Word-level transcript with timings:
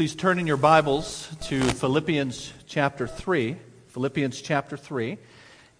please 0.00 0.14
turn 0.14 0.38
in 0.38 0.46
your 0.46 0.56
Bibles 0.56 1.28
to 1.42 1.60
Philippians 1.60 2.54
chapter 2.66 3.06
3? 3.06 3.54
Philippians 3.88 4.40
chapter 4.40 4.78
3. 4.78 5.18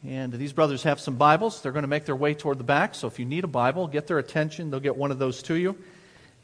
And 0.04 0.30
these 0.30 0.52
brothers 0.52 0.82
have 0.82 1.00
some 1.00 1.16
Bibles. 1.16 1.62
They're 1.62 1.72
going 1.72 1.84
to 1.84 1.88
make 1.88 2.04
their 2.04 2.14
way 2.14 2.34
toward 2.34 2.58
the 2.58 2.64
back. 2.64 2.94
So 2.94 3.06
if 3.06 3.18
you 3.18 3.24
need 3.24 3.44
a 3.44 3.48
Bible, 3.48 3.86
get 3.86 4.08
their 4.08 4.18
attention. 4.18 4.70
They'll 4.70 4.78
get 4.78 4.94
one 4.94 5.10
of 5.10 5.18
those 5.18 5.42
to 5.44 5.54
you. 5.54 5.74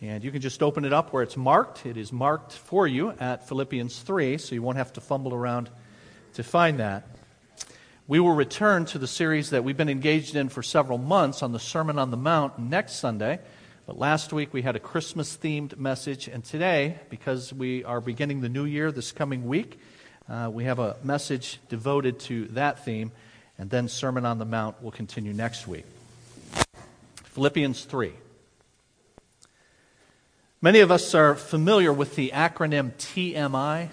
And 0.01 0.25
you 0.25 0.31
can 0.31 0.41
just 0.41 0.63
open 0.63 0.87
it 0.87 0.95
up 0.95 1.13
where 1.13 1.23
it's 1.23 1.37
marked. 1.37 1.85
It 1.85 1.99
is 1.99 2.15
marked 2.15 2.55
for 2.55 2.87
you 2.87 3.11
at 3.21 3.47
Philippians 3.47 3.99
3, 3.99 4.39
so 4.39 4.55
you 4.55 4.63
won't 4.63 4.79
have 4.79 4.95
to 4.95 5.03
fumble 5.03 5.35
around 5.35 5.69
to 6.33 6.43
find 6.43 6.81
that. 6.81 7.07
We 8.09 8.21
will 8.21 8.33
return 8.33 8.87
to 8.87 8.99
the 8.99 9.07
series 9.07 9.51
that 9.51 9.65
we've 9.65 9.77
been 9.77 9.91
engaged 9.91 10.35
in 10.35 10.49
for 10.49 10.63
several 10.63 10.97
months 10.97 11.43
on 11.43 11.53
the 11.53 11.61
Sermon 11.61 11.99
on 11.99 12.11
the 12.11 12.17
Mount 12.17 12.59
next 12.59 12.95
Sunday. 12.95 13.39
But 13.87 14.01
last 14.01 14.33
week 14.33 14.53
we 14.53 14.63
had 14.63 14.75
a 14.75 14.81
Christmas 14.81 15.37
themed 15.37 15.79
message, 15.79 16.27
and 16.27 16.45
today, 16.45 16.99
because 17.09 17.53
we 17.53 17.85
are 17.85 18.01
beginning 18.01 18.41
the 18.41 18.49
new 18.49 18.65
year 18.65 18.91
this 18.91 19.13
coming 19.13 19.47
week, 19.47 19.79
uh, 20.29 20.51
we 20.53 20.65
have 20.65 20.81
a 20.81 20.97
message 21.05 21.61
devoted 21.69 22.19
to 22.19 22.47
that 22.47 22.85
theme, 22.85 23.13
and 23.59 23.71
then 23.71 23.89
Sermon 23.89 24.27
on 24.27 24.41
the 24.41 24.45
Mount 24.45 24.83
will 24.83 24.91
continue 24.91 25.33
next 25.33 25.69
week. 25.69 25.85
Philippians 27.27 27.85
3. 27.85 28.13
Many 30.61 30.81
of 30.81 30.91
us 30.91 31.15
are 31.15 31.37
familiar 31.37 31.93
with 31.93 32.17
the 32.17 32.33
acronym 32.35 32.93
TMI 32.95 33.91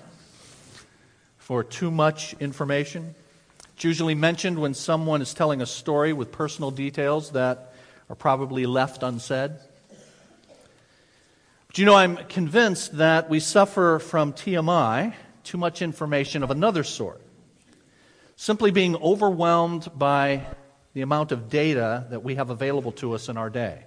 for 1.38 1.64
too 1.64 1.92
much 1.92 2.34
information. 2.40 3.14
It's 3.76 3.84
usually 3.84 4.16
mentioned 4.16 4.58
when 4.58 4.74
someone 4.74 5.22
is 5.22 5.36
telling 5.36 5.62
a 5.62 5.68
story 5.68 6.14
with 6.14 6.32
personal 6.32 6.72
details 6.72 7.34
that 7.34 7.76
are 8.10 8.16
probably 8.16 8.66
left 8.66 9.04
unsaid. 9.04 9.52
But 11.74 11.80
you 11.80 11.86
know, 11.86 11.96
I'm 11.96 12.18
convinced 12.18 12.98
that 13.00 13.32
we 13.32 13.40
suffer 13.40 13.98
from 13.98 14.34
TMI, 14.34 15.16
too 15.44 15.58
much 15.58 15.82
information 15.82 16.44
of 16.44 16.52
another 16.52 16.84
sort. 16.84 17.20
Simply 18.36 18.70
being 18.70 18.96
overwhelmed 18.96 19.90
by 19.96 20.46
the 20.94 21.02
amount 21.02 21.32
of 21.32 21.50
data 21.50 22.06
that 22.12 22.24
we 22.24 22.36
have 22.36 22.52
available 22.52 22.92
to 22.92 23.14
us 23.14 23.28
in 23.28 23.38
our 23.38 23.50
day. 23.50 23.86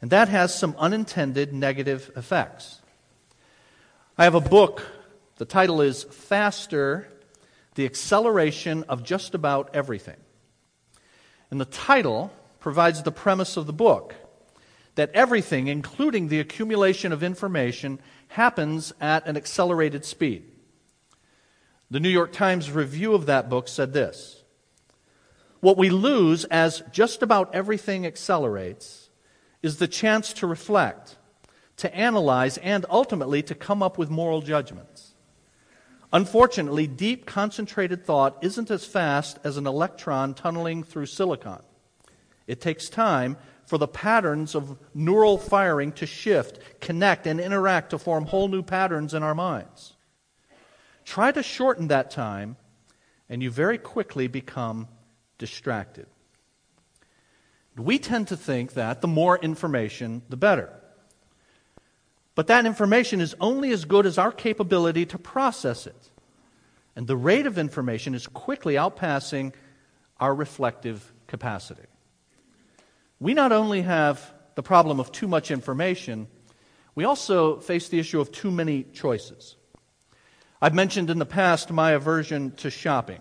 And 0.00 0.12
that 0.12 0.30
has 0.30 0.58
some 0.58 0.74
unintended 0.78 1.52
negative 1.52 2.10
effects. 2.16 2.80
I 4.16 4.24
have 4.24 4.34
a 4.34 4.40
book, 4.40 4.82
the 5.36 5.44
title 5.44 5.82
is 5.82 6.04
Faster 6.04 7.06
The 7.74 7.84
Acceleration 7.84 8.84
of 8.84 9.02
Just 9.02 9.34
About 9.34 9.76
Everything. 9.76 10.16
And 11.50 11.60
the 11.60 11.66
title 11.66 12.32
provides 12.60 13.02
the 13.02 13.12
premise 13.12 13.58
of 13.58 13.66
the 13.66 13.74
book 13.74 14.14
that 14.94 15.10
everything, 15.12 15.68
including 15.68 16.28
the 16.28 16.40
accumulation 16.40 17.12
of 17.12 17.22
information, 17.22 17.98
happens 18.28 18.92
at 19.00 19.26
an 19.26 19.36
accelerated 19.36 20.04
speed. 20.04 20.44
The 21.90 22.00
New 22.00 22.08
York 22.08 22.32
Times 22.32 22.70
review 22.70 23.14
of 23.14 23.26
that 23.26 23.48
book 23.48 23.68
said 23.68 23.92
this 23.92 24.42
What 25.60 25.76
we 25.76 25.90
lose 25.90 26.44
as 26.46 26.82
just 26.90 27.22
about 27.22 27.54
everything 27.54 28.06
accelerates 28.06 29.10
is 29.62 29.78
the 29.78 29.88
chance 29.88 30.32
to 30.34 30.46
reflect, 30.46 31.16
to 31.76 31.94
analyze, 31.94 32.58
and 32.58 32.84
ultimately 32.90 33.42
to 33.44 33.54
come 33.54 33.82
up 33.82 33.96
with 33.96 34.10
moral 34.10 34.42
judgments. 34.42 35.14
Unfortunately, 36.12 36.86
deep, 36.86 37.24
concentrated 37.24 38.04
thought 38.04 38.36
isn't 38.42 38.70
as 38.70 38.84
fast 38.84 39.38
as 39.44 39.56
an 39.56 39.66
electron 39.66 40.34
tunneling 40.34 40.82
through 40.82 41.06
silicon. 41.06 41.60
It 42.46 42.60
takes 42.60 42.90
time 42.90 43.38
for 43.72 43.78
the 43.78 43.88
patterns 43.88 44.54
of 44.54 44.76
neural 44.92 45.38
firing 45.38 45.92
to 45.92 46.04
shift, 46.04 46.58
connect, 46.78 47.26
and 47.26 47.40
interact 47.40 47.88
to 47.88 47.98
form 47.98 48.26
whole 48.26 48.46
new 48.46 48.62
patterns 48.62 49.14
in 49.14 49.22
our 49.22 49.34
minds. 49.34 49.94
Try 51.06 51.32
to 51.32 51.42
shorten 51.42 51.88
that 51.88 52.10
time, 52.10 52.56
and 53.30 53.42
you 53.42 53.50
very 53.50 53.78
quickly 53.78 54.26
become 54.26 54.88
distracted. 55.38 56.04
We 57.74 57.98
tend 57.98 58.28
to 58.28 58.36
think 58.36 58.74
that 58.74 59.00
the 59.00 59.08
more 59.08 59.38
information, 59.38 60.20
the 60.28 60.36
better. 60.36 60.68
But 62.34 62.48
that 62.48 62.66
information 62.66 63.22
is 63.22 63.34
only 63.40 63.72
as 63.72 63.86
good 63.86 64.04
as 64.04 64.18
our 64.18 64.32
capability 64.32 65.06
to 65.06 65.18
process 65.18 65.86
it. 65.86 66.10
And 66.94 67.06
the 67.06 67.16
rate 67.16 67.46
of 67.46 67.56
information 67.56 68.14
is 68.14 68.26
quickly 68.26 68.74
outpassing 68.74 69.54
our 70.20 70.34
reflective 70.34 71.10
capacity. 71.26 71.86
We 73.22 73.34
not 73.34 73.52
only 73.52 73.82
have 73.82 74.34
the 74.56 74.64
problem 74.64 74.98
of 74.98 75.12
too 75.12 75.28
much 75.28 75.52
information, 75.52 76.26
we 76.96 77.04
also 77.04 77.60
face 77.60 77.88
the 77.88 78.00
issue 78.00 78.20
of 78.20 78.32
too 78.32 78.50
many 78.50 78.82
choices. 78.82 79.54
I've 80.60 80.74
mentioned 80.74 81.08
in 81.08 81.20
the 81.20 81.24
past 81.24 81.70
my 81.70 81.92
aversion 81.92 82.50
to 82.56 82.68
shopping, 82.68 83.20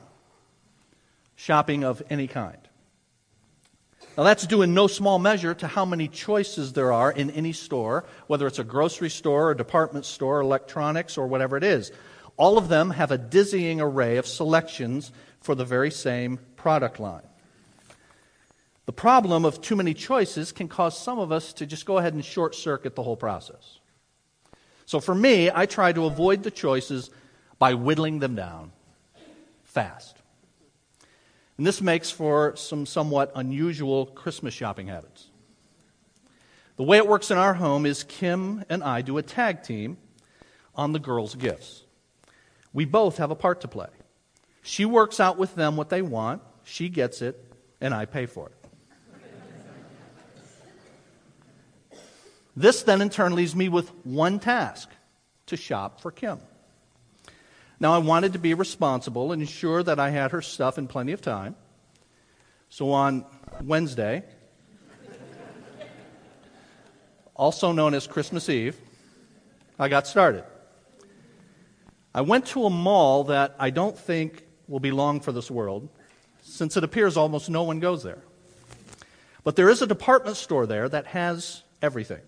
shopping 1.36 1.84
of 1.84 2.02
any 2.10 2.26
kind. 2.26 2.58
Now, 4.18 4.24
that's 4.24 4.48
due 4.48 4.64
in 4.64 4.74
no 4.74 4.88
small 4.88 5.20
measure 5.20 5.54
to 5.54 5.68
how 5.68 5.86
many 5.86 6.08
choices 6.08 6.74
there 6.74 6.92
are 6.92 7.12
in 7.12 7.30
any 7.30 7.54
store, 7.54 8.06
whether 8.26 8.48
it's 8.48 8.58
a 8.58 8.64
grocery 8.64 9.12
store, 9.12 9.52
a 9.52 9.56
department 9.56 10.06
store, 10.06 10.42
electronics, 10.42 11.16
or 11.16 11.28
whatever 11.28 11.58
it 11.58 11.64
is. 11.64 11.92
All 12.38 12.58
of 12.58 12.70
them 12.70 12.90
have 12.90 13.12
a 13.12 13.20
dizzying 13.20 13.80
array 13.80 14.18
of 14.18 14.26
selections 14.26 15.12
for 15.42 15.54
the 15.54 15.64
very 15.64 15.92
same 15.92 16.40
product 16.56 17.00
line. 17.00 17.22
The 18.86 18.94
problem 18.94 19.46
of 19.46 19.62
too 19.62 19.76
many 19.76 19.94
choices 19.94 20.52
can 20.52 20.68
cause 20.68 20.98
some 20.98 21.20
of 21.20 21.32
us 21.32 21.54
to 21.54 21.66
just 21.66 21.86
go 21.86 21.98
ahead 21.98 22.14
and 22.14 22.26
short 22.26 22.56
circuit 22.56 22.96
the 22.96 23.04
whole 23.04 23.16
process. 23.16 23.80
So 24.86 25.00
for 25.00 25.16
me, 25.16 25.50
I 25.54 25.66
try 25.66 25.94
to 25.94 26.06
avoid 26.06 26.44
the 26.44 26.52
choices 26.52 27.10
by 27.60 27.76
whittling 27.76 28.20
them 28.20 28.36
down 28.36 28.72
fast. 29.64 30.18
And 31.58 31.66
this 31.66 31.82
makes 31.82 32.10
for 32.10 32.56
some 32.56 32.86
somewhat 32.86 33.32
unusual 33.36 34.08
Christmas 34.08 34.54
shopping 34.54 34.88
habits. 34.88 35.28
The 36.76 36.84
way 36.84 36.98
it 36.98 37.08
works 37.08 37.30
in 37.30 37.38
our 37.38 37.54
home 37.54 37.86
is 37.86 38.04
Kim 38.04 38.66
and 38.68 38.84
I 38.84 39.02
do 39.02 39.18
a 39.18 39.22
tag 39.22 39.62
team 39.62 39.98
on 40.76 40.92
the 40.92 41.00
girls' 41.00 41.36
gifts. 41.36 41.84
We 42.74 42.86
both 42.86 43.18
have 43.18 43.30
a 43.30 43.36
part 43.36 43.62
to 43.62 43.68
play. 43.68 43.90
She 44.64 44.86
works 44.86 45.20
out 45.20 45.38
with 45.38 45.56
them 45.56 45.78
what 45.78 45.90
they 45.90 46.02
want, 46.02 46.42
she 46.64 46.90
gets 46.90 47.22
it, 47.22 47.54
and 47.80 47.94
I 47.94 48.06
pay 48.06 48.26
for 48.26 48.48
it. 48.48 48.61
This 52.56 52.84
then 52.84 53.02
in 53.02 53.10
turn 53.10 53.36
leaves 53.36 53.56
me 53.56 53.70
with 53.70 53.90
one 54.06 54.40
task 54.40 54.90
to 55.48 55.58
shop 55.58 56.02
for 56.02 56.12
Kim. 56.12 56.40
Now, 57.80 57.94
I 57.94 57.98
wanted 57.98 58.34
to 58.34 58.40
be 58.40 58.54
responsible 58.54 59.32
and 59.32 59.42
ensure 59.42 59.82
that 59.82 60.00
I 60.00 60.12
had 60.12 60.32
her 60.32 60.42
stuff 60.42 60.78
in 60.78 60.88
plenty 60.88 61.14
of 61.14 61.22
time. 61.22 61.56
So 62.70 62.92
on 62.92 63.26
Wednesday, 63.64 64.24
also 67.36 67.72
known 67.72 67.94
as 67.94 68.06
Christmas 68.06 68.50
Eve, 68.50 68.78
I 69.80 69.90
got 69.90 70.06
started. 70.06 70.44
I 72.14 72.22
went 72.22 72.46
to 72.48 72.66
a 72.66 72.70
mall 72.70 73.24
that 73.26 73.56
I 73.58 73.72
don't 73.72 73.98
think 73.98 74.44
will 74.68 74.80
be 74.80 74.92
long 74.92 75.20
for 75.20 75.32
this 75.32 75.50
world, 75.50 75.90
since 76.44 76.78
it 76.78 76.84
appears 76.84 77.18
almost 77.18 77.50
no 77.50 77.64
one 77.64 77.80
goes 77.80 78.04
there. 78.04 78.22
But 79.44 79.56
there 79.56 79.70
is 79.70 79.82
a 79.82 79.88
department 79.88 80.38
store 80.38 80.68
there 80.68 80.88
that 80.88 81.08
has 81.08 81.64
everything. 81.82 82.22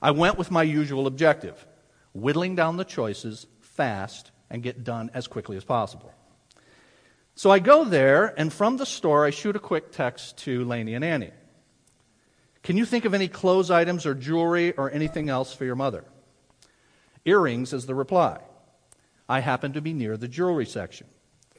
I 0.00 0.10
went 0.10 0.38
with 0.38 0.50
my 0.50 0.62
usual 0.62 1.06
objective 1.06 1.66
whittling 2.12 2.56
down 2.56 2.76
the 2.76 2.84
choices 2.84 3.46
fast 3.60 4.30
and 4.48 4.62
get 4.62 4.84
done 4.84 5.10
as 5.12 5.26
quickly 5.26 5.56
as 5.56 5.64
possible. 5.64 6.12
So 7.34 7.50
I 7.50 7.58
go 7.58 7.84
there, 7.84 8.32
and 8.38 8.50
from 8.50 8.78
the 8.78 8.86
store, 8.86 9.26
I 9.26 9.30
shoot 9.30 9.56
a 9.56 9.60
quick 9.60 9.92
text 9.92 10.38
to 10.38 10.64
Laney 10.64 10.94
and 10.94 11.04
Annie. 11.04 11.32
Can 12.62 12.78
you 12.78 12.86
think 12.86 13.04
of 13.04 13.12
any 13.12 13.28
clothes 13.28 13.70
items 13.70 14.06
or 14.06 14.14
jewelry 14.14 14.72
or 14.72 14.90
anything 14.90 15.28
else 15.28 15.52
for 15.52 15.66
your 15.66 15.76
mother? 15.76 16.04
Earrings 17.26 17.72
is 17.72 17.84
the 17.84 17.94
reply. 17.94 18.40
I 19.28 19.40
happen 19.40 19.74
to 19.74 19.82
be 19.82 19.92
near 19.92 20.16
the 20.16 20.28
jewelry 20.28 20.64
section. 20.64 21.06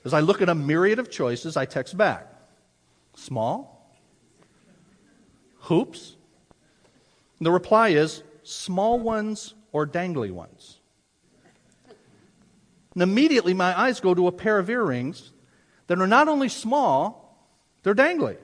As 0.04 0.14
I 0.14 0.22
look 0.22 0.42
at 0.42 0.50
a 0.50 0.56
myriad 0.56 1.00
of 1.00 1.12
choices, 1.12 1.58
I 1.58 1.66
text 1.66 1.96
back 1.96 2.28
small, 3.14 3.94
hoops. 5.60 6.16
And 7.40 7.46
the 7.46 7.52
reply 7.52 7.90
is 7.90 8.24
small 8.48 9.00
ones 9.00 9.54
or 9.72 9.86
dangly 9.86 10.32
ones. 10.32 10.80
And 12.94 13.04
immediately 13.04 13.54
my 13.54 13.78
eyes 13.80 14.00
go 14.00 14.16
to 14.16 14.28
a 14.28 14.32
pair 14.32 14.58
of 14.58 14.70
earrings 14.70 15.32
that 15.88 16.00
are 16.00 16.08
not 16.08 16.28
only 16.28 16.50
small, 16.50 17.48
they're 17.84 17.94
dangly. 17.94 18.38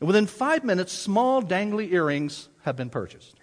And 0.00 0.06
within 0.06 0.26
five 0.26 0.64
minutes, 0.64 0.92
small 0.92 1.42
dangly 1.42 1.92
earrings 1.92 2.48
have 2.62 2.76
been 2.76 2.90
purchased. 2.90 3.36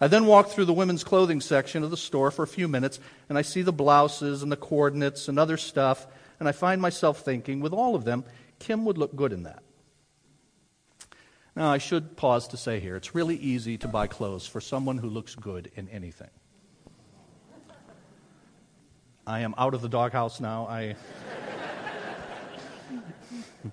I 0.00 0.06
then 0.06 0.26
walk 0.26 0.50
through 0.50 0.66
the 0.66 0.72
women's 0.72 1.02
clothing 1.02 1.40
section 1.40 1.82
of 1.82 1.90
the 1.90 1.96
store 1.96 2.30
for 2.30 2.44
a 2.44 2.48
few 2.48 2.68
minutes, 2.68 3.00
and 3.28 3.36
I 3.36 3.42
see 3.42 3.62
the 3.62 3.72
blouses 3.72 4.42
and 4.42 4.52
the 4.52 4.56
coordinates 4.56 5.26
and 5.26 5.38
other 5.38 5.56
stuff, 5.56 6.06
and 6.38 6.48
I 6.48 6.52
find 6.52 6.80
myself 6.80 7.20
thinking, 7.20 7.60
with 7.60 7.72
all 7.72 7.96
of 7.96 8.04
them, 8.04 8.24
Kim 8.60 8.84
would 8.84 8.96
look 8.96 9.16
good 9.16 9.32
in 9.32 9.42
that. 9.42 9.62
Now, 11.58 11.70
I 11.72 11.78
should 11.78 12.16
pause 12.16 12.46
to 12.48 12.56
say 12.56 12.78
here 12.78 12.94
it's 12.94 13.16
really 13.16 13.34
easy 13.34 13.78
to 13.78 13.88
buy 13.88 14.06
clothes 14.06 14.46
for 14.46 14.60
someone 14.60 14.96
who 14.96 15.08
looks 15.08 15.34
good 15.34 15.72
in 15.74 15.88
anything. 15.88 16.30
I 19.26 19.40
am 19.40 19.56
out 19.58 19.74
of 19.74 19.82
the 19.82 19.88
doghouse 19.88 20.38
now. 20.38 20.68
I. 20.68 20.94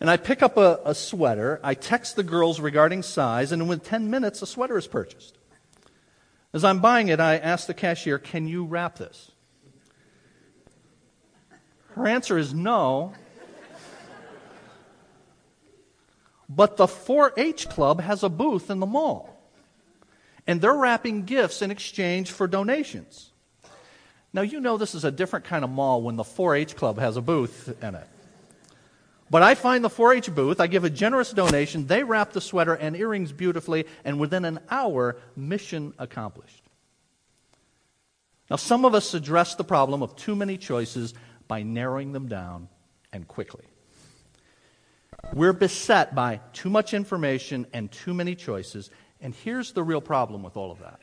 and 0.00 0.10
I 0.10 0.16
pick 0.16 0.42
up 0.42 0.56
a, 0.56 0.80
a, 0.84 0.96
sweater. 0.96 1.60
I 1.62 1.74
text 1.74 2.16
the 2.16 2.24
girls 2.24 2.58
regarding 2.58 3.04
size, 3.04 3.52
and 3.52 3.68
within 3.68 3.84
10 3.84 4.10
minutes, 4.10 4.42
a 4.42 4.46
sweater 4.46 4.76
is 4.76 4.88
purchased. 4.88 5.38
As 6.52 6.64
I'm 6.64 6.80
buying 6.80 7.06
it, 7.06 7.20
I 7.20 7.36
ask 7.36 7.68
the 7.68 7.74
cashier, 7.74 8.18
Can 8.18 8.48
you 8.48 8.64
wrap 8.64 8.98
this? 8.98 9.30
Her 11.90 12.08
answer 12.08 12.36
is 12.36 12.52
no. 12.52 13.12
But 16.52 16.76
the 16.76 16.88
4 16.88 17.34
H 17.36 17.68
Club 17.68 18.00
has 18.00 18.24
a 18.24 18.28
booth 18.28 18.70
in 18.70 18.80
the 18.80 18.86
mall. 18.86 19.40
And 20.48 20.60
they're 20.60 20.74
wrapping 20.74 21.24
gifts 21.24 21.62
in 21.62 21.70
exchange 21.70 22.32
for 22.32 22.48
donations. 22.48 23.30
Now, 24.32 24.42
you 24.42 24.58
know 24.58 24.76
this 24.76 24.96
is 24.96 25.04
a 25.04 25.12
different 25.12 25.44
kind 25.44 25.62
of 25.62 25.70
mall 25.70 26.02
when 26.02 26.16
the 26.16 26.24
4 26.24 26.56
H 26.56 26.74
Club 26.74 26.98
has 26.98 27.16
a 27.16 27.20
booth 27.20 27.72
in 27.80 27.94
it. 27.94 28.06
But 29.30 29.44
I 29.44 29.54
find 29.54 29.84
the 29.84 29.90
4 29.90 30.14
H 30.14 30.34
booth, 30.34 30.60
I 30.60 30.66
give 30.66 30.82
a 30.82 30.90
generous 30.90 31.30
donation, 31.30 31.86
they 31.86 32.02
wrap 32.02 32.32
the 32.32 32.40
sweater 32.40 32.74
and 32.74 32.96
earrings 32.96 33.30
beautifully, 33.30 33.86
and 34.04 34.18
within 34.18 34.44
an 34.44 34.58
hour, 34.68 35.18
mission 35.36 35.94
accomplished. 36.00 36.64
Now, 38.50 38.56
some 38.56 38.84
of 38.84 38.92
us 38.96 39.14
address 39.14 39.54
the 39.54 39.62
problem 39.62 40.02
of 40.02 40.16
too 40.16 40.34
many 40.34 40.58
choices 40.58 41.14
by 41.46 41.62
narrowing 41.62 42.10
them 42.10 42.26
down 42.26 42.68
and 43.12 43.28
quickly. 43.28 43.69
We're 45.32 45.52
beset 45.52 46.14
by 46.14 46.40
too 46.52 46.70
much 46.70 46.92
information 46.92 47.66
and 47.72 47.90
too 47.90 48.14
many 48.14 48.34
choices, 48.34 48.90
and 49.20 49.34
here's 49.34 49.72
the 49.72 49.82
real 49.82 50.00
problem 50.00 50.42
with 50.42 50.56
all 50.56 50.72
of 50.72 50.80
that. 50.80 51.00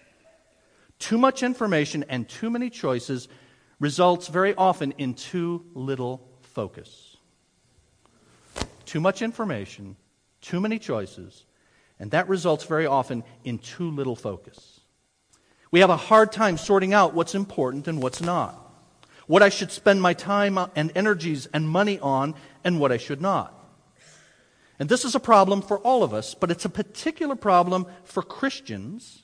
Too 1.00 1.18
much 1.18 1.44
information 1.44 2.04
and 2.10 2.28
too 2.28 2.50
many 2.50 2.70
choices 2.70 3.28
results 3.80 4.28
very 4.28 4.56
often 4.56 4.94
in 4.98 5.14
too 5.14 5.66
little 5.74 6.28
focus. 6.42 7.16
Too 8.86 9.00
much 9.00 9.22
information, 9.22 9.96
too 10.42 10.60
many 10.60 10.80
choices, 10.80 11.46
and 12.00 12.12
that 12.12 12.28
results 12.28 12.64
very 12.66 12.88
often 12.88 13.24
in 13.44 13.60
too 13.60 13.92
little 13.92 14.16
focus. 14.16 14.80
We 15.72 15.82
have 15.82 15.90
a 15.90 15.98
hard 15.98 16.32
time 16.32 16.58
sorting 16.58 16.94
out 16.94 17.14
what's 17.14 17.36
important 17.36 17.88
and 17.88 18.02
what's 18.02 18.22
not, 18.22 18.56
what 19.28 19.44
I 19.44 19.50
should 19.50 19.72
spend 19.72 20.02
my 20.02 20.14
time 20.14 20.58
and 20.76 20.92
energies 20.96 21.48
and 21.54 21.70
money 21.70 22.00
on, 22.00 22.36
and 22.64 22.80
what 22.80 22.92
I 22.92 22.98
should 22.98 23.22
not. 23.22 23.57
And 24.80 24.90
this 24.90 25.06
is 25.06 25.16
a 25.16 25.20
problem 25.20 25.62
for 25.62 25.80
all 25.80 26.04
of 26.04 26.14
us, 26.14 26.36
but 26.36 26.52
it's 26.52 26.66
a 26.66 26.70
particular 26.70 27.36
problem 27.36 27.88
for 28.04 28.22
Christians 28.22 29.24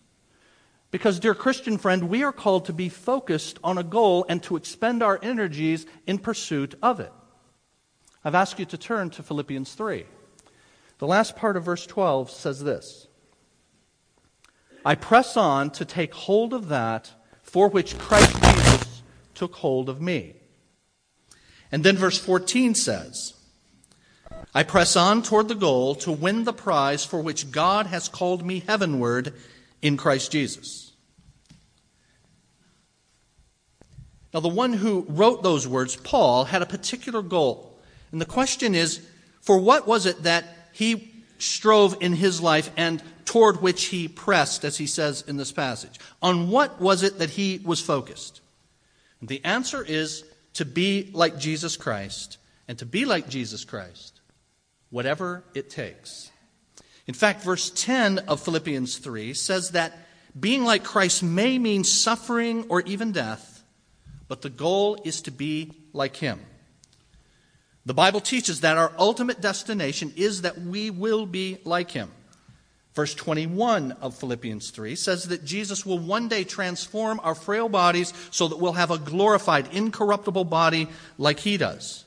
because, 0.89 1.19
dear 1.19 1.35
Christian 1.35 1.77
friend, 1.77 2.09
we 2.09 2.23
are 2.23 2.31
called 2.31 2.65
to 2.65 2.73
be 2.73 2.89
focused 2.89 3.59
on 3.63 3.77
a 3.77 3.83
goal 3.83 4.25
and 4.29 4.41
to 4.43 4.55
expend 4.55 5.01
our 5.01 5.19
energies 5.21 5.85
in 6.05 6.19
pursuit 6.19 6.75
of 6.81 6.99
it. 6.99 7.11
I've 8.23 8.35
asked 8.35 8.59
you 8.59 8.65
to 8.65 8.77
turn 8.77 9.09
to 9.11 9.23
Philippians 9.23 9.73
3. 9.73 10.05
The 10.99 11.07
last 11.07 11.35
part 11.35 11.57
of 11.57 11.65
verse 11.65 11.85
12 11.85 12.31
says 12.31 12.63
this 12.63 13.07
I 14.85 14.95
press 14.95 15.37
on 15.37 15.69
to 15.71 15.85
take 15.85 16.13
hold 16.13 16.53
of 16.53 16.69
that 16.69 17.11
for 17.41 17.69
which 17.69 17.97
Christ 17.97 18.35
Jesus 18.41 19.01
took 19.33 19.55
hold 19.55 19.89
of 19.89 20.01
me. 20.01 20.35
And 21.71 21.83
then 21.83 21.97
verse 21.97 22.17
14 22.19 22.75
says, 22.75 23.33
I 24.55 24.63
press 24.63 24.95
on 24.95 25.23
toward 25.23 25.47
the 25.47 25.55
goal 25.55 25.95
to 25.95 26.11
win 26.11 26.43
the 26.43 26.53
prize 26.53 27.03
for 27.03 27.19
which 27.19 27.49
God 27.49 27.87
has 27.87 28.07
called 28.07 28.45
me 28.45 28.59
heavenward 28.59 29.33
in 29.81 29.97
Christ 29.97 30.31
Jesus. 30.31 30.91
Now, 34.31 34.39
the 34.39 34.49
one 34.49 34.73
who 34.73 35.05
wrote 35.09 35.43
those 35.43 35.67
words, 35.67 35.95
Paul, 35.95 36.45
had 36.45 36.61
a 36.61 36.67
particular 36.67 37.21
goal. 37.21 37.79
And 38.11 38.21
the 38.21 38.25
question 38.25 38.75
is 38.75 39.01
for 39.41 39.57
what 39.57 39.87
was 39.87 40.05
it 40.05 40.23
that 40.23 40.45
he 40.71 41.11
strove 41.39 41.97
in 41.99 42.13
his 42.13 42.41
life 42.41 42.69
and 42.77 43.01
toward 43.25 43.61
which 43.61 43.85
he 43.85 44.07
pressed, 44.07 44.63
as 44.63 44.77
he 44.77 44.87
says 44.87 45.23
in 45.27 45.37
this 45.37 45.51
passage? 45.51 45.99
On 46.21 46.49
what 46.49 46.79
was 46.79 47.03
it 47.03 47.19
that 47.19 47.31
he 47.31 47.59
was 47.63 47.81
focused? 47.81 48.41
And 49.19 49.29
the 49.29 49.43
answer 49.43 49.83
is 49.83 50.23
to 50.53 50.65
be 50.65 51.09
like 51.13 51.39
Jesus 51.39 51.75
Christ. 51.75 52.37
And 52.67 52.77
to 52.79 52.85
be 52.85 53.05
like 53.05 53.27
Jesus 53.27 53.65
Christ 53.65 54.21
whatever 54.93 55.43
it 55.55 55.71
takes. 55.71 56.29
In 57.07 57.15
fact, 57.15 57.43
verse 57.43 57.71
10 57.71 58.19
of 58.19 58.39
Philippians 58.39 58.99
3 58.99 59.33
says 59.33 59.71
that 59.71 59.97
being 60.39 60.63
like 60.63 60.83
Christ 60.83 61.23
may 61.23 61.57
mean 61.57 61.83
suffering 61.83 62.67
or 62.69 62.81
even 62.81 63.11
death, 63.11 63.63
but 64.27 64.43
the 64.43 64.51
goal 64.51 65.01
is 65.03 65.23
to 65.23 65.31
be 65.31 65.71
like 65.93 66.15
him. 66.17 66.39
The 67.87 67.95
Bible 67.95 68.21
teaches 68.21 68.61
that 68.61 68.77
our 68.77 68.93
ultimate 68.99 69.41
destination 69.41 70.13
is 70.15 70.43
that 70.43 70.61
we 70.61 70.91
will 70.91 71.25
be 71.25 71.57
like 71.65 71.89
him. 71.89 72.11
Verse 72.93 73.15
21 73.15 73.93
of 73.93 74.15
Philippians 74.15 74.69
3 74.69 74.95
says 74.95 75.23
that 75.29 75.43
Jesus 75.43 75.87
will 75.87 75.97
one 75.97 76.27
day 76.27 76.43
transform 76.43 77.19
our 77.23 77.33
frail 77.33 77.67
bodies 77.67 78.13
so 78.29 78.47
that 78.47 78.59
we'll 78.59 78.73
have 78.73 78.91
a 78.91 78.99
glorified, 78.99 79.73
incorruptible 79.73 80.45
body 80.45 80.87
like 81.17 81.39
he 81.39 81.57
does. 81.57 82.05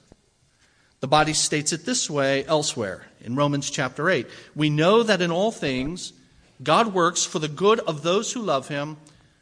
The 1.07 1.11
body 1.11 1.35
states 1.35 1.73
it 1.73 1.85
this 1.87 2.11
way 2.11 2.45
elsewhere 2.47 3.07
in 3.21 3.37
Romans 3.37 3.71
chapter 3.71 4.11
8. 4.11 4.27
We 4.57 4.71
know 4.71 5.05
that 5.05 5.23
in 5.23 5.31
all 5.31 5.53
things 5.53 6.13
God 6.61 6.93
works 6.93 7.25
for 7.25 7.39
the 7.39 7.47
good 7.47 7.79
of 7.79 8.03
those 8.03 8.33
who 8.33 8.43
love 8.43 8.67
him, 8.67 8.97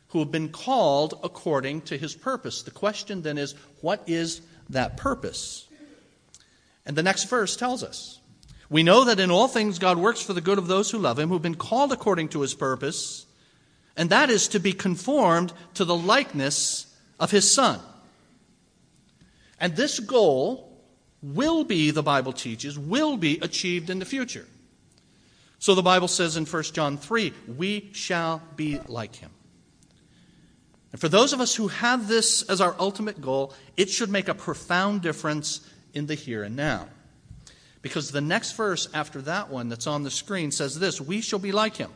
who 0.08 0.18
have 0.18 0.30
been 0.30 0.50
called 0.50 1.18
according 1.24 1.80
to 1.86 1.96
his 1.96 2.14
purpose. 2.14 2.60
The 2.60 2.70
question 2.70 3.22
then 3.22 3.38
is, 3.38 3.54
what 3.80 4.02
is 4.06 4.42
that 4.68 4.98
purpose? 4.98 5.66
And 6.84 6.96
the 6.96 7.02
next 7.02 7.30
verse 7.30 7.56
tells 7.56 7.82
us 7.82 8.20
We 8.68 8.82
know 8.82 9.04
that 9.04 9.18
in 9.18 9.30
all 9.30 9.48
things 9.48 9.78
God 9.78 9.96
works 9.96 10.20
for 10.20 10.34
the 10.34 10.42
good 10.42 10.58
of 10.58 10.66
those 10.66 10.90
who 10.90 10.98
love 10.98 11.18
him, 11.18 11.28
who 11.28 11.34
have 11.36 11.42
been 11.42 11.54
called 11.54 11.92
according 11.92 12.28
to 12.28 12.42
his 12.42 12.52
purpose, 12.52 13.24
and 13.96 14.10
that 14.10 14.28
is 14.28 14.48
to 14.48 14.60
be 14.60 14.74
conformed 14.74 15.54
to 15.72 15.86
the 15.86 15.96
likeness 15.96 16.94
of 17.18 17.30
his 17.30 17.50
Son. 17.50 17.80
And 19.58 19.74
this 19.76 19.98
goal 19.98 20.72
will 21.32 21.64
be, 21.64 21.90
the 21.90 22.02
Bible 22.02 22.32
teaches, 22.32 22.78
will 22.78 23.16
be 23.16 23.38
achieved 23.40 23.88
in 23.88 23.98
the 23.98 24.04
future. 24.04 24.46
So 25.58 25.74
the 25.74 25.82
Bible 25.82 26.08
says 26.08 26.36
in 26.36 26.44
1 26.44 26.62
John 26.64 26.98
3, 26.98 27.32
we 27.56 27.88
shall 27.92 28.42
be 28.56 28.78
like 28.86 29.16
him. 29.16 29.30
And 30.92 31.00
for 31.00 31.08
those 31.08 31.32
of 31.32 31.40
us 31.40 31.54
who 31.54 31.68
have 31.68 32.06
this 32.06 32.42
as 32.42 32.60
our 32.60 32.76
ultimate 32.78 33.20
goal, 33.20 33.54
it 33.76 33.88
should 33.88 34.10
make 34.10 34.28
a 34.28 34.34
profound 34.34 35.00
difference 35.00 35.66
in 35.94 36.06
the 36.06 36.14
here 36.14 36.42
and 36.42 36.54
now. 36.54 36.88
Because 37.80 38.10
the 38.10 38.20
next 38.20 38.52
verse 38.52 38.88
after 38.92 39.22
that 39.22 39.48
one 39.50 39.68
that's 39.68 39.86
on 39.86 40.02
the 40.02 40.10
screen 40.10 40.50
says 40.50 40.78
this 40.78 41.00
We 41.00 41.20
shall 41.20 41.38
be 41.38 41.52
like 41.52 41.76
him. 41.76 41.90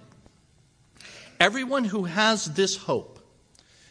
Everyone 1.39 1.85
who 1.85 2.05
has 2.05 2.47
this 2.47 2.77
hope, 2.77 3.21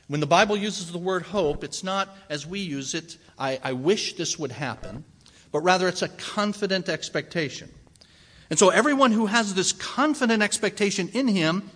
when 0.08 0.20
the 0.20 0.28
Bible 0.28 0.58
uses 0.58 0.92
the 0.92 0.98
word 0.98 1.22
hope, 1.22 1.64
it's 1.64 1.84
not 1.84 2.10
as 2.30 2.46
we 2.46 2.60
use 2.60 2.94
it, 2.94 3.18
I, 3.38 3.60
I 3.64 3.74
wish 3.74 4.16
this 4.16 4.38
would 4.38 4.52
happen 4.52 5.06
but 5.52 5.60
rather 5.62 5.88
it's 5.88 6.02
a 6.02 6.10
confident 6.10 6.90
expectation. 6.90 7.70
And 8.50 8.58
so 8.58 8.70
everyone 8.70 9.12
who 9.12 9.26
has 9.26 9.54
this 9.54 9.74
confident 9.74 10.42
expectation 10.42 11.10
in 11.10 11.28
him 11.28 11.70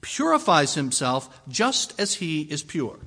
purifies 0.00 0.74
himself 0.74 1.40
just 1.48 1.98
as 2.00 2.14
he 2.14 2.42
is 2.42 2.62
pure. 2.62 2.98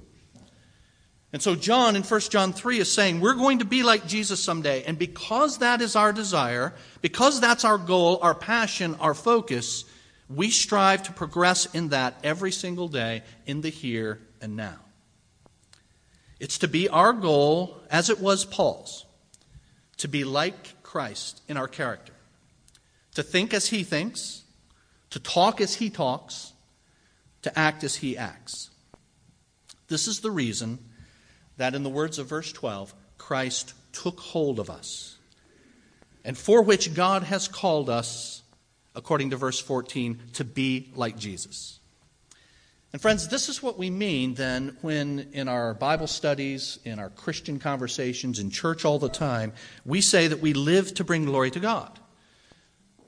And 1.32 1.42
so 1.42 1.56
John 1.56 1.96
in 1.96 2.02
1 2.02 2.20
John 2.22 2.54
3 2.54 2.80
is 2.80 2.92
saying 2.92 3.20
we're 3.20 3.36
going 3.36 3.60
to 3.60 3.66
be 3.66 3.84
like 3.84 4.08
Jesus 4.08 4.40
someday. 4.40 4.84
And 4.84 4.98
because 4.98 5.60
that 5.60 5.82
is 5.82 5.96
our 5.96 6.12
desire, 6.12 6.74
because 7.02 7.40
that's 7.40 7.66
our 7.66 7.78
goal, 7.78 8.20
our 8.22 8.34
passion, 8.34 8.96
our 8.96 9.14
focus, 9.14 9.86
we 10.28 10.50
strive 10.50 11.04
to 11.04 11.12
progress 11.12 11.68
in 11.74 11.90
that 11.90 12.16
every 12.24 12.52
single 12.52 12.88
day 12.88 13.24
in 13.46 13.62
the 13.62 13.70
here 13.70 14.22
and 14.42 14.56
now. 14.56 14.78
It's 16.40 16.60
to 16.60 16.68
be 16.68 16.88
our 16.90 17.14
goal 17.14 17.82
as 17.92 18.10
it 18.10 18.20
was 18.20 18.46
Paul's 18.46 19.06
to 20.00 20.08
be 20.08 20.24
like 20.24 20.82
Christ 20.84 21.42
in 21.48 21.56
our 21.56 21.68
character, 21.68 22.14
to 23.16 23.24
think 23.24 23.54
as 23.54 23.68
he 23.70 23.84
thinks, 23.84 24.44
to 25.12 25.20
talk 25.20 25.62
as 25.62 25.76
he 25.76 25.90
talks, 25.90 26.54
to 27.44 27.58
act 27.58 27.84
as 27.84 27.96
he 27.98 28.18
acts. 28.18 28.70
This 29.88 30.08
is 30.08 30.20
the 30.20 30.32
reason 30.32 30.80
that, 31.58 31.76
in 31.76 31.84
the 31.84 31.90
words 31.90 32.20
of 32.20 32.28
verse 32.28 32.52
12, 32.52 32.94
Christ 33.18 33.74
took 33.92 34.20
hold 34.20 34.60
of 34.60 34.70
us, 34.70 35.18
and 36.24 36.38
for 36.38 36.62
which 36.62 36.94
God 36.94 37.24
has 37.24 37.48
called 37.48 37.90
us, 37.90 38.44
according 38.96 39.32
to 39.32 39.38
verse 39.38 39.60
14, 39.60 40.20
to 40.34 40.44
be 40.44 40.92
like 40.96 41.18
Jesus. 41.18 41.79
And, 42.92 43.02
friends, 43.02 43.28
this 43.28 43.50
is 43.50 43.62
what 43.62 43.78
we 43.78 43.92
mean 43.92 44.34
then 44.34 44.76
when 44.82 45.30
in 45.32 45.48
our 45.48 45.76
Bible 45.76 46.08
studies, 46.08 46.80
in 46.84 46.98
our 46.98 47.12
Christian 47.12 47.60
conversations, 47.60 48.40
in 48.40 48.50
church 48.50 48.84
all 48.84 48.98
the 48.98 49.10
time, 49.10 49.54
we 49.86 50.02
say 50.02 50.28
that 50.28 50.40
we 50.40 50.54
live 50.54 50.96
to 50.96 51.04
bring 51.04 51.26
glory 51.26 51.52
to 51.52 51.60
God. 51.60 52.00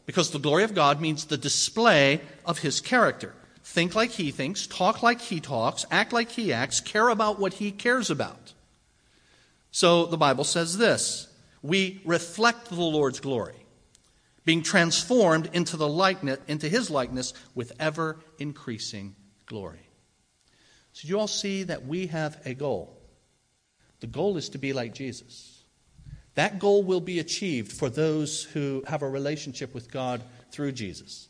Because 0.06 0.32
the 0.32 0.40
glory 0.40 0.64
of 0.64 0.76
God 0.76 1.02
means 1.02 1.26
the 1.26 1.38
display 1.38 2.22
of 2.46 2.60
His 2.60 2.80
character. 2.80 3.34
Think 3.64 3.96
like 3.96 4.12
He 4.12 4.30
thinks, 4.30 4.68
talk 4.68 5.02
like 5.02 5.20
He 5.20 5.40
talks, 5.40 5.86
act 5.90 6.14
like 6.14 6.30
He 6.30 6.54
acts, 6.54 6.80
care 6.80 7.10
about 7.10 7.40
what 7.40 7.54
He 7.54 7.72
cares 7.72 8.12
about. 8.12 8.54
So 9.72 10.06
the 10.06 10.18
Bible 10.18 10.44
says 10.44 10.78
this 10.78 11.28
we 11.64 12.02
reflect 12.06 12.70
the 12.70 12.76
Lord's 12.76 13.20
glory, 13.20 13.66
being 14.46 14.62
transformed 14.62 15.50
into, 15.54 15.76
the 15.76 15.88
likeness, 15.88 16.40
into 16.48 16.70
His 16.70 16.92
likeness 16.92 17.34
with 17.56 17.72
ever 17.80 18.20
increasing 18.38 19.16
glory. 19.52 19.86
So, 20.94 21.10
you 21.10 21.20
all 21.20 21.28
see 21.28 21.64
that 21.64 21.86
we 21.86 22.08
have 22.08 22.40
a 22.46 22.54
goal. 22.54 22.98
The 24.00 24.08
goal 24.08 24.38
is 24.38 24.50
to 24.50 24.58
be 24.58 24.72
like 24.72 24.94
Jesus. 24.94 25.64
That 26.36 26.58
goal 26.58 26.84
will 26.84 27.02
be 27.02 27.20
achieved 27.20 27.74
for 27.74 27.90
those 27.90 28.44
who 28.44 28.82
have 28.88 29.02
a 29.02 29.10
relationship 29.10 29.74
with 29.74 29.92
God 29.92 30.24
through 30.52 30.72
Jesus. 30.72 31.28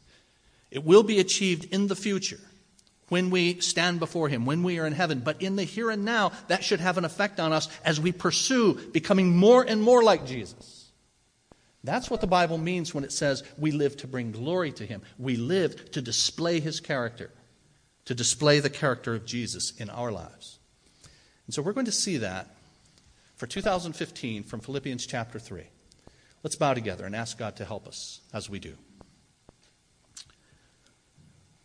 It 0.69 0.85
will 0.85 1.01
be 1.01 1.19
achieved 1.19 1.65
in 1.73 1.87
the 1.87 1.95
future 1.95 2.39
when 3.09 3.31
we 3.31 3.59
stand 3.59 3.99
before 3.99 4.29
Him, 4.29 4.45
when 4.45 4.61
we 4.61 4.77
are 4.77 4.85
in 4.85 4.93
heaven. 4.93 5.19
But 5.19 5.41
in 5.41 5.55
the 5.55 5.63
here 5.63 5.89
and 5.89 6.05
now, 6.05 6.31
that 6.47 6.63
should 6.63 6.79
have 6.79 6.99
an 6.99 7.05
effect 7.05 7.39
on 7.39 7.51
us 7.51 7.67
as 7.83 7.99
we 7.99 8.11
pursue 8.11 8.75
becoming 8.91 9.35
more 9.35 9.63
and 9.63 9.81
more 9.81 10.03
like 10.03 10.27
Jesus. 10.27 10.91
That's 11.83 12.11
what 12.11 12.21
the 12.21 12.27
Bible 12.27 12.59
means 12.59 12.93
when 12.93 13.03
it 13.03 13.11
says 13.11 13.43
we 13.57 13.71
live 13.71 13.97
to 13.97 14.07
bring 14.07 14.31
glory 14.31 14.71
to 14.73 14.85
Him. 14.85 15.01
We 15.17 15.37
live 15.37 15.91
to 15.93 16.01
display 16.03 16.59
His 16.59 16.79
character 16.79 17.31
to 18.11 18.15
display 18.15 18.59
the 18.59 18.69
character 18.69 19.15
of 19.15 19.25
Jesus 19.25 19.71
in 19.77 19.89
our 19.89 20.11
lives. 20.11 20.59
And 21.45 21.55
so 21.55 21.61
we're 21.61 21.71
going 21.71 21.85
to 21.85 21.93
see 21.93 22.17
that 22.17 22.53
for 23.37 23.47
2015 23.47 24.43
from 24.43 24.59
Philippians 24.59 25.05
chapter 25.05 25.39
3. 25.39 25.63
Let's 26.43 26.57
bow 26.57 26.73
together 26.73 27.05
and 27.05 27.15
ask 27.15 27.37
God 27.37 27.55
to 27.55 27.63
help 27.63 27.87
us 27.87 28.19
as 28.33 28.49
we 28.49 28.59
do. 28.59 28.73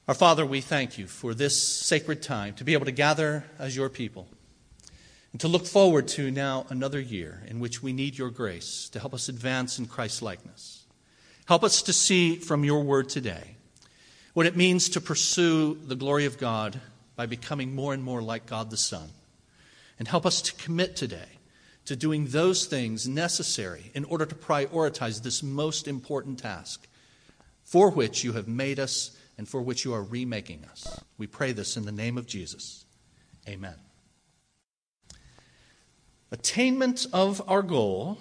Our 0.06 0.14
Father, 0.14 0.46
we 0.46 0.60
thank 0.60 0.98
you 0.98 1.08
for 1.08 1.34
this 1.34 1.60
sacred 1.60 2.22
time 2.22 2.54
to 2.54 2.64
be 2.64 2.74
able 2.74 2.84
to 2.84 2.92
gather 2.92 3.44
as 3.58 3.74
your 3.74 3.88
people 3.88 4.28
and 5.32 5.40
to 5.40 5.48
look 5.48 5.66
forward 5.66 6.06
to 6.06 6.30
now 6.30 6.64
another 6.68 7.00
year 7.00 7.42
in 7.48 7.58
which 7.58 7.82
we 7.82 7.92
need 7.92 8.16
your 8.16 8.30
grace 8.30 8.88
to 8.90 9.00
help 9.00 9.14
us 9.14 9.28
advance 9.28 9.80
in 9.80 9.86
Christ's 9.86 10.22
likeness. 10.22 10.84
Help 11.46 11.64
us 11.64 11.82
to 11.82 11.92
see 11.92 12.36
from 12.36 12.62
your 12.62 12.84
word 12.84 13.08
today 13.08 13.56
what 14.36 14.44
it 14.44 14.54
means 14.54 14.90
to 14.90 15.00
pursue 15.00 15.78
the 15.86 15.96
glory 15.96 16.26
of 16.26 16.36
God 16.36 16.78
by 17.14 17.24
becoming 17.24 17.74
more 17.74 17.94
and 17.94 18.04
more 18.04 18.20
like 18.20 18.44
God 18.44 18.68
the 18.68 18.76
Son. 18.76 19.08
And 19.98 20.06
help 20.06 20.26
us 20.26 20.42
to 20.42 20.52
commit 20.62 20.94
today 20.94 21.38
to 21.86 21.96
doing 21.96 22.26
those 22.26 22.66
things 22.66 23.08
necessary 23.08 23.90
in 23.94 24.04
order 24.04 24.26
to 24.26 24.34
prioritize 24.34 25.22
this 25.22 25.42
most 25.42 25.88
important 25.88 26.38
task 26.38 26.86
for 27.64 27.88
which 27.88 28.24
you 28.24 28.32
have 28.32 28.46
made 28.46 28.78
us 28.78 29.16
and 29.38 29.48
for 29.48 29.62
which 29.62 29.86
you 29.86 29.94
are 29.94 30.02
remaking 30.02 30.66
us. 30.70 31.00
We 31.16 31.26
pray 31.26 31.52
this 31.52 31.78
in 31.78 31.86
the 31.86 31.90
name 31.90 32.18
of 32.18 32.26
Jesus. 32.26 32.84
Amen. 33.48 33.76
Attainment 36.30 37.06
of 37.10 37.40
our 37.48 37.62
goal 37.62 38.18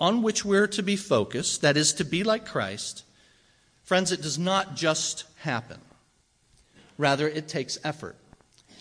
on 0.00 0.22
which 0.22 0.46
we're 0.46 0.68
to 0.68 0.82
be 0.82 0.96
focused, 0.96 1.60
that 1.60 1.76
is, 1.76 1.92
to 1.92 2.06
be 2.06 2.24
like 2.24 2.46
Christ, 2.46 3.04
Friends, 3.88 4.12
it 4.12 4.20
does 4.20 4.38
not 4.38 4.76
just 4.76 5.24
happen. 5.36 5.80
Rather, 6.98 7.26
it 7.26 7.48
takes 7.48 7.78
effort, 7.82 8.16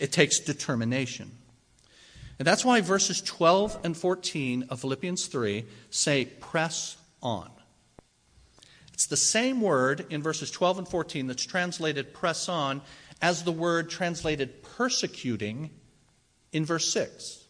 it 0.01 0.11
takes 0.11 0.41
determination. 0.41 1.31
And 2.37 2.45
that's 2.45 2.65
why 2.65 2.81
verses 2.81 3.21
12 3.21 3.79
and 3.85 3.95
14 3.95 4.65
of 4.69 4.81
Philippians 4.81 5.27
3 5.27 5.63
say, 5.91 6.25
press 6.25 6.97
on. 7.23 7.49
It's 8.91 9.05
the 9.05 9.15
same 9.15 9.61
word 9.61 10.05
in 10.09 10.21
verses 10.21 10.51
12 10.51 10.79
and 10.79 10.87
14 10.89 11.27
that's 11.27 11.45
translated 11.45 12.13
press 12.13 12.49
on 12.49 12.81
as 13.21 13.45
the 13.45 13.53
word 13.53 13.89
translated 13.89 14.61
persecuting 14.61 15.69
in 16.51 16.65
verse 16.65 16.91
6. 16.91 17.45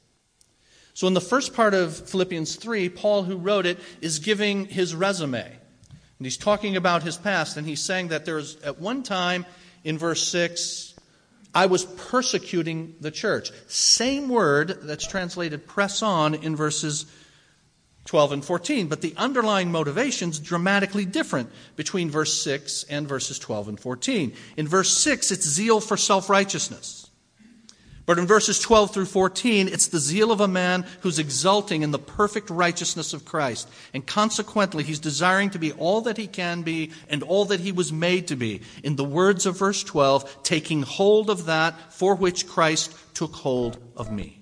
So, 0.93 1.07
in 1.07 1.15
the 1.15 1.21
first 1.21 1.55
part 1.55 1.73
of 1.73 2.07
Philippians 2.07 2.55
3, 2.57 2.89
Paul, 2.89 3.23
who 3.23 3.35
wrote 3.35 3.65
it, 3.65 3.79
is 3.99 4.19
giving 4.19 4.65
his 4.65 4.93
resume. 4.93 5.56
And 6.19 6.25
he's 6.25 6.37
talking 6.37 6.75
about 6.75 7.03
his 7.03 7.17
past, 7.17 7.57
and 7.57 7.67
he's 7.67 7.81
saying 7.81 8.07
that 8.09 8.25
there's 8.25 8.59
at 8.61 8.79
one 8.79 9.03
time 9.03 9.45
in 9.83 9.97
verse 9.97 10.27
6, 10.27 10.95
I 11.53 11.67
was 11.67 11.85
persecuting 11.85 12.95
the 12.99 13.11
church. 13.11 13.51
Same 13.67 14.29
word 14.29 14.79
that's 14.83 15.07
translated 15.07 15.67
press 15.67 16.01
on 16.01 16.35
in 16.35 16.55
verses 16.55 17.05
12 18.05 18.31
and 18.31 18.45
14, 18.45 18.87
but 18.87 19.01
the 19.01 19.13
underlying 19.17 19.71
motivation's 19.71 20.39
dramatically 20.39 21.05
different 21.05 21.51
between 21.75 22.09
verse 22.09 22.41
6 22.41 22.85
and 22.89 23.07
verses 23.07 23.37
12 23.37 23.69
and 23.69 23.79
14. 23.79 24.33
In 24.55 24.67
verse 24.67 24.91
6, 24.97 25.31
it's 25.31 25.47
zeal 25.47 25.81
for 25.81 25.97
self 25.97 26.29
righteousness. 26.29 27.06
But 28.07 28.17
in 28.17 28.25
verses 28.25 28.57
12 28.61 28.93
through 28.93 29.05
14, 29.07 29.67
it's 29.67 29.87
the 29.87 29.99
zeal 29.99 30.31
of 30.31 30.39
a 30.39 30.47
man 30.47 30.85
who's 31.01 31.19
exulting 31.19 31.81
in 31.81 31.91
the 31.91 31.99
perfect 31.99 32.49
righteousness 32.49 33.11
of 33.11 33.25
Christ. 33.25 33.69
And 33.93 34.07
consequently, 34.07 34.85
he's 34.85 34.97
desiring 34.97 35.49
to 35.49 35.59
be 35.59 35.73
all 35.73 35.99
that 36.01 36.15
he 36.15 36.25
can 36.25 36.61
be 36.61 36.91
and 37.09 37.21
all 37.21 37.43
that 37.45 37.59
he 37.59 37.73
was 37.73 37.91
made 37.91 38.29
to 38.29 38.37
be. 38.37 38.61
In 38.81 38.95
the 38.95 39.03
words 39.03 39.45
of 39.45 39.59
verse 39.59 39.83
12, 39.83 40.41
taking 40.41 40.83
hold 40.83 41.29
of 41.29 41.47
that 41.47 41.93
for 41.93 42.15
which 42.15 42.47
Christ 42.47 42.95
took 43.13 43.33
hold 43.33 43.77
of 43.97 44.09
me. 44.09 44.41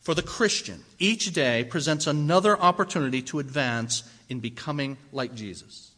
For 0.00 0.14
the 0.14 0.22
Christian, 0.22 0.82
each 0.98 1.34
day 1.34 1.64
presents 1.64 2.06
another 2.06 2.58
opportunity 2.58 3.20
to 3.24 3.40
advance 3.40 4.04
in 4.30 4.40
becoming 4.40 4.96
like 5.12 5.34
Jesus. 5.34 5.90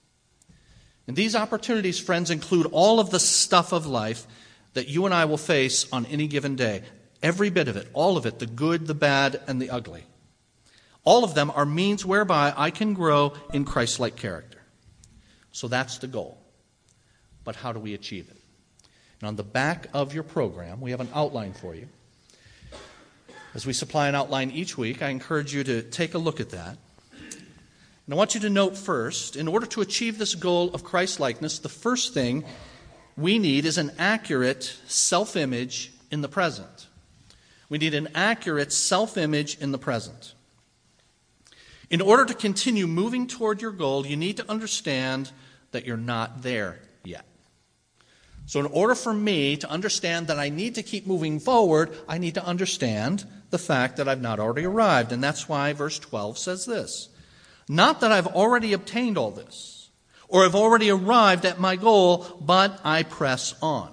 And 1.06 1.14
these 1.14 1.36
opportunities, 1.36 2.00
friends, 2.00 2.32
include 2.32 2.66
all 2.72 2.98
of 2.98 3.10
the 3.10 3.20
stuff 3.20 3.72
of 3.72 3.86
life 3.86 4.26
that 4.74 4.88
you 4.88 5.06
and 5.06 5.14
I 5.14 5.24
will 5.24 5.38
face 5.38 5.90
on 5.92 6.06
any 6.06 6.26
given 6.26 6.56
day. 6.56 6.82
Every 7.22 7.48
bit 7.48 7.68
of 7.68 7.76
it, 7.76 7.88
all 7.94 8.16
of 8.16 8.26
it, 8.26 8.38
the 8.38 8.46
good, 8.46 8.86
the 8.86 8.94
bad, 8.94 9.40
and 9.46 9.60
the 9.60 9.70
ugly. 9.70 10.04
All 11.04 11.24
of 11.24 11.34
them 11.34 11.50
are 11.50 11.66
means 11.66 12.04
whereby 12.04 12.52
I 12.56 12.70
can 12.70 12.94
grow 12.94 13.34
in 13.52 13.64
Christ 13.64 13.98
like 13.98 14.16
character. 14.16 14.60
So 15.52 15.68
that's 15.68 15.98
the 15.98 16.06
goal. 16.06 16.38
But 17.44 17.56
how 17.56 17.72
do 17.72 17.80
we 17.80 17.94
achieve 17.94 18.28
it? 18.28 18.36
And 19.20 19.28
on 19.28 19.36
the 19.36 19.42
back 19.42 19.86
of 19.94 20.12
your 20.12 20.22
program, 20.22 20.80
we 20.80 20.90
have 20.90 21.00
an 21.00 21.08
outline 21.14 21.52
for 21.52 21.74
you. 21.74 21.88
As 23.54 23.64
we 23.64 23.72
supply 23.72 24.08
an 24.08 24.14
outline 24.14 24.50
each 24.50 24.76
week, 24.76 25.02
I 25.02 25.10
encourage 25.10 25.54
you 25.54 25.62
to 25.64 25.82
take 25.82 26.14
a 26.14 26.18
look 26.18 26.40
at 26.40 26.50
that. 26.50 26.76
And 27.20 28.12
I 28.12 28.16
want 28.16 28.34
you 28.34 28.40
to 28.40 28.50
note 28.50 28.76
first, 28.76 29.36
in 29.36 29.46
order 29.46 29.66
to 29.66 29.80
achieve 29.80 30.18
this 30.18 30.34
goal 30.34 30.74
of 30.74 30.84
Christ 30.84 31.20
likeness, 31.20 31.58
the 31.58 31.68
first 31.68 32.12
thing 32.12 32.44
we 33.16 33.38
need 33.38 33.64
is 33.64 33.78
an 33.78 33.92
accurate 33.98 34.76
self 34.86 35.36
image 35.36 35.92
in 36.10 36.20
the 36.20 36.28
present. 36.28 36.86
We 37.68 37.78
need 37.78 37.94
an 37.94 38.08
accurate 38.14 38.72
self 38.72 39.16
image 39.16 39.58
in 39.58 39.72
the 39.72 39.78
present. 39.78 40.34
In 41.90 42.00
order 42.00 42.24
to 42.24 42.34
continue 42.34 42.86
moving 42.86 43.26
toward 43.26 43.60
your 43.60 43.70
goal, 43.70 44.06
you 44.06 44.16
need 44.16 44.38
to 44.38 44.50
understand 44.50 45.30
that 45.70 45.84
you're 45.84 45.96
not 45.96 46.42
there 46.42 46.80
yet. 47.04 47.24
So, 48.46 48.60
in 48.60 48.66
order 48.66 48.94
for 48.94 49.14
me 49.14 49.56
to 49.58 49.70
understand 49.70 50.26
that 50.26 50.38
I 50.38 50.48
need 50.48 50.74
to 50.74 50.82
keep 50.82 51.06
moving 51.06 51.40
forward, 51.40 51.96
I 52.08 52.18
need 52.18 52.34
to 52.34 52.44
understand 52.44 53.24
the 53.50 53.58
fact 53.58 53.96
that 53.96 54.08
I've 54.08 54.20
not 54.20 54.40
already 54.40 54.66
arrived. 54.66 55.12
And 55.12 55.22
that's 55.22 55.48
why 55.48 55.72
verse 55.72 55.98
12 55.98 56.36
says 56.38 56.66
this 56.66 57.08
Not 57.68 58.00
that 58.00 58.12
I've 58.12 58.26
already 58.26 58.72
obtained 58.72 59.16
all 59.16 59.30
this 59.30 59.83
or 60.28 60.42
have 60.42 60.54
already 60.54 60.90
arrived 60.90 61.44
at 61.44 61.60
my 61.60 61.76
goal, 61.76 62.26
but 62.40 62.80
I 62.84 63.02
press 63.02 63.54
on. 63.62 63.90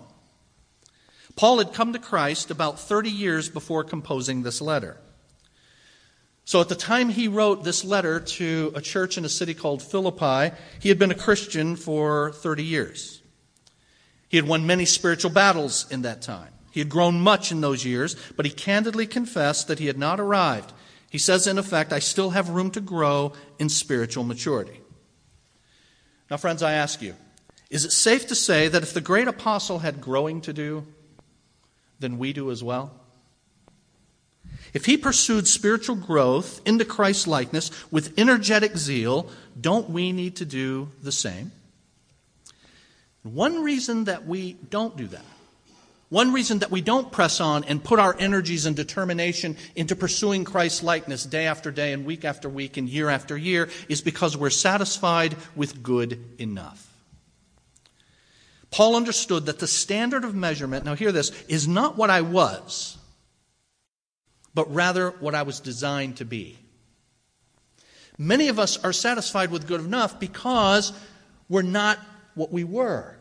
Paul 1.36 1.60
had 1.60 1.74
come 1.74 1.94
to 1.94 2.00
Christ 2.00 2.52
about 2.52 2.80
30 2.80 3.10
years 3.10 3.50
before 3.50 3.84
composing 3.84 4.44
this 4.44 4.62
letter. 4.62 4.98
So 6.46 6.60
at 6.60 6.70
the 6.70 6.76
time 6.76 7.10
he 7.10 7.28
wrote 7.28 7.64
this 7.64 7.86
letter 7.86 8.20
to 8.20 8.72
a 8.76 8.82
church 8.82 9.18
in 9.18 9.26
a 9.26 9.30
city 9.30 9.54
called 9.54 9.82
Philippi, 9.82 10.56
he 10.80 10.90
had 10.90 11.00
been 11.00 11.12
a 11.12 11.16
Christian 11.16 11.76
for 11.76 12.32
30 12.34 12.64
years. 12.64 13.22
He 14.28 14.38
had 14.38 14.48
won 14.48 14.68
many 14.68 14.86
spiritual 14.86 15.32
battles 15.32 15.90
in 15.92 16.02
that 16.02 16.22
time. 16.22 16.54
He 16.72 16.80
had 16.80 16.90
grown 16.90 17.20
much 17.20 17.52
in 17.52 17.62
those 17.62 17.86
years, 17.86 18.16
but 18.36 18.46
he 18.46 18.52
candidly 18.52 19.06
confessed 19.06 19.68
that 19.68 19.80
he 19.80 19.88
had 19.88 19.98
not 19.98 20.20
arrived. 20.20 20.74
He 21.10 21.18
says, 21.18 21.48
in 21.48 21.58
effect, 21.58 21.92
I 21.92 22.00
still 22.00 22.32
have 22.32 22.50
room 22.50 22.72
to 22.72 22.82
grow 22.82 23.34
in 23.60 23.68
spiritual 23.70 24.24
maturity. 24.24 24.81
Now, 26.32 26.38
friends, 26.38 26.64
I 26.64 26.72
ask 26.72 27.02
you, 27.02 27.14
is 27.70 27.84
it 27.84 27.92
safe 27.92 28.28
to 28.28 28.36
say 28.36 28.70
that 28.70 28.84
if 28.84 28.94
the 28.94 29.02
great 29.02 29.28
apostle 29.28 29.80
had 29.80 30.00
growing 30.00 30.40
to 30.42 30.54
do, 30.54 30.88
then 32.00 32.18
we 32.18 32.32
do 32.32 32.52
as 32.52 32.64
well? 32.64 32.94
If 34.74 34.86
he 34.86 34.96
pursued 34.96 35.46
spiritual 35.46 35.98
growth 35.98 36.62
into 36.66 36.86
Christ's 36.86 37.28
likeness 37.28 37.70
with 37.92 38.18
energetic 38.18 38.78
zeal, 38.78 39.30
don't 39.60 39.90
we 39.90 40.14
need 40.14 40.38
to 40.38 40.46
do 40.46 40.90
the 41.04 41.12
same? 41.12 41.52
One 43.24 43.62
reason 43.62 44.06
that 44.06 44.26
we 44.26 44.54
don't 44.54 44.96
do 44.96 45.08
that, 45.08 45.26
one 46.12 46.34
reason 46.34 46.60
that 46.60 46.70
we 46.70 46.82
don't 46.82 47.10
press 47.10 47.39
on 47.39 47.63
and 47.63 47.82
put 47.82 47.98
our 47.98 48.13
energies 48.20 48.65
and 48.65 48.75
determination 48.75 49.56
into 49.77 49.96
pursuing 49.96 50.44
Christ's 50.44 50.84
likeness 50.84 51.24
day 51.24 51.46
after 51.48 51.72
day 51.72 51.94
and 51.94 52.03
week 52.03 52.25
after 52.25 52.50
week 52.50 52.75
and 52.75 52.89
year 52.89 53.08
after 53.08 53.38
year 53.38 53.70
is 53.88 54.01
because 54.01 54.36
we're 54.36 54.50
satisfied 54.50 55.38
with 55.56 55.82
good 55.82 56.22
enough. 56.38 56.86
Paul 58.72 58.98
understood 58.98 59.46
that 59.46 59.60
the 59.60 59.68
standard 59.68 60.25
of 60.25 60.36
measurement, 60.36 60.84
now 60.84 60.96
hear 60.96 61.13
this, 61.13 61.32
is 61.48 61.65
not 61.65 61.98
what 61.98 62.10
I 62.10 62.20
was, 62.20 62.98
but 64.53 64.70
rather 64.74 65.12
what 65.12 65.34
I 65.34 65.44
was 65.44 65.62
designed 65.62 66.18
to 66.18 66.25
be. 66.25 66.58
Many 68.18 68.50
of 68.50 68.60
us 68.60 68.84
are 68.84 68.91
satisfied 68.91 69.50
with 69.50 69.65
good 69.65 69.80
enough 69.80 70.20
because 70.20 70.91
we're 71.48 71.62
not 71.62 72.00
what 72.36 72.51
we 72.51 72.65
were. 72.65 73.15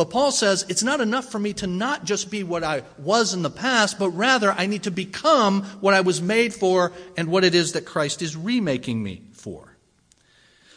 But 0.00 0.08
Paul 0.08 0.32
says 0.32 0.64
it's 0.70 0.82
not 0.82 1.02
enough 1.02 1.30
for 1.30 1.38
me 1.38 1.52
to 1.52 1.66
not 1.66 2.06
just 2.06 2.30
be 2.30 2.42
what 2.42 2.64
I 2.64 2.84
was 2.96 3.34
in 3.34 3.42
the 3.42 3.50
past, 3.50 3.98
but 3.98 4.08
rather 4.12 4.50
I 4.50 4.64
need 4.64 4.84
to 4.84 4.90
become 4.90 5.62
what 5.82 5.92
I 5.92 6.00
was 6.00 6.22
made 6.22 6.54
for 6.54 6.92
and 7.18 7.28
what 7.28 7.44
it 7.44 7.54
is 7.54 7.72
that 7.72 7.84
Christ 7.84 8.22
is 8.22 8.34
remaking 8.34 9.02
me 9.02 9.24
for. 9.32 9.76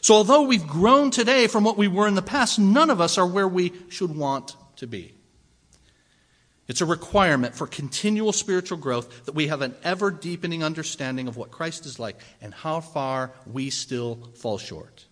So 0.02 0.16
although 0.16 0.42
we've 0.42 0.68
grown 0.68 1.10
today 1.10 1.48
from 1.48 1.64
what 1.64 1.78
we 1.78 1.88
were 1.88 2.06
in 2.06 2.16
the 2.16 2.22
past, 2.22 2.60
none 2.60 2.90
of 2.90 3.00
us 3.00 3.18
are 3.18 3.26
where 3.26 3.48
we 3.48 3.72
should 3.88 4.14
want 4.14 4.58
to 4.76 4.88
be. 4.88 5.14
It's 6.68 6.82
a 6.82 6.86
requirement 6.86 7.56
for 7.56 7.66
continual 7.66 8.34
spiritual 8.34 8.78
growth 8.78 9.24
that 9.24 9.36
we 9.36 9.48
have 9.48 9.62
an 9.62 9.74
ever 9.86 10.12
deepening 10.12 10.66
understanding 10.66 11.30
of 11.30 11.38
what 11.38 11.50
Christ 11.50 11.86
is 11.86 11.98
like 11.98 12.20
and 12.42 12.54
how 12.54 12.82
far 12.82 13.32
we 13.46 13.70
still 13.70 14.34
fall 14.36 14.58
short. 14.58 15.06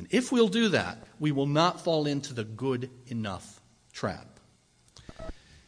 And 0.00 0.08
if 0.10 0.32
we'll 0.32 0.48
do 0.48 0.70
that, 0.70 0.96
we 1.18 1.30
will 1.30 1.44
not 1.44 1.84
fall 1.84 2.06
into 2.06 2.32
the 2.32 2.42
good 2.42 2.88
enough 3.08 3.60
trap. 3.92 4.40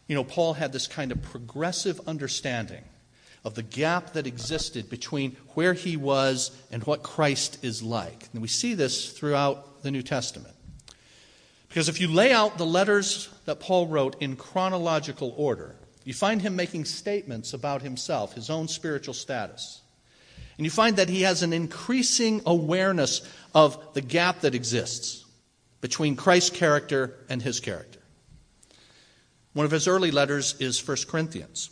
You 0.06 0.14
know, 0.14 0.24
Paul 0.24 0.54
had 0.54 0.72
this 0.72 0.86
kind 0.86 1.12
of 1.12 1.20
progressive 1.20 2.00
understanding 2.06 2.82
of 3.44 3.56
the 3.56 3.62
gap 3.62 4.14
that 4.14 4.26
existed 4.26 4.88
between 4.88 5.36
where 5.48 5.74
he 5.74 5.98
was 5.98 6.50
and 6.70 6.82
what 6.84 7.02
Christ 7.02 7.62
is 7.62 7.82
like. 7.82 8.30
And 8.32 8.40
we 8.40 8.48
see 8.48 8.72
this 8.72 9.12
throughout 9.12 9.82
the 9.82 9.90
New 9.90 10.02
Testament. 10.02 10.54
Because 11.68 11.90
if 11.90 12.00
you 12.00 12.08
lay 12.08 12.32
out 12.32 12.56
the 12.56 12.64
letters 12.64 13.28
that 13.44 13.60
Paul 13.60 13.86
wrote 13.86 14.16
in 14.22 14.36
chronological 14.36 15.34
order, 15.36 15.76
you 16.04 16.14
find 16.14 16.40
him 16.40 16.56
making 16.56 16.86
statements 16.86 17.52
about 17.52 17.82
himself, 17.82 18.32
his 18.32 18.48
own 18.48 18.66
spiritual 18.66 19.12
status. 19.12 19.81
And 20.56 20.64
you 20.64 20.70
find 20.70 20.96
that 20.96 21.08
he 21.08 21.22
has 21.22 21.42
an 21.42 21.52
increasing 21.52 22.42
awareness 22.46 23.22
of 23.54 23.94
the 23.94 24.00
gap 24.00 24.40
that 24.40 24.54
exists 24.54 25.24
between 25.80 26.16
Christ's 26.16 26.50
character 26.50 27.16
and 27.28 27.42
his 27.42 27.60
character. 27.60 28.00
One 29.52 29.66
of 29.66 29.72
his 29.72 29.88
early 29.88 30.10
letters 30.10 30.54
is 30.60 30.86
1 30.86 30.96
Corinthians. 31.08 31.70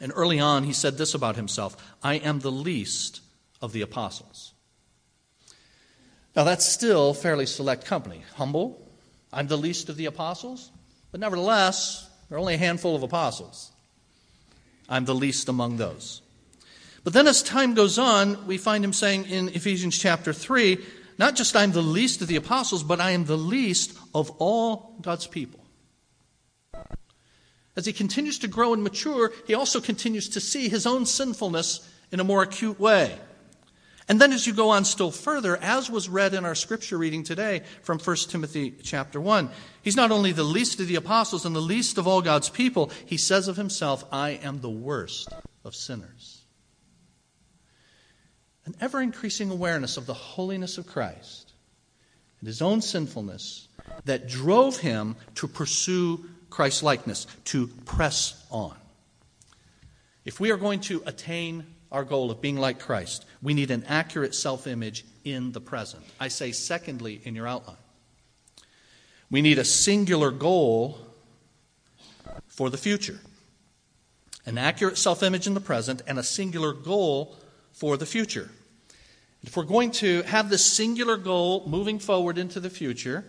And 0.00 0.12
early 0.14 0.40
on, 0.40 0.64
he 0.64 0.72
said 0.72 0.98
this 0.98 1.14
about 1.14 1.36
himself 1.36 1.76
I 2.02 2.14
am 2.14 2.40
the 2.40 2.52
least 2.52 3.20
of 3.60 3.72
the 3.72 3.82
apostles. 3.82 4.52
Now, 6.34 6.44
that's 6.44 6.66
still 6.66 7.14
fairly 7.14 7.46
select 7.46 7.86
company. 7.86 8.22
Humble, 8.34 8.86
I'm 9.32 9.46
the 9.46 9.56
least 9.56 9.88
of 9.88 9.96
the 9.96 10.04
apostles, 10.04 10.70
but 11.10 11.20
nevertheless, 11.20 12.08
there 12.28 12.36
are 12.36 12.40
only 12.40 12.54
a 12.54 12.58
handful 12.58 12.94
of 12.94 13.02
apostles. 13.02 13.72
I'm 14.88 15.06
the 15.06 15.14
least 15.14 15.48
among 15.48 15.78
those. 15.78 16.20
But 17.06 17.12
then 17.12 17.28
as 17.28 17.40
time 17.40 17.74
goes 17.74 18.00
on, 18.00 18.48
we 18.48 18.58
find 18.58 18.82
him 18.82 18.92
saying 18.92 19.26
in 19.26 19.50
Ephesians 19.50 19.96
chapter 19.96 20.32
3, 20.32 20.76
not 21.18 21.36
just 21.36 21.54
I'm 21.54 21.70
the 21.70 21.80
least 21.80 22.20
of 22.20 22.26
the 22.26 22.34
apostles, 22.34 22.82
but 22.82 23.00
I 23.00 23.12
am 23.12 23.26
the 23.26 23.38
least 23.38 23.96
of 24.12 24.28
all 24.40 24.96
God's 25.02 25.28
people. 25.28 25.60
As 27.76 27.86
he 27.86 27.92
continues 27.92 28.40
to 28.40 28.48
grow 28.48 28.74
and 28.74 28.82
mature, 28.82 29.32
he 29.46 29.54
also 29.54 29.80
continues 29.80 30.30
to 30.30 30.40
see 30.40 30.68
his 30.68 30.84
own 30.84 31.06
sinfulness 31.06 31.88
in 32.10 32.18
a 32.18 32.24
more 32.24 32.42
acute 32.42 32.80
way. 32.80 33.16
And 34.08 34.20
then 34.20 34.32
as 34.32 34.44
you 34.44 34.52
go 34.52 34.70
on 34.70 34.84
still 34.84 35.12
further, 35.12 35.56
as 35.58 35.88
was 35.88 36.08
read 36.08 36.34
in 36.34 36.44
our 36.44 36.56
scripture 36.56 36.98
reading 36.98 37.22
today 37.22 37.62
from 37.82 38.00
1 38.00 38.16
Timothy 38.28 38.74
chapter 38.82 39.20
1, 39.20 39.48
he's 39.80 39.94
not 39.94 40.10
only 40.10 40.32
the 40.32 40.42
least 40.42 40.80
of 40.80 40.88
the 40.88 40.96
apostles 40.96 41.46
and 41.46 41.54
the 41.54 41.60
least 41.60 41.98
of 41.98 42.08
all 42.08 42.20
God's 42.20 42.50
people, 42.50 42.90
he 43.04 43.16
says 43.16 43.46
of 43.46 43.56
himself, 43.56 44.04
I 44.10 44.30
am 44.30 44.60
the 44.60 44.68
worst 44.68 45.32
of 45.64 45.76
sinners. 45.76 46.35
An 48.66 48.74
ever 48.80 49.00
increasing 49.00 49.50
awareness 49.50 49.96
of 49.96 50.06
the 50.06 50.14
holiness 50.14 50.76
of 50.76 50.86
Christ 50.86 51.52
and 52.40 52.46
his 52.46 52.60
own 52.60 52.82
sinfulness 52.82 53.68
that 54.04 54.28
drove 54.28 54.78
him 54.78 55.16
to 55.36 55.48
pursue 55.48 56.24
Christ 56.50 56.82
likeness, 56.82 57.26
to 57.46 57.68
press 57.84 58.44
on. 58.50 58.76
If 60.24 60.40
we 60.40 60.50
are 60.50 60.56
going 60.56 60.80
to 60.80 61.02
attain 61.06 61.64
our 61.92 62.04
goal 62.04 62.30
of 62.30 62.40
being 62.40 62.56
like 62.56 62.80
Christ, 62.80 63.24
we 63.42 63.54
need 63.54 63.70
an 63.70 63.84
accurate 63.86 64.34
self 64.34 64.66
image 64.66 65.04
in 65.24 65.52
the 65.52 65.60
present. 65.60 66.04
I 66.18 66.28
say, 66.28 66.52
secondly, 66.52 67.20
in 67.24 67.36
your 67.36 67.46
outline, 67.46 67.76
we 69.30 69.42
need 69.42 69.58
a 69.58 69.64
singular 69.64 70.30
goal 70.30 70.98
for 72.46 72.70
the 72.70 72.78
future. 72.78 73.20
An 74.44 74.58
accurate 74.58 74.98
self 74.98 75.22
image 75.22 75.46
in 75.46 75.54
the 75.54 75.60
present 75.60 76.02
and 76.06 76.18
a 76.18 76.22
singular 76.24 76.72
goal 76.72 77.36
for 77.76 77.98
the 77.98 78.06
future. 78.06 78.50
If 79.42 79.56
we're 79.56 79.64
going 79.64 79.90
to 79.92 80.22
have 80.22 80.48
this 80.48 80.64
singular 80.64 81.16
goal 81.16 81.64
moving 81.68 81.98
forward 81.98 82.38
into 82.38 82.58
the 82.58 82.70
future, 82.70 83.24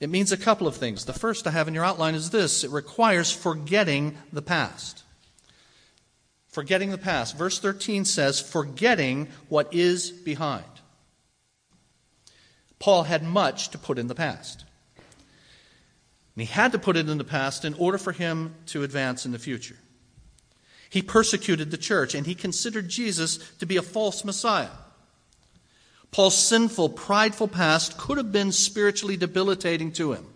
it 0.00 0.08
means 0.08 0.32
a 0.32 0.38
couple 0.38 0.66
of 0.66 0.76
things. 0.76 1.04
The 1.04 1.12
first 1.12 1.46
I 1.46 1.50
have 1.50 1.68
in 1.68 1.74
your 1.74 1.84
outline 1.84 2.14
is 2.14 2.30
this 2.30 2.64
it 2.64 2.70
requires 2.70 3.30
forgetting 3.30 4.16
the 4.32 4.42
past. 4.42 5.04
Forgetting 6.48 6.90
the 6.90 6.98
past. 6.98 7.36
Verse 7.36 7.60
13 7.60 8.04
says, 8.04 8.40
forgetting 8.40 9.28
what 9.48 9.72
is 9.72 10.10
behind. 10.10 10.64
Paul 12.78 13.04
had 13.04 13.22
much 13.22 13.68
to 13.68 13.78
put 13.78 13.98
in 13.98 14.08
the 14.08 14.14
past. 14.14 14.64
And 16.34 16.42
he 16.42 16.46
had 16.46 16.72
to 16.72 16.78
put 16.78 16.96
it 16.96 17.08
in 17.08 17.18
the 17.18 17.24
past 17.24 17.66
in 17.66 17.74
order 17.74 17.98
for 17.98 18.12
him 18.12 18.54
to 18.66 18.82
advance 18.82 19.26
in 19.26 19.32
the 19.32 19.38
future. 19.38 19.76
He 20.90 21.00
persecuted 21.00 21.70
the 21.70 21.78
church 21.78 22.14
and 22.14 22.26
he 22.26 22.34
considered 22.34 22.90
Jesus 22.90 23.38
to 23.58 23.66
be 23.66 23.78
a 23.78 23.82
false 23.82 24.24
Messiah. 24.24 24.68
Paul's 26.10 26.36
sinful, 26.36 26.90
prideful 26.90 27.48
past 27.48 27.96
could 27.96 28.18
have 28.18 28.32
been 28.32 28.52
spiritually 28.52 29.16
debilitating 29.16 29.92
to 29.92 30.12
him. 30.12 30.26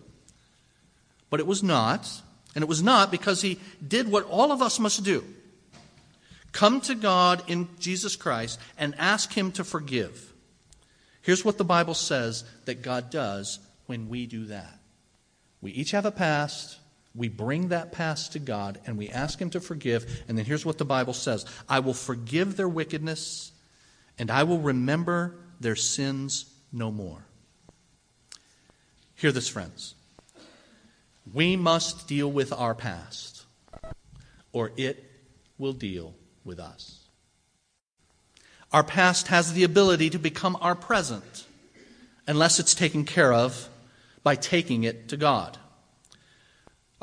But 1.29 1.39
it 1.39 1.45
was 1.45 1.61
not. 1.61 2.09
And 2.55 2.63
it 2.63 2.69
was 2.69 2.81
not 2.81 3.11
because 3.11 3.41
he 3.41 3.59
did 3.85 4.09
what 4.09 4.25
all 4.25 4.51
of 4.53 4.61
us 4.61 4.79
must 4.79 5.03
do 5.03 5.23
Come 6.55 6.79
to 6.81 6.95
God 6.95 7.43
in 7.47 7.67
Jesus 7.79 8.15
Christ 8.15 8.61
and 8.77 8.95
ask 8.97 9.33
Him 9.33 9.51
to 9.51 9.65
forgive. 9.65 10.31
Here's 11.21 11.43
what 11.43 11.57
the 11.57 11.65
Bible 11.65 11.93
says 11.93 12.45
that 12.63 12.81
God 12.81 13.09
does 13.09 13.59
when 13.87 14.07
we 14.07 14.25
do 14.25 14.45
that. 14.45 14.79
We 15.59 15.71
each 15.71 15.91
have 15.91 16.05
a 16.05 16.11
past. 16.11 16.77
We 17.15 17.29
bring 17.29 17.69
that 17.69 17.91
past 17.91 18.33
to 18.33 18.39
God 18.39 18.79
and 18.85 18.97
we 18.97 19.09
ask 19.09 19.39
Him 19.39 19.49
to 19.51 19.61
forgive. 19.61 20.23
And 20.27 20.37
then 20.37 20.45
here's 20.45 20.65
what 20.65 20.77
the 20.77 20.85
Bible 20.85 21.13
says 21.13 21.45
I 21.69 21.79
will 21.79 21.93
forgive 21.93 22.57
their 22.57 22.69
wickedness 22.69 23.51
and 24.17 24.31
I 24.31 24.43
will 24.43 24.59
remember 24.59 25.35
their 25.59 25.75
sins 25.75 26.53
no 26.71 26.91
more. 26.91 27.25
Hear 29.15 29.31
this, 29.31 29.47
friends. 29.47 29.95
We 31.33 31.55
must 31.55 32.07
deal 32.07 32.31
with 32.31 32.53
our 32.53 32.75
past, 32.75 33.45
or 34.51 34.71
it 34.77 35.03
will 35.57 35.73
deal 35.73 36.13
with 36.43 36.59
us. 36.59 37.05
Our 38.71 38.83
past 38.83 39.27
has 39.27 39.53
the 39.53 39.63
ability 39.63 40.09
to 40.11 40.19
become 40.19 40.57
our 40.61 40.75
present 40.75 41.45
unless 42.27 42.59
it's 42.59 42.75
taken 42.75 43.05
care 43.05 43.33
of 43.33 43.69
by 44.21 44.35
taking 44.35 44.83
it 44.83 45.07
to 45.09 45.17
God. 45.17 45.57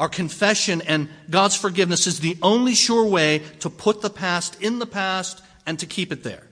Our 0.03 0.09
confession 0.09 0.83
and 0.83 1.09
God's 1.31 1.55
forgiveness 1.55 2.09
is 2.09 2.19
the 2.19 2.37
only 2.43 2.75
sure 2.75 3.07
way 3.07 3.39
to 3.61 3.71
put 3.71 4.01
the 4.01 4.11
past 4.11 4.61
in 4.61 4.81
the 4.81 4.85
past 4.85 5.41
and 5.65 5.79
to 5.79 5.87
keep 5.87 6.11
it 6.11 6.25
there. 6.25 6.43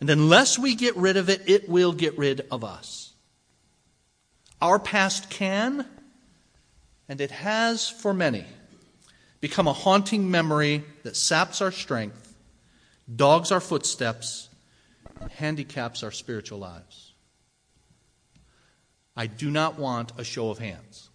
And 0.00 0.08
unless 0.08 0.58
we 0.58 0.74
get 0.74 0.96
rid 0.96 1.18
of 1.18 1.28
it, 1.28 1.42
it 1.46 1.68
will 1.68 1.92
get 1.92 2.16
rid 2.16 2.46
of 2.50 2.64
us. 2.64 3.12
Our 4.62 4.78
past 4.78 5.28
can, 5.28 5.84
and 7.06 7.20
it 7.20 7.32
has 7.32 7.86
for 7.86 8.14
many, 8.14 8.46
become 9.42 9.68
a 9.68 9.74
haunting 9.74 10.30
memory 10.30 10.84
that 11.02 11.16
saps 11.16 11.60
our 11.60 11.70
strength, 11.70 12.34
dogs 13.14 13.52
our 13.52 13.60
footsteps, 13.60 14.48
and 15.20 15.30
handicaps 15.32 16.02
our 16.02 16.12
spiritual 16.12 16.60
lives. 16.60 17.12
I 19.14 19.26
do 19.26 19.50
not 19.50 19.78
want 19.78 20.12
a 20.16 20.24
show 20.24 20.48
of 20.48 20.58
hands. 20.58 21.10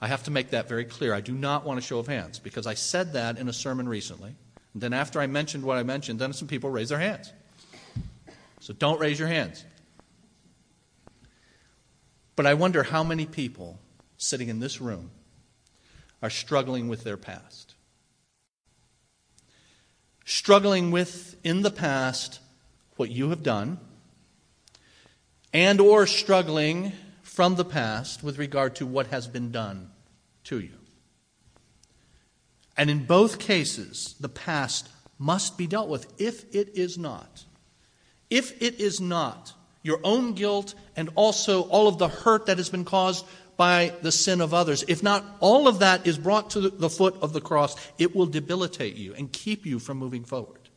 I 0.00 0.08
have 0.08 0.22
to 0.24 0.30
make 0.30 0.50
that 0.50 0.68
very 0.68 0.84
clear. 0.84 1.12
I 1.12 1.20
do 1.20 1.32
not 1.32 1.64
want 1.64 1.78
a 1.78 1.82
show 1.82 1.98
of 1.98 2.06
hands 2.06 2.38
because 2.38 2.66
I 2.66 2.74
said 2.74 3.12
that 3.12 3.38
in 3.38 3.48
a 3.48 3.52
sermon 3.52 3.88
recently. 3.88 4.34
And 4.72 4.82
then 4.82 4.92
after 4.92 5.20
I 5.20 5.26
mentioned 5.26 5.64
what 5.64 5.76
I 5.76 5.82
mentioned, 5.82 6.18
then 6.18 6.32
some 6.32 6.48
people 6.48 6.70
raised 6.70 6.90
their 6.90 6.98
hands. 6.98 7.32
So 8.60 8.72
don't 8.72 9.00
raise 9.00 9.18
your 9.18 9.28
hands. 9.28 9.64
But 12.36 12.46
I 12.46 12.54
wonder 12.54 12.82
how 12.82 13.04
many 13.04 13.26
people 13.26 13.78
sitting 14.16 14.48
in 14.48 14.60
this 14.60 14.80
room 14.80 15.10
are 16.22 16.30
struggling 16.30 16.88
with 16.88 17.04
their 17.04 17.16
past. 17.16 17.74
Struggling 20.24 20.90
with 20.90 21.36
in 21.44 21.62
the 21.62 21.70
past 21.70 22.40
what 22.96 23.10
you 23.10 23.30
have 23.30 23.42
done 23.42 23.78
and 25.52 25.80
or 25.80 26.06
struggling 26.06 26.92
from 27.22 27.56
the 27.56 27.64
past 27.64 28.22
with 28.22 28.38
regard 28.38 28.76
to 28.76 28.86
what 28.86 29.08
has 29.08 29.26
been 29.26 29.50
done 29.50 29.89
to 30.50 30.60
you. 30.60 30.74
And 32.76 32.90
in 32.90 33.06
both 33.06 33.38
cases, 33.38 34.16
the 34.20 34.28
past 34.28 34.88
must 35.18 35.56
be 35.56 35.66
dealt 35.66 35.88
with. 35.88 36.12
If 36.20 36.54
it 36.54 36.70
is 36.74 36.98
not, 36.98 37.44
if 38.30 38.60
it 38.60 38.80
is 38.80 39.00
not 39.00 39.54
your 39.82 40.00
own 40.02 40.34
guilt 40.34 40.74
and 40.96 41.08
also 41.14 41.62
all 41.62 41.88
of 41.88 41.98
the 41.98 42.08
hurt 42.08 42.46
that 42.46 42.58
has 42.58 42.68
been 42.68 42.84
caused 42.84 43.24
by 43.56 43.92
the 44.02 44.10
sin 44.10 44.40
of 44.40 44.52
others, 44.52 44.84
if 44.88 45.02
not 45.02 45.24
all 45.40 45.68
of 45.68 45.78
that 45.80 46.06
is 46.06 46.18
brought 46.18 46.50
to 46.50 46.68
the 46.68 46.90
foot 46.90 47.16
of 47.22 47.32
the 47.32 47.40
cross, 47.40 47.76
it 47.98 48.16
will 48.16 48.26
debilitate 48.26 48.96
you 48.96 49.14
and 49.14 49.32
keep 49.32 49.64
you 49.64 49.78
from 49.78 49.98
moving 49.98 50.24
forward. 50.24 50.68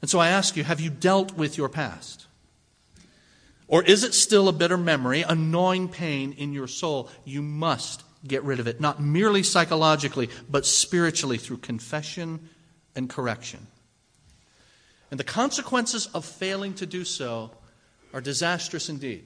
And 0.00 0.10
so 0.10 0.18
I 0.18 0.28
ask 0.28 0.56
you, 0.56 0.64
have 0.64 0.80
you 0.80 0.90
dealt 0.90 1.36
with 1.36 1.56
your 1.56 1.68
past? 1.68 2.26
Or 3.72 3.82
is 3.82 4.04
it 4.04 4.12
still 4.12 4.48
a 4.48 4.52
bitter 4.52 4.76
memory, 4.76 5.22
a 5.22 5.34
gnawing 5.34 5.88
pain 5.88 6.34
in 6.34 6.52
your 6.52 6.68
soul? 6.68 7.08
You 7.24 7.40
must 7.40 8.04
get 8.28 8.44
rid 8.44 8.60
of 8.60 8.66
it, 8.66 8.82
not 8.82 9.00
merely 9.00 9.42
psychologically, 9.42 10.28
but 10.46 10.66
spiritually 10.66 11.38
through 11.38 11.56
confession 11.56 12.50
and 12.94 13.08
correction. 13.08 13.66
And 15.10 15.18
the 15.18 15.24
consequences 15.24 16.06
of 16.12 16.26
failing 16.26 16.74
to 16.74 16.86
do 16.86 17.02
so 17.02 17.50
are 18.12 18.20
disastrous 18.20 18.90
indeed. 18.90 19.24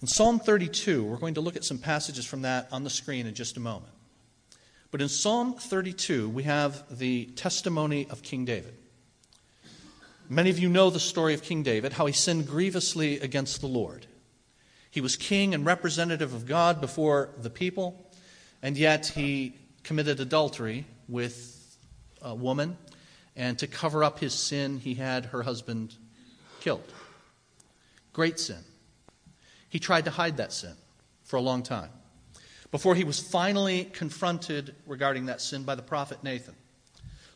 In 0.00 0.06
Psalm 0.06 0.38
32, 0.38 1.02
we're 1.02 1.16
going 1.16 1.34
to 1.34 1.40
look 1.40 1.56
at 1.56 1.64
some 1.64 1.78
passages 1.78 2.24
from 2.24 2.42
that 2.42 2.68
on 2.70 2.84
the 2.84 2.90
screen 2.90 3.26
in 3.26 3.34
just 3.34 3.56
a 3.56 3.60
moment. 3.60 3.92
But 4.92 5.00
in 5.00 5.08
Psalm 5.08 5.54
32, 5.54 6.28
we 6.28 6.44
have 6.44 6.96
the 6.96 7.24
testimony 7.34 8.06
of 8.08 8.22
King 8.22 8.44
David. 8.44 8.76
Many 10.32 10.48
of 10.48 10.60
you 10.60 10.68
know 10.68 10.90
the 10.90 11.00
story 11.00 11.34
of 11.34 11.42
King 11.42 11.64
David, 11.64 11.94
how 11.94 12.06
he 12.06 12.12
sinned 12.12 12.46
grievously 12.46 13.18
against 13.18 13.60
the 13.60 13.66
Lord. 13.66 14.06
He 14.88 15.00
was 15.00 15.16
king 15.16 15.54
and 15.54 15.66
representative 15.66 16.32
of 16.32 16.46
God 16.46 16.80
before 16.80 17.30
the 17.42 17.50
people, 17.50 18.08
and 18.62 18.76
yet 18.76 19.08
he 19.08 19.56
committed 19.82 20.20
adultery 20.20 20.86
with 21.08 21.76
a 22.22 22.32
woman, 22.32 22.78
and 23.34 23.58
to 23.58 23.66
cover 23.66 24.04
up 24.04 24.20
his 24.20 24.32
sin, 24.32 24.78
he 24.78 24.94
had 24.94 25.26
her 25.26 25.42
husband 25.42 25.96
killed. 26.60 26.92
Great 28.12 28.38
sin. 28.38 28.62
He 29.68 29.80
tried 29.80 30.04
to 30.04 30.12
hide 30.12 30.36
that 30.36 30.52
sin 30.52 30.74
for 31.24 31.38
a 31.38 31.42
long 31.42 31.64
time 31.64 31.90
before 32.70 32.94
he 32.94 33.02
was 33.02 33.18
finally 33.18 33.86
confronted 33.86 34.76
regarding 34.86 35.26
that 35.26 35.40
sin 35.40 35.64
by 35.64 35.74
the 35.74 35.82
prophet 35.82 36.22
Nathan. 36.22 36.54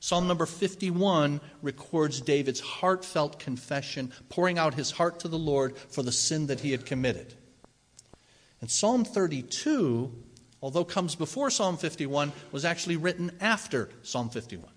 Psalm 0.05 0.29
number 0.29 0.45
51 0.45 1.41
records 1.63 2.21
David's 2.21 2.61
heartfelt 2.61 3.39
confession, 3.39 4.13
pouring 4.29 4.59
out 4.59 4.75
his 4.75 4.91
heart 4.91 5.21
to 5.21 5.29
the 5.29 5.39
Lord 5.39 5.79
for 5.79 6.03
the 6.03 6.13
sin 6.13 6.49
that 6.49 6.61
he 6.61 6.73
had 6.73 6.85
committed. 6.85 7.33
And 8.61 8.71
Psalm 8.71 9.07
32, 9.07 10.13
although 10.61 10.85
comes 10.85 11.15
before 11.15 11.49
Psalm 11.49 11.79
51, 11.79 12.33
was 12.53 12.67
actually 12.67 12.99
written 12.99 13.31
after 13.41 13.89
Psalm 14.03 14.29
51. 14.29 14.69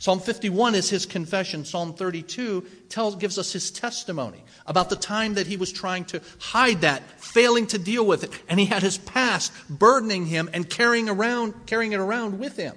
Psalm 0.00 0.18
51 0.18 0.74
is 0.74 0.90
his 0.90 1.06
confession. 1.06 1.64
Psalm 1.64 1.94
32 1.94 2.66
tells, 2.88 3.14
gives 3.14 3.38
us 3.38 3.52
his 3.52 3.70
testimony 3.70 4.42
about 4.66 4.90
the 4.90 4.96
time 4.96 5.34
that 5.34 5.46
he 5.46 5.56
was 5.56 5.70
trying 5.70 6.04
to 6.06 6.20
hide 6.40 6.80
that, 6.80 7.04
failing 7.20 7.68
to 7.68 7.78
deal 7.78 8.04
with 8.04 8.24
it, 8.24 8.32
and 8.48 8.58
he 8.58 8.66
had 8.66 8.82
his 8.82 8.98
past 8.98 9.52
burdening 9.70 10.26
him 10.26 10.50
and 10.52 10.68
carrying, 10.68 11.08
around, 11.08 11.54
carrying 11.66 11.92
it 11.92 12.00
around 12.00 12.40
with 12.40 12.56
him. 12.56 12.74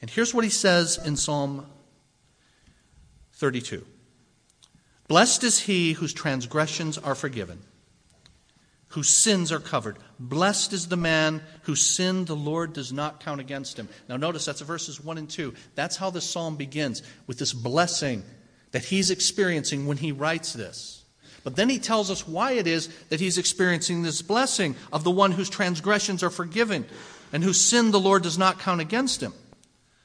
And 0.00 0.10
here's 0.10 0.34
what 0.34 0.44
he 0.44 0.50
says 0.50 0.98
in 1.04 1.16
Psalm 1.16 1.66
32 3.32 3.84
Blessed 5.08 5.44
is 5.44 5.60
he 5.60 5.92
whose 5.92 6.12
transgressions 6.12 6.98
are 6.98 7.14
forgiven 7.14 7.60
whose 8.90 9.08
sins 9.08 9.52
are 9.52 9.60
covered. 9.60 9.96
Blessed 10.18 10.72
is 10.72 10.88
the 10.88 10.96
man 10.96 11.42
whose 11.62 11.80
sin 11.80 12.24
the 12.24 12.36
Lord 12.36 12.72
does 12.72 12.92
not 12.92 13.20
count 13.20 13.40
against 13.40 13.78
him. 13.78 13.88
Now, 14.08 14.16
notice 14.16 14.44
that's 14.44 14.60
verses 14.60 15.02
1 15.02 15.16
and 15.16 15.30
2. 15.30 15.54
That's 15.76 15.96
how 15.96 16.10
the 16.10 16.20
psalm 16.20 16.56
begins, 16.56 17.02
with 17.26 17.38
this 17.38 17.52
blessing 17.52 18.24
that 18.72 18.84
he's 18.84 19.10
experiencing 19.10 19.86
when 19.86 19.96
he 19.96 20.12
writes 20.12 20.52
this. 20.52 21.04
But 21.44 21.56
then 21.56 21.68
he 21.68 21.78
tells 21.78 22.10
us 22.10 22.26
why 22.26 22.52
it 22.52 22.66
is 22.66 22.88
that 23.08 23.20
he's 23.20 23.38
experiencing 23.38 24.02
this 24.02 24.22
blessing 24.22 24.74
of 24.92 25.04
the 25.04 25.10
one 25.10 25.32
whose 25.32 25.48
transgressions 25.48 26.22
are 26.22 26.30
forgiven 26.30 26.84
and 27.32 27.44
whose 27.44 27.60
sin 27.60 27.92
the 27.92 28.00
Lord 28.00 28.24
does 28.24 28.38
not 28.38 28.58
count 28.58 28.80
against 28.80 29.22
him. 29.22 29.32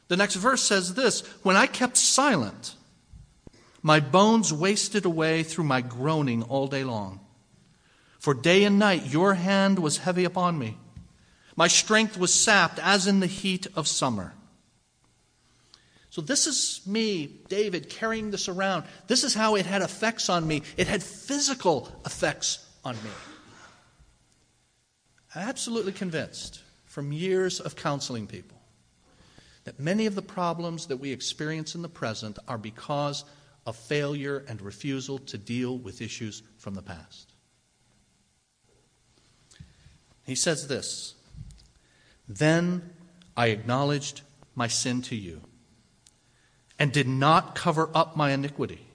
The 0.07 0.17
next 0.17 0.35
verse 0.35 0.61
says 0.61 0.93
this 0.93 1.21
When 1.43 1.55
I 1.55 1.67
kept 1.67 1.97
silent, 1.97 2.75
my 3.81 3.99
bones 3.99 4.53
wasted 4.53 5.05
away 5.05 5.43
through 5.43 5.65
my 5.65 5.81
groaning 5.81 6.43
all 6.43 6.67
day 6.67 6.83
long. 6.83 7.19
For 8.19 8.33
day 8.33 8.63
and 8.63 8.79
night 8.79 9.05
your 9.05 9.35
hand 9.35 9.79
was 9.79 9.99
heavy 9.99 10.23
upon 10.25 10.57
me. 10.57 10.77
My 11.55 11.67
strength 11.67 12.17
was 12.17 12.33
sapped 12.33 12.79
as 12.79 13.07
in 13.07 13.19
the 13.19 13.27
heat 13.27 13.67
of 13.75 13.87
summer. 13.87 14.33
So, 16.09 16.21
this 16.21 16.47
is 16.47 16.81
me, 16.87 17.41
David, 17.49 17.89
carrying 17.89 18.31
this 18.31 18.47
around. 18.47 18.85
This 19.07 19.25
is 19.25 19.33
how 19.33 19.55
it 19.55 19.65
had 19.65 19.81
effects 19.81 20.29
on 20.29 20.47
me. 20.47 20.61
It 20.77 20.87
had 20.87 21.03
physical 21.03 21.91
effects 22.05 22.65
on 22.85 22.95
me. 22.95 23.09
Absolutely 25.35 25.91
convinced 25.91 26.61
from 26.85 27.11
years 27.11 27.59
of 27.59 27.75
counseling 27.75 28.27
people 28.27 28.54
that 29.65 29.79
many 29.79 30.05
of 30.05 30.15
the 30.15 30.21
problems 30.21 30.87
that 30.87 30.97
we 30.97 31.11
experience 31.11 31.75
in 31.75 31.81
the 31.81 31.89
present 31.89 32.39
are 32.47 32.57
because 32.57 33.25
of 33.65 33.75
failure 33.75 34.45
and 34.47 34.61
refusal 34.61 35.17
to 35.17 35.37
deal 35.37 35.77
with 35.77 36.01
issues 36.01 36.43
from 36.57 36.75
the 36.75 36.81
past. 36.81 37.33
He 40.23 40.35
says 40.35 40.67
this 40.67 41.15
Then 42.27 42.91
I 43.35 43.47
acknowledged 43.47 44.21
my 44.55 44.67
sin 44.67 45.01
to 45.03 45.15
you 45.15 45.41
and 46.77 46.91
did 46.91 47.07
not 47.07 47.55
cover 47.55 47.89
up 47.93 48.15
my 48.15 48.31
iniquity. 48.31 48.87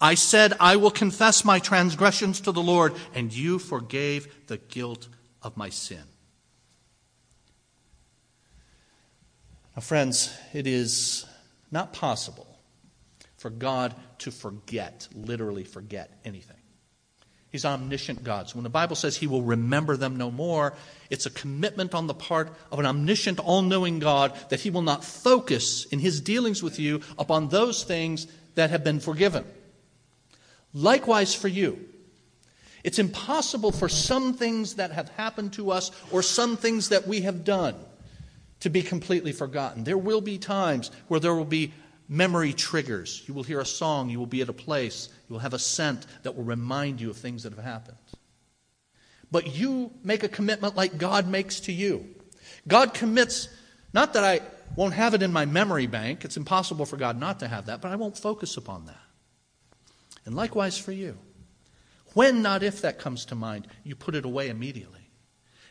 I 0.00 0.14
said, 0.14 0.52
I 0.60 0.76
will 0.76 0.92
confess 0.92 1.44
my 1.44 1.58
transgressions 1.58 2.40
to 2.42 2.52
the 2.52 2.62
Lord, 2.62 2.94
and 3.14 3.32
you 3.32 3.58
forgave 3.58 4.46
the 4.46 4.58
guilt 4.58 5.08
of 5.42 5.56
my 5.56 5.70
sin. 5.70 6.04
Now, 9.78 9.82
friends, 9.82 10.36
it 10.52 10.66
is 10.66 11.24
not 11.70 11.92
possible 11.92 12.48
for 13.36 13.48
God 13.48 13.94
to 14.18 14.32
forget, 14.32 15.06
literally 15.14 15.62
forget 15.62 16.18
anything. 16.24 16.56
He's 17.52 17.64
omniscient 17.64 18.24
God. 18.24 18.48
So 18.48 18.56
when 18.56 18.64
the 18.64 18.70
Bible 18.70 18.96
says 18.96 19.16
he 19.16 19.28
will 19.28 19.42
remember 19.42 19.96
them 19.96 20.16
no 20.16 20.32
more, 20.32 20.74
it's 21.10 21.26
a 21.26 21.30
commitment 21.30 21.94
on 21.94 22.08
the 22.08 22.14
part 22.14 22.52
of 22.72 22.80
an 22.80 22.86
omniscient, 22.86 23.38
all 23.38 23.62
knowing 23.62 24.00
God 24.00 24.36
that 24.48 24.58
he 24.58 24.70
will 24.70 24.82
not 24.82 25.04
focus 25.04 25.84
in 25.84 26.00
his 26.00 26.20
dealings 26.20 26.60
with 26.60 26.80
you 26.80 27.00
upon 27.16 27.48
those 27.48 27.84
things 27.84 28.26
that 28.56 28.70
have 28.70 28.82
been 28.82 28.98
forgiven. 28.98 29.44
Likewise 30.74 31.36
for 31.36 31.46
you. 31.46 31.78
It's 32.82 32.98
impossible 32.98 33.70
for 33.70 33.88
some 33.88 34.34
things 34.34 34.74
that 34.74 34.90
have 34.90 35.10
happened 35.10 35.52
to 35.52 35.70
us 35.70 35.92
or 36.10 36.20
some 36.24 36.56
things 36.56 36.88
that 36.88 37.06
we 37.06 37.20
have 37.20 37.44
done 37.44 37.76
to 38.60 38.70
be 38.70 38.82
completely 38.82 39.32
forgotten. 39.32 39.84
There 39.84 39.98
will 39.98 40.20
be 40.20 40.38
times 40.38 40.90
where 41.08 41.20
there 41.20 41.34
will 41.34 41.44
be 41.44 41.72
memory 42.08 42.52
triggers. 42.52 43.22
You 43.26 43.34
will 43.34 43.42
hear 43.42 43.60
a 43.60 43.66
song, 43.66 44.10
you 44.10 44.18
will 44.18 44.26
be 44.26 44.40
at 44.40 44.48
a 44.48 44.54
place, 44.54 45.08
you 45.28 45.34
will 45.34 45.40
have 45.40 45.54
a 45.54 45.58
scent 45.58 46.06
that 46.22 46.36
will 46.36 46.44
remind 46.44 47.00
you 47.00 47.10
of 47.10 47.16
things 47.16 47.42
that 47.42 47.52
have 47.54 47.64
happened. 47.64 47.98
But 49.30 49.54
you 49.54 49.92
make 50.02 50.22
a 50.22 50.28
commitment 50.28 50.74
like 50.74 50.96
God 50.96 51.28
makes 51.28 51.60
to 51.60 51.72
you. 51.72 52.06
God 52.66 52.94
commits, 52.94 53.48
not 53.92 54.14
that 54.14 54.24
I 54.24 54.40
won't 54.74 54.94
have 54.94 55.14
it 55.14 55.22
in 55.22 55.32
my 55.32 55.44
memory 55.44 55.86
bank, 55.86 56.24
it's 56.24 56.36
impossible 56.36 56.86
for 56.86 56.96
God 56.96 57.18
not 57.18 57.40
to 57.40 57.48
have 57.48 57.66
that, 57.66 57.82
but 57.82 57.92
I 57.92 57.96
won't 57.96 58.16
focus 58.16 58.56
upon 58.56 58.86
that. 58.86 58.96
And 60.24 60.34
likewise 60.34 60.78
for 60.78 60.92
you. 60.92 61.18
When, 62.14 62.42
not 62.42 62.62
if, 62.62 62.80
that 62.82 62.98
comes 62.98 63.26
to 63.26 63.34
mind, 63.34 63.68
you 63.84 63.94
put 63.94 64.14
it 64.14 64.24
away 64.24 64.48
immediately. 64.48 64.97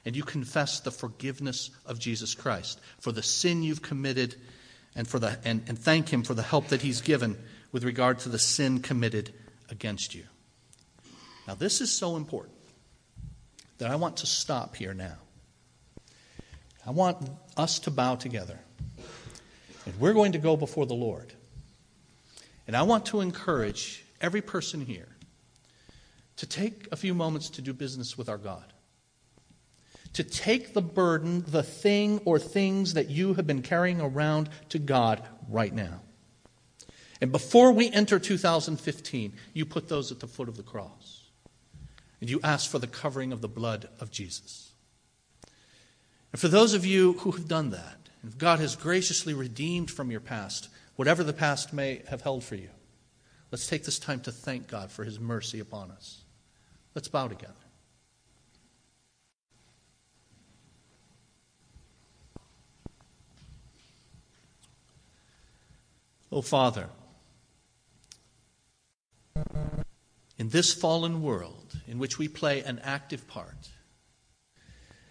And 0.08 0.16
you 0.16 0.24
confess 0.24 0.80
the 0.80 0.90
forgiveness 0.90 1.70
of 1.86 2.00
Jesus 2.00 2.34
Christ 2.34 2.80
for 2.98 3.12
the 3.12 3.22
sin 3.22 3.62
you've 3.62 3.82
committed 3.82 4.38
and, 4.96 5.06
for 5.06 5.20
the, 5.20 5.38
and, 5.44 5.62
and 5.68 5.78
thank 5.78 6.08
Him 6.08 6.24
for 6.24 6.34
the 6.34 6.42
help 6.42 6.70
that 6.70 6.82
He's 6.82 7.02
given 7.02 7.38
with 7.74 7.84
regard 7.84 8.20
to 8.20 8.30
the 8.30 8.40
sin 8.40 8.80
committed 8.80 9.34
against 9.70 10.16
you. 10.16 10.24
Now, 11.46 11.56
this 11.56 11.82
is 11.82 11.92
so 11.92 12.16
important 12.16 12.56
that 13.80 13.92
I 13.92 13.98
want 13.98 14.16
to 14.18 14.28
stop 14.28 14.78
here 14.78 14.94
now. 14.94 15.18
I 16.86 16.92
want 16.92 17.30
us 17.58 17.80
to 17.80 17.92
bow 17.92 18.16
together. 18.16 18.58
And 19.86 20.00
we're 20.00 20.14
going 20.14 20.32
to 20.32 20.40
go 20.40 20.56
before 20.56 20.86
the 20.86 20.94
Lord. 20.94 21.34
And 22.66 22.78
I 22.78 22.84
want 22.84 23.08
to 23.08 23.20
encourage 23.20 24.06
every 24.22 24.42
person 24.42 24.80
here 24.80 25.10
to 26.38 26.46
take 26.46 26.88
a 26.94 26.96
few 26.96 27.14
moments 27.14 27.50
to 27.50 27.62
do 27.62 27.74
business 27.74 28.18
with 28.18 28.30
our 28.30 28.38
God. 28.38 28.72
To 30.18 30.24
take 30.24 30.74
the 30.74 30.82
burden, 30.82 31.46
the 31.48 31.62
thing 31.62 32.22
or 32.26 32.40
things 32.40 32.96
that 32.96 33.12
you 33.12 33.36
have 33.36 33.46
been 33.46 33.62
carrying 33.62 34.02
around 34.02 34.50
to 34.70 34.80
God 34.80 35.22
right 35.48 35.72
now. 35.72 36.02
And 37.22 37.32
before 37.32 37.72
we 37.72 37.92
enter 37.92 38.18
2015, 38.18 39.34
you 39.54 39.64
put 39.64 39.90
those 39.90 40.12
at 40.12 40.20
the 40.20 40.26
foot 40.26 40.50
of 40.50 40.58
the 40.58 40.64
cross. 40.64 41.26
And 42.20 42.32
you 42.32 42.40
ask 42.44 42.68
for 42.68 42.80
the 42.80 42.88
covering 42.88 43.32
of 43.32 43.42
the 43.42 43.48
blood 43.48 43.90
of 44.00 44.10
Jesus. 44.10 44.72
And 46.32 46.42
for 46.42 46.48
those 46.48 46.74
of 46.74 46.84
you 46.84 47.14
who 47.20 47.30
have 47.34 47.48
done 47.48 47.70
that, 47.70 48.10
if 48.24 48.40
God 48.40 48.58
has 48.58 48.76
graciously 48.76 49.36
redeemed 49.36 49.92
from 49.92 50.10
your 50.10 50.20
past, 50.20 50.70
whatever 50.96 51.24
the 51.24 51.32
past 51.32 51.74
may 51.74 52.02
have 52.08 52.22
held 52.22 52.44
for 52.44 52.56
you, 52.56 52.70
let's 53.52 53.68
take 53.68 53.84
this 53.86 54.00
time 54.00 54.22
to 54.22 54.32
thank 54.32 54.68
God 54.68 54.92
for 54.92 55.04
his 55.04 55.20
mercy 55.20 55.60
upon 55.60 55.92
us. 55.92 56.24
Let's 56.96 57.08
bow 57.08 57.28
together. 57.28 57.67
Oh, 66.38 66.42
Father, 66.44 66.88
in 70.38 70.50
this 70.50 70.72
fallen 70.72 71.24
world 71.24 71.80
in 71.88 71.98
which 71.98 72.20
we 72.20 72.28
play 72.28 72.62
an 72.62 72.78
active 72.84 73.28
part, 73.28 73.70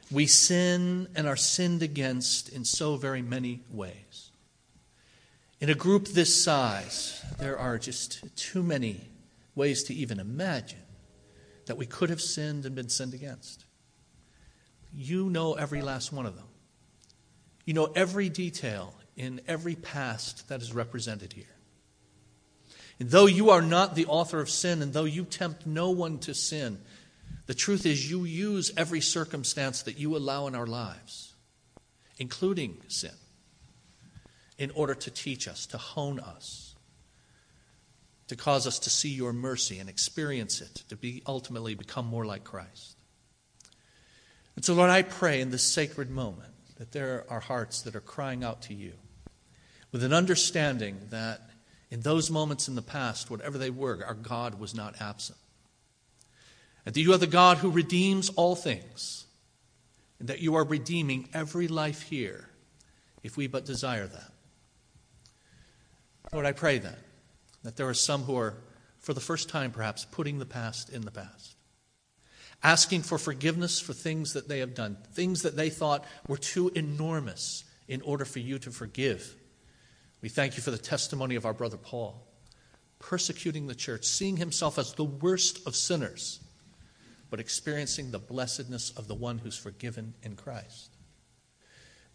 we 0.09 0.29
sin 0.29 1.09
and 1.17 1.27
are 1.27 1.35
sinned 1.35 1.83
against 1.83 2.49
in 2.49 2.65
so 2.65 2.95
very 2.95 3.23
many 3.23 3.65
ways. 3.73 4.31
In 5.61 5.69
a 5.69 5.75
group 5.75 6.07
this 6.07 6.45
size, 6.45 7.21
there 7.41 7.59
are 7.59 7.77
just 7.77 8.23
too 8.37 8.63
many 8.63 9.09
ways 9.57 9.83
to 9.83 9.95
even 9.95 10.21
imagine 10.21 10.79
that 11.65 11.77
we 11.77 11.87
could 11.87 12.09
have 12.09 12.23
sinned 12.23 12.65
and 12.65 12.77
been 12.77 12.89
sinned 12.89 13.15
against. 13.15 13.65
You 14.95 15.29
know 15.29 15.55
every 15.55 15.83
last 15.83 16.13
one 16.13 16.27
of 16.27 16.37
them. 16.37 16.47
You 17.65 17.75
know 17.75 17.87
every 17.97 18.29
detail 18.29 18.95
in 19.17 19.41
every 19.49 19.75
past 19.75 20.49
that 20.49 20.61
is 20.61 20.73
represented 20.73 21.33
here. 21.33 21.45
And 22.99 23.11
though 23.11 23.27
you 23.27 23.51
are 23.51 23.63
not 23.63 23.95
the 23.95 24.07
author 24.07 24.41
of 24.41 24.51
sin, 24.51 24.83
and 24.83 24.93
though 24.93 25.05
you 25.05 25.25
tempt 25.25 25.67
no 25.67 25.91
one 25.91 26.19
to 26.21 26.35
sin, 26.35 26.79
the 27.47 27.55
truth 27.55 27.87
is 27.87 28.11
you 28.11 28.25
use 28.25 28.73
every 28.77 29.01
circumstance 29.01 29.83
that 29.83 29.99
you 29.99 30.17
allow 30.17 30.47
in 30.47 30.55
our 30.55 30.67
lives, 30.67 31.35
including 32.19 32.79
sin, 32.89 33.13
in 34.59 34.71
order 34.73 34.95
to 34.95 35.11
teach 35.11 35.47
us, 35.47 35.67
to 35.67 35.79
hone 35.79 36.19
us, 36.19 36.75
to 38.29 38.37
cause 38.37 38.67
us 38.67 38.79
to 38.81 38.91
see 38.91 39.11
your 39.11 39.33
mercy 39.33 39.79
and 39.79 39.89
experience 39.89 40.61
it, 40.61 40.83
to 40.89 40.97
be 40.97 41.23
ultimately 41.27 41.75
become 41.75 42.07
more 42.07 42.25
like 42.25 42.45
Christ. 42.45 42.97
And 44.57 44.65
so, 44.65 44.75
Lord, 44.75 44.91
I 44.91 45.03
pray 45.03 45.41
in 45.41 45.51
this 45.51 45.63
sacred 45.63 46.11
moment 46.11 46.53
that 46.79 46.93
there 46.93 47.25
are 47.29 47.41
hearts 47.41 47.83
that 47.83 47.95
are 47.95 48.01
crying 48.01 48.43
out 48.43 48.63
to 48.63 48.75
you 48.75 48.95
with 49.93 50.03
an 50.03 50.13
understanding 50.13 50.99
that 51.11 51.41
in 51.91 52.01
those 52.01 52.31
moments 52.31 52.69
in 52.69 52.75
the 52.75 52.83
past, 52.83 53.31
whatever 53.31 53.59
they 53.59 53.71
were, 53.71 54.05
our 54.05 54.15
God 54.15 54.59
was 54.59 54.75
not 54.75 55.01
absent. 55.01 55.39
And 56.85 56.95
that 56.95 57.01
you 57.01 57.13
are 57.13 57.19
the 57.19 57.27
God 57.27 57.59
who 57.59 57.71
redeems 57.71 58.29
all 58.31 58.55
things, 58.57 59.27
and 60.19 60.29
that 60.29 60.41
you 60.41 60.55
are 60.55 60.65
redeeming 60.65 61.29
every 61.35 61.69
life 61.69 62.03
here 62.03 62.49
if 63.23 63.37
we 63.37 63.47
but 63.47 63.65
desire 63.65 64.07
that. 64.07 64.33
Lord, 66.33 66.47
I 66.47 66.53
pray 66.53 66.79
then 66.79 66.97
that 67.63 67.77
there 67.77 67.89
are 67.89 67.95
some 67.95 68.23
who 68.23 68.37
are, 68.37 68.55
for 69.01 69.15
the 69.15 69.21
first 69.21 69.49
time 69.49 69.71
perhaps, 69.71 70.05
putting 70.05 70.39
the 70.39 70.47
past 70.47 70.91
in 70.91 71.03
the 71.03 71.11
past, 71.11 71.57
asking 72.63 73.03
for 73.03 73.19
forgiveness 73.19 73.81
for 73.81 73.93
things 73.93 74.33
that 74.33 74.49
they 74.49 74.59
have 74.61 74.75
done, 74.75 74.97
things 75.13 75.43
that 75.43 75.57
they 75.57 75.71
thought 75.71 76.05
were 76.29 76.37
too 76.37 76.71
enormous 76.75 77.65
in 77.89 78.01
order 78.03 78.25
for 78.25 78.39
you 78.39 78.59
to 78.59 78.71
forgive. 78.71 79.35
We 80.23 80.29
thank 80.29 80.57
you 80.57 80.63
for 80.63 80.71
the 80.71 80.79
testimony 80.79 81.35
of 81.35 81.45
our 81.45 81.53
brother 81.53 81.77
Paul, 81.77 82.27
persecuting 82.99 83.67
the 83.67 83.75
church, 83.75 84.05
seeing 84.05 84.37
himself 84.37 84.79
as 84.79 84.95
the 84.95 85.05
worst 85.05 85.67
of 85.67 85.77
sinners, 85.77 86.41
but 87.31 87.41
experiencing 87.41 88.11
the 88.11 88.19
blessedness 88.19 88.91
of 88.91 89.09
the 89.09 89.15
one 89.15 89.39
who's 89.39 89.59
forgiven 89.59 90.15
in 90.23 90.37
Christ. 90.37 90.91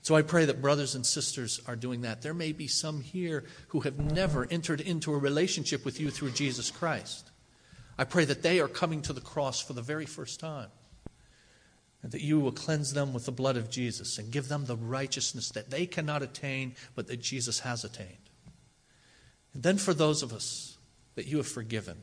So 0.02 0.16
I 0.16 0.24
pray 0.24 0.46
that 0.46 0.62
brothers 0.62 0.96
and 0.96 1.06
sisters 1.06 1.62
are 1.68 1.76
doing 1.76 2.02
that. 2.02 2.24
There 2.24 2.34
may 2.34 2.54
be 2.54 2.68
some 2.68 3.02
here 3.02 3.44
who 3.68 3.82
have 3.82 4.00
never 4.00 4.48
entered 4.50 4.82
into 4.82 5.14
a 5.14 5.18
relationship 5.18 5.86
with 5.86 6.00
you 6.00 6.10
through 6.10 6.32
Jesus 6.32 6.72
Christ. 6.72 7.30
I 8.00 8.06
pray 8.06 8.26
that 8.26 8.42
they 8.42 8.60
are 8.60 8.68
coming 8.68 9.04
to 9.04 9.14
the 9.14 9.22
cross 9.22 9.62
for 9.62 9.74
the 9.74 9.82
very 9.84 10.08
first 10.08 10.40
time. 10.40 10.70
And 12.04 12.12
that 12.12 12.22
you 12.22 12.40
will 12.40 12.52
cleanse 12.52 12.94
them 12.94 13.14
with 13.14 13.26
the 13.26 13.32
blood 13.32 13.58
of 13.58 13.70
Jesus 13.70 14.18
and 14.18 14.32
give 14.32 14.48
them 14.48 14.66
the 14.66 14.76
righteousness 14.76 15.50
that 15.50 15.70
they 15.70 15.86
cannot 15.86 16.24
attain, 16.24 16.76
but 16.96 17.08
that 17.08 17.22
Jesus 17.22 17.60
has 17.60 17.84
attained. 17.84 18.30
And 19.54 19.62
then 19.62 19.78
for 19.78 19.94
those 19.94 20.24
of 20.24 20.34
us 20.34 20.78
that 21.16 21.28
you 21.28 21.38
have 21.38 21.48
forgiven, 21.48 21.98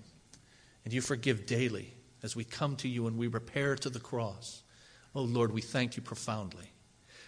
and 0.89 0.95
you 0.95 1.03
forgive 1.03 1.45
daily 1.45 1.93
as 2.23 2.35
we 2.35 2.45
come 2.45 2.75
to 2.77 2.89
you 2.89 3.07
and 3.07 3.19
we 3.19 3.27
repair 3.27 3.77
to 3.77 3.91
the 3.91 4.01
cross, 4.01 4.63
oh 5.15 5.21
Lord, 5.21 5.53
we 5.53 5.61
thank 5.61 5.97
you 5.97 6.03
profoundly. 6.03 6.73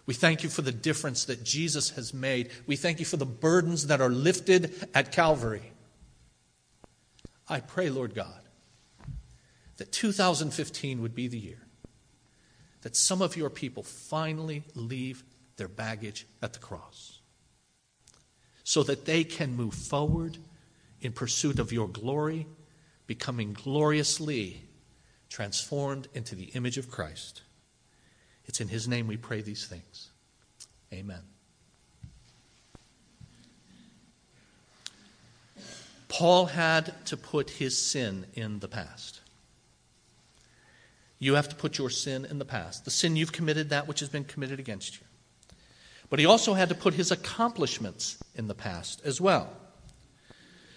We 0.06 0.14
thank 0.14 0.42
you 0.42 0.48
for 0.48 0.62
the 0.62 0.72
difference 0.72 1.26
that 1.26 1.44
Jesus 1.44 1.90
has 1.90 2.14
made. 2.14 2.50
We 2.66 2.76
thank 2.76 3.00
you 3.00 3.04
for 3.04 3.18
the 3.18 3.26
burdens 3.26 3.88
that 3.88 4.00
are 4.00 4.08
lifted 4.08 4.88
at 4.94 5.12
Calvary. 5.12 5.72
I 7.48 7.60
pray, 7.60 7.90
Lord 7.90 8.14
God, 8.14 8.40
that 9.76 9.92
2015 9.92 11.02
would 11.02 11.14
be 11.14 11.28
the 11.28 11.38
year 11.38 11.60
that 12.82 12.96
some 12.96 13.22
of 13.22 13.36
your 13.36 13.50
people 13.50 13.82
finally 13.82 14.62
leave 14.74 15.22
their 15.56 15.68
baggage 15.68 16.26
at 16.42 16.52
the 16.52 16.58
cross 16.58 17.20
so 18.64 18.82
that 18.82 19.04
they 19.04 19.24
can 19.24 19.54
move 19.54 19.74
forward 19.74 20.38
in 21.00 21.12
pursuit 21.12 21.58
of 21.58 21.72
your 21.72 21.88
glory, 21.88 22.46
becoming 23.06 23.52
gloriously 23.52 24.62
transformed 25.28 26.08
into 26.14 26.34
the 26.34 26.44
image 26.54 26.78
of 26.78 26.90
Christ. 26.90 27.42
It's 28.46 28.60
in 28.60 28.68
His 28.68 28.88
name 28.88 29.06
we 29.06 29.16
pray 29.16 29.40
these 29.40 29.66
things. 29.66 30.10
Amen. 30.92 31.22
Paul 36.10 36.46
had 36.46 37.06
to 37.06 37.16
put 37.16 37.48
his 37.50 37.78
sin 37.78 38.26
in 38.34 38.58
the 38.58 38.68
past. 38.68 39.20
You 41.20 41.34
have 41.34 41.50
to 41.50 41.54
put 41.54 41.76
your 41.78 41.90
sin 41.90 42.24
in 42.24 42.38
the 42.38 42.46
past, 42.46 42.84
the 42.84 42.90
sin 42.90 43.14
you've 43.14 43.30
committed, 43.30 43.70
that 43.70 43.86
which 43.86 44.00
has 44.00 44.08
been 44.08 44.24
committed 44.24 44.58
against 44.58 44.98
you. 44.98 45.06
But 46.08 46.18
he 46.18 46.26
also 46.26 46.54
had 46.54 46.70
to 46.70 46.74
put 46.74 46.94
his 46.94 47.12
accomplishments 47.12 48.16
in 48.34 48.48
the 48.48 48.54
past 48.54 49.02
as 49.04 49.20
well. 49.20 49.48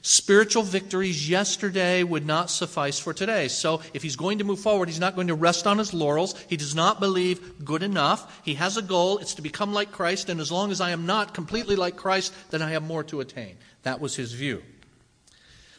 Spiritual 0.05 0.63
victories 0.63 1.29
yesterday 1.29 2.03
would 2.03 2.25
not 2.25 2.49
suffice 2.49 2.99
for 2.99 3.13
today. 3.13 3.47
So, 3.47 3.79
if 3.93 4.03
he's 4.03 4.17
going 4.17 4.39
to 4.39 4.43
move 4.43 4.59
forward, 4.59 4.89
he's 4.89 4.99
not 4.99 5.15
going 5.15 5.27
to 5.27 5.33
rest 5.33 5.65
on 5.65 5.77
his 5.77 5.93
laurels. 5.93 6.35
He 6.49 6.57
does 6.57 6.75
not 6.75 6.99
believe 6.99 7.63
good 7.63 7.81
enough. 7.81 8.41
He 8.43 8.55
has 8.55 8.75
a 8.75 8.81
goal. 8.81 9.19
It's 9.19 9.35
to 9.35 9.41
become 9.41 9.73
like 9.73 9.93
Christ. 9.93 10.27
And 10.27 10.41
as 10.41 10.51
long 10.51 10.71
as 10.71 10.81
I 10.81 10.91
am 10.91 11.05
not 11.05 11.33
completely 11.33 11.77
like 11.77 11.95
Christ, 11.95 12.33
then 12.49 12.61
I 12.61 12.71
have 12.71 12.83
more 12.83 13.05
to 13.05 13.21
attain. 13.21 13.55
That 13.83 14.01
was 14.01 14.17
his 14.17 14.33
view. 14.33 14.61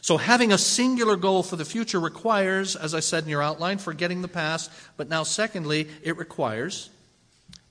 So, 0.05 0.17
having 0.17 0.51
a 0.51 0.57
singular 0.59 1.15
goal 1.15 1.41
for 1.41 1.55
the 1.55 1.65
future 1.65 1.99
requires, 1.99 2.75
as 2.75 2.93
I 2.93 2.99
said 2.99 3.23
in 3.23 3.29
your 3.31 3.41
outline, 3.41 3.79
forgetting 3.79 4.21
the 4.21 4.27
past. 4.27 4.69
But 4.97 5.09
now, 5.09 5.23
secondly, 5.23 5.87
it 6.03 6.15
requires 6.15 6.91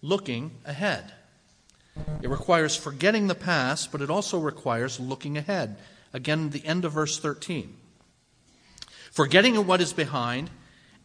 looking 0.02 0.50
ahead. 0.64 1.12
It 2.22 2.28
requires 2.28 2.74
forgetting 2.74 3.28
the 3.28 3.36
past, 3.36 3.92
but 3.92 4.02
it 4.02 4.10
also 4.10 4.40
requires 4.40 4.98
looking 4.98 5.38
ahead. 5.38 5.76
Again, 6.12 6.50
the 6.50 6.66
end 6.66 6.84
of 6.84 6.90
verse 6.90 7.20
13. 7.20 7.72
Forgetting 9.12 9.54
what 9.64 9.80
is 9.80 9.92
behind 9.92 10.50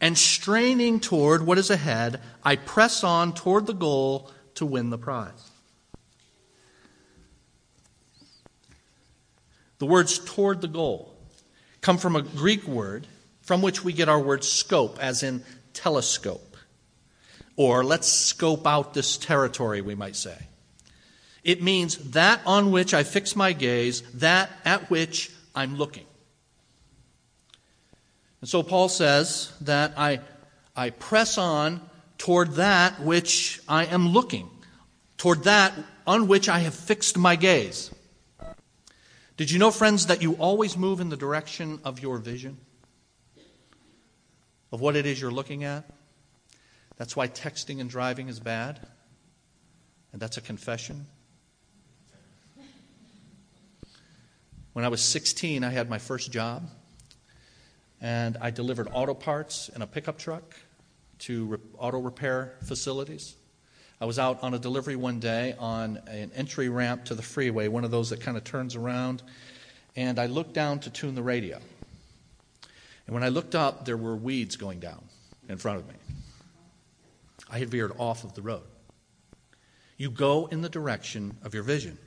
and 0.01 0.17
straining 0.17 0.99
toward 0.99 1.45
what 1.45 1.59
is 1.59 1.69
ahead, 1.69 2.21
I 2.43 2.55
press 2.55 3.03
on 3.03 3.35
toward 3.35 3.67
the 3.67 3.73
goal 3.75 4.31
to 4.55 4.65
win 4.65 4.89
the 4.89 4.97
prize. 4.97 5.51
The 9.77 9.85
words 9.85 10.17
toward 10.17 10.61
the 10.61 10.67
goal 10.67 11.17
come 11.81 11.97
from 11.97 12.15
a 12.15 12.21
Greek 12.21 12.67
word 12.67 13.07
from 13.41 13.61
which 13.61 13.83
we 13.83 13.93
get 13.93 14.09
our 14.09 14.19
word 14.19 14.43
scope, 14.43 14.99
as 15.01 15.23
in 15.23 15.43
telescope. 15.73 16.55
Or 17.55 17.83
let's 17.83 18.07
scope 18.07 18.67
out 18.67 18.93
this 18.93 19.17
territory, 19.17 19.81
we 19.81 19.95
might 19.95 20.15
say. 20.15 20.37
It 21.43 21.63
means 21.63 21.97
that 22.11 22.41
on 22.45 22.71
which 22.71 22.93
I 22.93 23.03
fix 23.03 23.35
my 23.35 23.53
gaze, 23.53 24.01
that 24.15 24.49
at 24.65 24.89
which 24.89 25.31
I'm 25.55 25.77
looking. 25.77 26.05
And 28.41 28.49
so 28.49 28.63
Paul 28.63 28.87
says 28.87 29.51
that 29.61 29.93
I, 29.97 30.19
I 30.75 30.91
press 30.91 31.37
on 31.37 31.81
toward 32.17 32.53
that 32.53 33.01
which 33.01 33.61
I 33.67 33.85
am 33.85 34.09
looking, 34.09 34.49
toward 35.17 35.45
that 35.45 35.73
on 36.05 36.27
which 36.27 36.49
I 36.49 36.59
have 36.59 36.73
fixed 36.75 37.17
my 37.17 37.35
gaze. 37.35 37.91
Did 39.39 39.51
you 39.51 39.57
know, 39.57 39.71
friends, 39.71 40.07
that 40.07 40.21
you 40.21 40.33
always 40.33 40.75
move 40.75 40.99
in 40.99 41.07
the 41.07 41.15
direction 41.15 41.79
of 41.85 42.01
your 42.01 42.17
vision? 42.17 42.57
of 44.69 44.81
what 44.81 44.97
it 44.97 45.05
is 45.05 45.21
you're 45.21 45.31
looking 45.31 45.63
at? 45.63 45.89
That's 46.97 47.15
why 47.15 47.29
texting 47.29 47.79
and 47.79 47.89
driving 47.89 48.27
is 48.27 48.41
bad. 48.41 48.85
And 50.11 50.21
that's 50.21 50.35
a 50.35 50.41
confession. 50.41 51.07
When 54.73 54.83
I 54.83 54.89
was 54.89 55.01
16, 55.01 55.63
I 55.63 55.69
had 55.69 55.89
my 55.89 55.99
first 55.99 56.33
job, 56.33 56.69
and 58.01 58.35
I 58.41 58.51
delivered 58.51 58.89
auto 58.91 59.13
parts 59.13 59.69
in 59.73 59.81
a 59.81 59.87
pickup 59.87 60.17
truck 60.17 60.53
to 61.19 61.61
auto 61.77 61.99
repair 61.99 62.55
facilities. 62.65 63.35
I 64.01 64.05
was 64.05 64.17
out 64.17 64.41
on 64.43 64.53
a 64.53 64.59
delivery 64.59 64.95
one 64.95 65.19
day 65.19 65.55
on 65.59 65.97
an 66.07 66.31
entry 66.33 66.69
ramp 66.69 67.05
to 67.05 67.15
the 67.15 67.21
freeway, 67.21 67.67
one 67.67 67.83
of 67.83 67.91
those 67.91 68.11
that 68.11 68.21
kind 68.21 68.37
of 68.37 68.45
turns 68.45 68.75
around, 68.75 69.21
and 69.95 70.19
I 70.19 70.27
looked 70.27 70.53
down 70.53 70.79
to 70.81 70.89
tune 70.89 71.15
the 71.15 71.23
radio. 71.23 71.59
And 73.07 73.13
when 73.13 73.23
I 73.23 73.29
looked 73.29 73.55
up, 73.55 73.85
there 73.85 73.97
were 73.97 74.15
weeds 74.15 74.55
going 74.55 74.79
down 74.79 75.03
in 75.49 75.57
front 75.57 75.79
of 75.79 75.87
me. 75.87 75.95
I 77.49 77.59
had 77.59 77.69
veered 77.69 77.91
off 77.97 78.23
of 78.23 78.35
the 78.35 78.41
road. 78.41 78.63
You 79.97 80.09
go 80.09 80.45
in 80.45 80.61
the 80.61 80.69
direction 80.69 81.35
of 81.43 81.53
your 81.53 81.63
vision. 81.63 81.97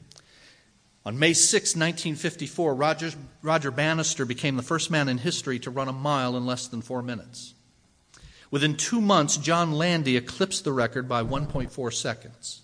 On 1.04 1.18
May 1.18 1.34
6, 1.34 1.62
1954, 1.76 2.74
Roger, 2.74 3.10
Roger 3.42 3.70
Bannister 3.70 4.24
became 4.24 4.56
the 4.56 4.62
first 4.62 4.90
man 4.90 5.08
in 5.08 5.18
history 5.18 5.58
to 5.58 5.70
run 5.70 5.88
a 5.88 5.92
mile 5.92 6.36
in 6.36 6.46
less 6.46 6.68
than 6.68 6.80
four 6.80 7.02
minutes. 7.02 7.54
Within 8.52 8.76
two 8.76 9.00
months, 9.00 9.38
John 9.38 9.72
Landy 9.72 10.16
eclipsed 10.16 10.62
the 10.62 10.74
record 10.74 11.08
by 11.08 11.22
1.4 11.22 11.92
seconds. 11.92 12.60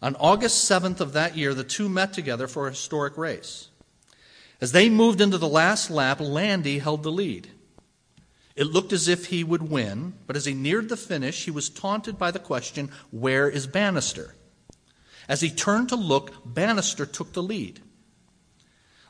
On 0.00 0.14
August 0.14 0.70
7th 0.70 1.00
of 1.00 1.12
that 1.12 1.36
year, 1.36 1.54
the 1.54 1.64
two 1.64 1.88
met 1.88 2.12
together 2.12 2.46
for 2.46 2.66
a 2.66 2.70
historic 2.70 3.18
race. 3.18 3.68
As 4.60 4.70
they 4.70 4.88
moved 4.88 5.20
into 5.20 5.38
the 5.38 5.48
last 5.48 5.90
lap, 5.90 6.20
Landy 6.20 6.78
held 6.78 7.02
the 7.02 7.10
lead. 7.10 7.50
It 8.54 8.68
looked 8.68 8.92
as 8.92 9.08
if 9.08 9.26
he 9.26 9.42
would 9.42 9.68
win, 9.68 10.14
but 10.28 10.36
as 10.36 10.44
he 10.44 10.54
neared 10.54 10.88
the 10.88 10.96
finish, 10.96 11.46
he 11.46 11.50
was 11.50 11.68
taunted 11.68 12.16
by 12.16 12.30
the 12.30 12.38
question, 12.38 12.88
Where 13.10 13.48
is 13.48 13.66
Bannister? 13.66 14.36
As 15.28 15.40
he 15.40 15.50
turned 15.50 15.88
to 15.88 15.96
look, 15.96 16.32
Bannister 16.44 17.06
took 17.06 17.32
the 17.32 17.42
lead. 17.42 17.80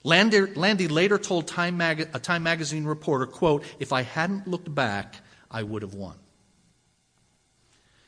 Landy, 0.04 0.40
Landy 0.40 0.88
later 0.88 1.18
told 1.18 1.48
Time 1.48 1.76
Mag- 1.76 2.08
a 2.14 2.18
Time 2.18 2.44
magazine 2.44 2.84
reporter, 2.84 3.26
quote, 3.26 3.62
If 3.78 3.92
I 3.92 4.02
hadn't 4.02 4.48
looked 4.48 4.74
back, 4.74 5.16
I 5.52 5.62
would 5.62 5.82
have 5.82 5.94
won. 5.94 6.16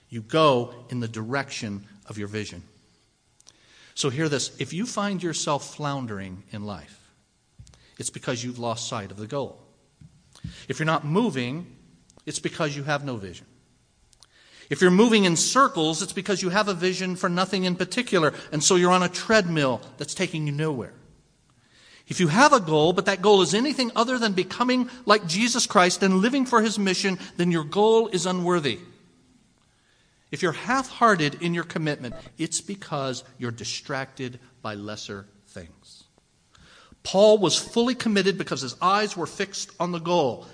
You 0.09 0.22
go 0.22 0.74
in 0.90 1.00
the 1.00 1.09
direction 1.09 1.85
of 2.07 2.18
your 2.18 2.28
vision. 2.28 2.62
So 3.94 4.11
hear 4.11 4.28
this 4.28 4.50
if 4.59 4.72
you 4.72 4.87
find 4.87 5.22
yourself 5.22 5.74
floundering 5.74 6.42
in 6.50 6.64
life, 6.64 7.00
it's 7.98 8.11
because 8.11 8.42
you've 8.42 8.59
lost 8.59 8.88
sight 8.88 9.11
of 9.11 9.16
the 9.16 9.26
goal. 9.26 9.61
If 10.68 10.78
you're 10.78 10.87
not 10.87 11.04
moving, 11.04 11.76
it's 12.26 12.38
because 12.38 12.76
you 12.76 12.83
have 12.85 13.04
no 13.04 13.16
vision. 13.16 13.46
If 14.70 14.80
you're 14.80 14.90
moving 14.90 15.24
in 15.24 15.37
circles, 15.37 16.02
it's 16.02 16.12
because 16.12 16.42
you 16.42 16.48
have 16.48 16.68
a 16.68 16.74
vision 16.74 17.16
for 17.16 17.28
nothing 17.28 17.64
in 17.64 17.76
particular, 17.76 18.33
and 18.50 18.64
so 18.64 18.76
you're 18.76 18.92
on 18.92 19.02
a 19.02 19.09
treadmill 19.09 19.80
that's 19.98 20.14
taking 20.14 20.46
you 20.46 20.52
nowhere. 20.52 20.94
If 22.06 22.20
you 22.20 22.28
have 22.28 22.52
a 22.52 22.60
goal, 22.60 22.92
but 22.92 23.06
that 23.06 23.22
goal 23.22 23.40
is 23.40 23.54
anything 23.54 23.90
other 23.96 24.18
than 24.18 24.32
becoming 24.32 24.90
like 25.06 25.26
Jesus 25.26 25.66
Christ 25.66 26.02
and 26.02 26.18
living 26.18 26.44
for 26.44 26.60
his 26.60 26.78
mission, 26.78 27.18
then 27.36 27.50
your 27.50 27.64
goal 27.64 28.08
is 28.08 28.26
unworthy. 28.26 28.78
If 30.30 30.42
you're 30.42 30.52
half 30.52 30.88
hearted 30.88 31.40
in 31.42 31.54
your 31.54 31.64
commitment, 31.64 32.14
it's 32.36 32.60
because 32.60 33.24
you're 33.38 33.50
distracted 33.50 34.38
by 34.62 34.74
lesser 34.74 35.26
things. 35.46 36.04
Paul 37.04 37.38
was 37.38 37.58
fully 37.58 37.94
committed 37.94 38.36
because 38.36 38.62
his 38.62 38.76
eyes 38.82 39.16
were 39.16 39.26
fixed 39.26 39.70
on 39.78 39.92
the 39.92 39.98
goal. 39.98 40.46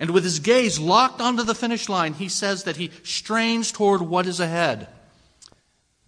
And 0.00 0.10
with 0.10 0.24
his 0.24 0.40
gaze 0.40 0.78
locked 0.78 1.20
onto 1.20 1.44
the 1.44 1.54
finish 1.54 1.88
line, 1.88 2.14
he 2.14 2.28
says 2.28 2.64
that 2.64 2.76
he 2.76 2.90
strains 3.04 3.70
toward 3.70 4.02
what 4.02 4.26
is 4.26 4.40
ahead. 4.40 4.88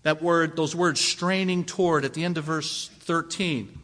That 0.02 0.20
word, 0.20 0.56
those 0.56 0.74
words, 0.74 1.00
straining 1.00 1.64
toward, 1.64 2.04
at 2.04 2.14
the 2.14 2.24
end 2.24 2.36
of 2.36 2.44
verse 2.44 2.90
13, 3.00 3.78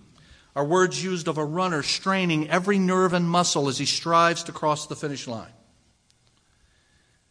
are 0.54 0.64
words 0.64 1.02
used 1.02 1.28
of 1.28 1.38
a 1.38 1.44
runner 1.44 1.82
straining 1.82 2.48
every 2.48 2.78
nerve 2.78 3.12
and 3.12 3.28
muscle 3.28 3.68
as 3.68 3.78
he 3.78 3.86
strives 3.86 4.42
to 4.44 4.52
cross 4.52 4.86
the 4.86 4.96
finish 4.96 5.28
line. 5.28 5.44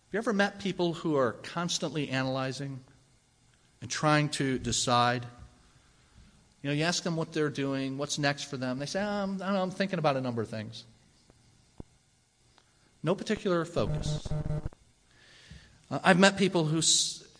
Have 0.09 0.13
you 0.13 0.19
ever 0.19 0.33
met 0.33 0.59
people 0.59 0.93
who 0.93 1.15
are 1.17 1.33
constantly 1.33 2.09
analyzing 2.09 2.79
and 3.81 3.91
trying 3.91 4.29
to 4.29 4.57
decide? 4.57 5.25
You 6.61 6.69
know, 6.69 6.75
you 6.75 6.83
ask 6.83 7.03
them 7.03 7.15
what 7.15 7.31
they're 7.31 7.49
doing, 7.49 7.97
what's 7.97 8.17
next 8.17 8.43
for 8.43 8.57
them. 8.57 8.79
They 8.79 8.85
say, 8.85 9.01
oh, 9.01 9.07
I'm, 9.07 9.41
I 9.41 9.61
am 9.61 9.71
thinking 9.71 9.99
about 9.99 10.17
a 10.17 10.21
number 10.21 10.41
of 10.41 10.49
things. 10.49 10.85
No 13.03 13.15
particular 13.15 13.63
focus. 13.65 14.27
Uh, 15.91 15.99
I've 16.03 16.19
met 16.19 16.37
people 16.37 16.65
who 16.65 16.81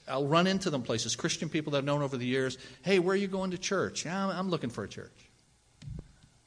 I'll 0.07 0.27
run 0.27 0.47
into 0.47 0.69
them 0.69 0.81
places, 0.81 1.15
Christian 1.15 1.49
people 1.49 1.71
that 1.71 1.79
I've 1.79 1.83
known 1.85 2.01
over 2.01 2.17
the 2.17 2.25
years. 2.25 2.57
Hey, 2.81 2.99
where 2.99 3.13
are 3.13 3.17
you 3.17 3.27
going 3.27 3.51
to 3.51 3.57
church? 3.57 4.05
Yeah, 4.05 4.27
I'm 4.27 4.49
looking 4.49 4.69
for 4.69 4.83
a 4.83 4.87
church. 4.87 5.28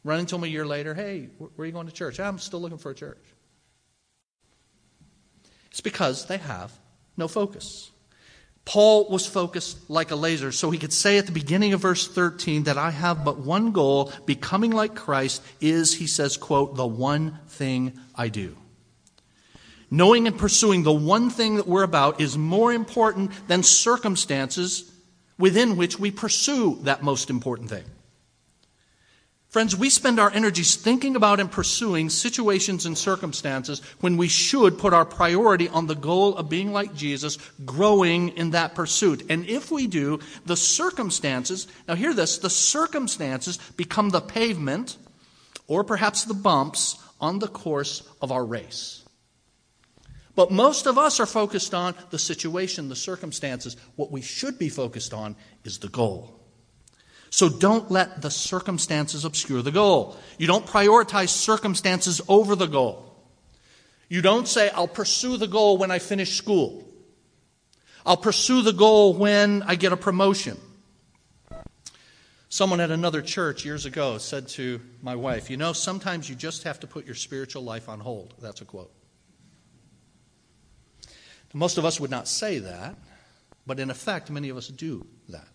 Run 0.05 0.21
into 0.21 0.35
them 0.35 0.45
a 0.45 0.49
year 0.49 0.67
later. 0.67 0.95
Hey, 0.95 1.29
where 1.39 1.51
are 1.59 1.67
you 1.67 1.73
going 1.73 1.87
to 1.87 1.93
church? 1.93 2.19
I'm 2.19 2.39
still 2.39 2.61
looking 2.61 2.79
for 2.79 2.91
a 2.91 2.95
church. 2.95 3.23
It's 5.71 5.81
because 5.81 6.27
they 6.27 6.39
have 6.39 6.73
no 7.17 7.29
focus. 7.29 7.91
Paul 8.65 9.09
was 9.09 9.27
focused 9.27 9.91
like 9.91 10.11
a 10.11 10.17
laser, 10.17 10.53
so 10.53 10.71
he 10.71 10.79
could 10.79 10.93
say 10.93 11.19
at 11.19 11.27
the 11.27 11.33
beginning 11.33 11.73
of 11.73 11.81
verse 11.81 12.07
13 12.07 12.65
that 12.65 12.79
I 12.79 12.91
have 12.91 13.25
but 13.25 13.39
one 13.39 13.73
goal, 13.73 14.13
becoming 14.25 14.71
like 14.71 14.95
Christ 14.95 15.43
is, 15.61 15.95
he 15.95 16.07
says, 16.07 16.37
quote, 16.37 16.77
the 16.77 16.87
one 16.87 17.41
thing 17.49 17.99
I 18.15 18.29
do. 18.29 18.57
Knowing 19.91 20.27
and 20.27 20.39
pursuing 20.39 20.85
the 20.85 20.93
one 20.93 21.29
thing 21.29 21.57
that 21.57 21.67
we're 21.67 21.83
about 21.83 22.21
is 22.21 22.39
more 22.39 22.73
important 22.73 23.31
than 23.49 23.63
circumstances 23.63 24.91
within 25.39 25.77
which 25.77 25.99
we 25.99 26.11
pursue 26.11 26.79
that 26.83 27.03
most 27.03 27.31
important 27.31 27.69
thing. 27.69 27.85
Friends, 29.53 29.77
we 29.77 29.91
spend 29.91 30.19
our 30.19 30.31
energies 30.31 30.77
thinking 30.77 31.15
about 31.15 31.39
and 31.39 31.53
pursuing 31.53 32.09
situations 32.09 32.87
and 32.87 32.97
circumstances 32.97 33.83
when 34.01 34.17
we 34.17 34.27
should 34.27 34.79
put 34.79 34.95
our 34.95 35.05
priority 35.05 35.69
on 35.69 35.87
the 35.87 35.95
goal 35.95 36.35
of 36.39 36.49
being 36.49 36.73
like 36.73 36.95
Jesus, 36.95 37.37
growing 37.63 38.31
in 38.31 38.53
that 38.53 38.75
pursuit. 38.75 39.27
And 39.29 39.45
if 39.45 39.71
we 39.71 39.87
do, 39.87 40.21
the 40.47 40.57
circumstances, 40.57 41.69
now 41.87 41.97
hear 41.97 42.15
this, 42.15 42.39
the 42.39 42.49
circumstances 42.49 43.59
become 43.77 44.09
the 44.09 44.23
pavement 44.23 44.97
or 45.67 45.85
perhaps 45.85 46.25
the 46.25 46.33
bumps 46.33 46.97
on 47.21 47.39
the 47.39 47.47
course 47.47 48.09
of 48.23 48.33
our 48.33 48.47
race. 48.47 49.05
But 50.35 50.51
most 50.51 50.87
of 50.87 50.97
us 50.97 51.21
are 51.21 51.27
focused 51.27 51.75
on 51.75 51.95
the 52.09 52.19
situation, 52.19 52.89
the 52.89 52.97
circumstances. 52.97 53.77
What 53.97 54.11
we 54.11 54.23
should 54.23 54.59
be 54.59 54.71
focused 54.71 55.13
on 55.13 55.37
is 55.63 55.77
the 55.77 55.89
goal. 55.89 56.42
So 57.33 57.49
don't 57.49 57.91
let 57.91 58.21
the 58.21 58.31
circumstances 58.31 59.25
obscure 59.25 59.63
the 59.63 59.71
goal. 59.71 60.19
You 60.37 60.47
don't 60.47 60.67
prioritize 60.67 61.31
circumstances 61.31 62.21
over 62.29 62.55
the 62.55 62.67
goal. 62.67 63.11
You 64.11 64.21
don't 64.21 64.47
say, 64.47 64.69
I'll 64.69 64.87
pursue 64.87 65.39
the 65.39 65.47
goal 65.47 65.79
when 65.79 65.91
I 65.91 65.99
finish 65.99 66.37
school. 66.37 66.87
I'll 68.05 68.19
pursue 68.19 68.61
the 68.61 68.75
goal 68.75 69.15
when 69.15 69.63
I 69.63 69.77
get 69.77 69.95
a 69.95 69.97
promotion. 69.97 70.59
Someone 72.51 72.81
at 72.81 72.91
another 72.91 73.23
church 73.23 73.65
years 73.65 73.87
ago 73.87 74.19
said 74.19 74.47
to 74.49 74.83
my 75.01 75.17
wife, 75.17 75.49
You 75.49 75.57
know, 75.57 75.73
sometimes 75.73 76.29
you 76.29 76.35
just 76.35 76.65
have 76.65 76.81
to 76.81 76.87
put 76.87 77.07
your 77.07 77.15
spiritual 77.15 77.63
life 77.63 77.89
on 77.89 77.99
hold. 77.99 78.35
That's 78.43 78.61
a 78.61 78.67
quote. 78.67 78.93
Most 81.55 81.79
of 81.79 81.87
us 81.87 81.99
would 81.99 82.11
not 82.11 82.29
say 82.29 82.59
that, 82.59 82.95
but 83.67 83.81
in 83.81 83.89
effect, 83.89 84.31
many 84.31 84.51
of 84.51 84.59
us 84.59 84.69
do 84.69 85.07
that. 85.31 85.49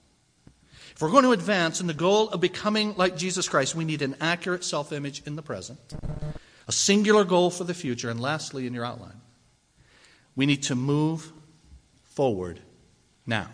If 0.98 1.04
we're 1.04 1.12
going 1.12 1.26
to 1.26 1.32
advance 1.32 1.80
in 1.80 1.86
the 1.86 1.94
goal 1.94 2.30
of 2.30 2.42
becoming 2.42 2.96
like 2.96 3.18
Jesus 3.18 3.48
Christ, 3.48 3.76
we 3.76 3.86
need 3.86 4.02
an 4.02 4.16
accurate 4.20 4.64
self 4.64 4.92
image 4.92 5.22
in 5.28 5.36
the 5.36 5.44
present, 5.44 5.78
a 6.68 6.72
singular 6.72 7.24
goal 7.24 7.52
for 7.52 7.66
the 7.66 7.76
future, 7.76 8.10
and 8.10 8.20
lastly, 8.20 8.66
in 8.66 8.74
your 8.74 8.84
outline, 8.84 9.22
we 10.36 10.48
need 10.48 10.64
to 10.64 10.76
move 10.76 11.32
forward 12.16 12.60
now. 13.28 13.48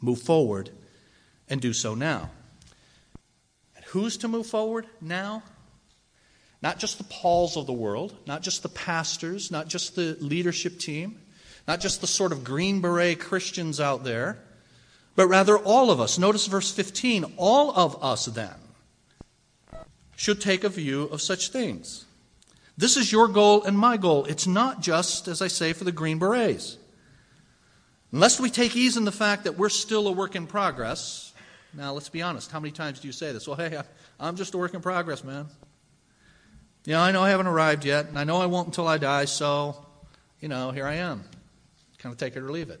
Move 0.00 0.20
forward 0.20 0.70
and 1.48 1.60
do 1.60 1.72
so 1.72 1.94
now. 1.94 2.30
And 3.76 3.84
who's 3.84 4.16
to 4.16 4.26
move 4.26 4.48
forward 4.48 4.88
now? 5.00 5.44
Not 6.60 6.80
just 6.80 6.98
the 6.98 7.04
Pauls 7.04 7.56
of 7.56 7.68
the 7.68 7.72
world, 7.72 8.16
not 8.26 8.42
just 8.42 8.64
the 8.64 8.68
pastors, 8.68 9.52
not 9.52 9.68
just 9.68 9.94
the 9.94 10.16
leadership 10.18 10.80
team, 10.80 11.20
not 11.68 11.78
just 11.78 12.00
the 12.00 12.08
sort 12.08 12.32
of 12.32 12.42
Green 12.42 12.80
Beret 12.80 13.20
Christians 13.20 13.78
out 13.78 14.02
there, 14.02 14.40
but 15.16 15.26
rather 15.26 15.58
all 15.58 15.90
of 15.90 16.00
us. 16.00 16.18
Notice 16.18 16.46
verse 16.46 16.70
15 16.70 17.34
all 17.36 17.72
of 17.74 18.02
us 18.02 18.26
then 18.26 18.54
should 20.14 20.40
take 20.40 20.64
a 20.64 20.68
view 20.68 21.04
of 21.04 21.20
such 21.20 21.48
things. 21.48 22.04
This 22.78 22.96
is 22.96 23.10
your 23.10 23.28
goal 23.28 23.64
and 23.64 23.78
my 23.78 23.96
goal. 23.96 24.26
It's 24.26 24.46
not 24.46 24.80
just, 24.80 25.28
as 25.28 25.40
I 25.40 25.48
say, 25.48 25.72
for 25.72 25.84
the 25.84 25.92
Green 25.92 26.18
Berets. 26.18 26.76
Unless 28.12 28.38
we 28.38 28.50
take 28.50 28.76
ease 28.76 28.96
in 28.96 29.04
the 29.04 29.12
fact 29.12 29.44
that 29.44 29.58
we're 29.58 29.68
still 29.70 30.06
a 30.08 30.12
work 30.12 30.36
in 30.36 30.46
progress. 30.46 31.32
Now, 31.74 31.92
let's 31.92 32.08
be 32.08 32.22
honest. 32.22 32.50
How 32.50 32.60
many 32.60 32.72
times 32.72 33.00
do 33.00 33.08
you 33.08 33.12
say 33.12 33.32
this? 33.32 33.48
Well, 33.48 33.56
hey, 33.58 33.80
I'm 34.20 34.36
just 34.36 34.54
a 34.54 34.58
work 34.58 34.74
in 34.74 34.80
progress, 34.80 35.24
man. 35.24 35.46
Know, 36.86 37.00
I 37.00 37.10
know 37.10 37.22
I 37.22 37.30
haven't 37.30 37.48
arrived 37.48 37.84
yet, 37.84 38.06
and 38.06 38.18
I 38.18 38.24
know 38.24 38.36
I 38.36 38.46
won't 38.46 38.68
until 38.68 38.86
I 38.86 38.96
die, 38.98 39.24
so, 39.24 39.84
you 40.40 40.48
know, 40.48 40.70
here 40.70 40.86
I 40.86 40.94
am. 40.94 41.24
Kind 41.98 42.12
of 42.12 42.18
take 42.18 42.36
it 42.36 42.42
or 42.42 42.52
leave 42.52 42.70
it. 42.70 42.80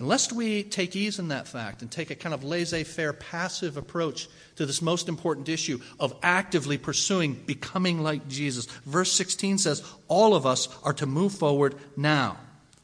And 0.00 0.08
lest 0.08 0.32
we 0.32 0.62
take 0.62 0.96
ease 0.96 1.18
in 1.18 1.28
that 1.28 1.46
fact 1.46 1.82
and 1.82 1.90
take 1.90 2.10
a 2.10 2.14
kind 2.14 2.34
of 2.34 2.42
laissez 2.42 2.84
faire, 2.84 3.12
passive 3.12 3.76
approach 3.76 4.30
to 4.56 4.64
this 4.64 4.80
most 4.80 5.10
important 5.10 5.50
issue 5.50 5.78
of 6.00 6.16
actively 6.22 6.78
pursuing 6.78 7.34
becoming 7.34 8.02
like 8.02 8.26
Jesus, 8.26 8.64
verse 8.86 9.12
16 9.12 9.58
says, 9.58 9.84
All 10.08 10.34
of 10.34 10.46
us 10.46 10.70
are 10.84 10.94
to 10.94 11.04
move 11.04 11.34
forward 11.34 11.74
now. 11.98 12.38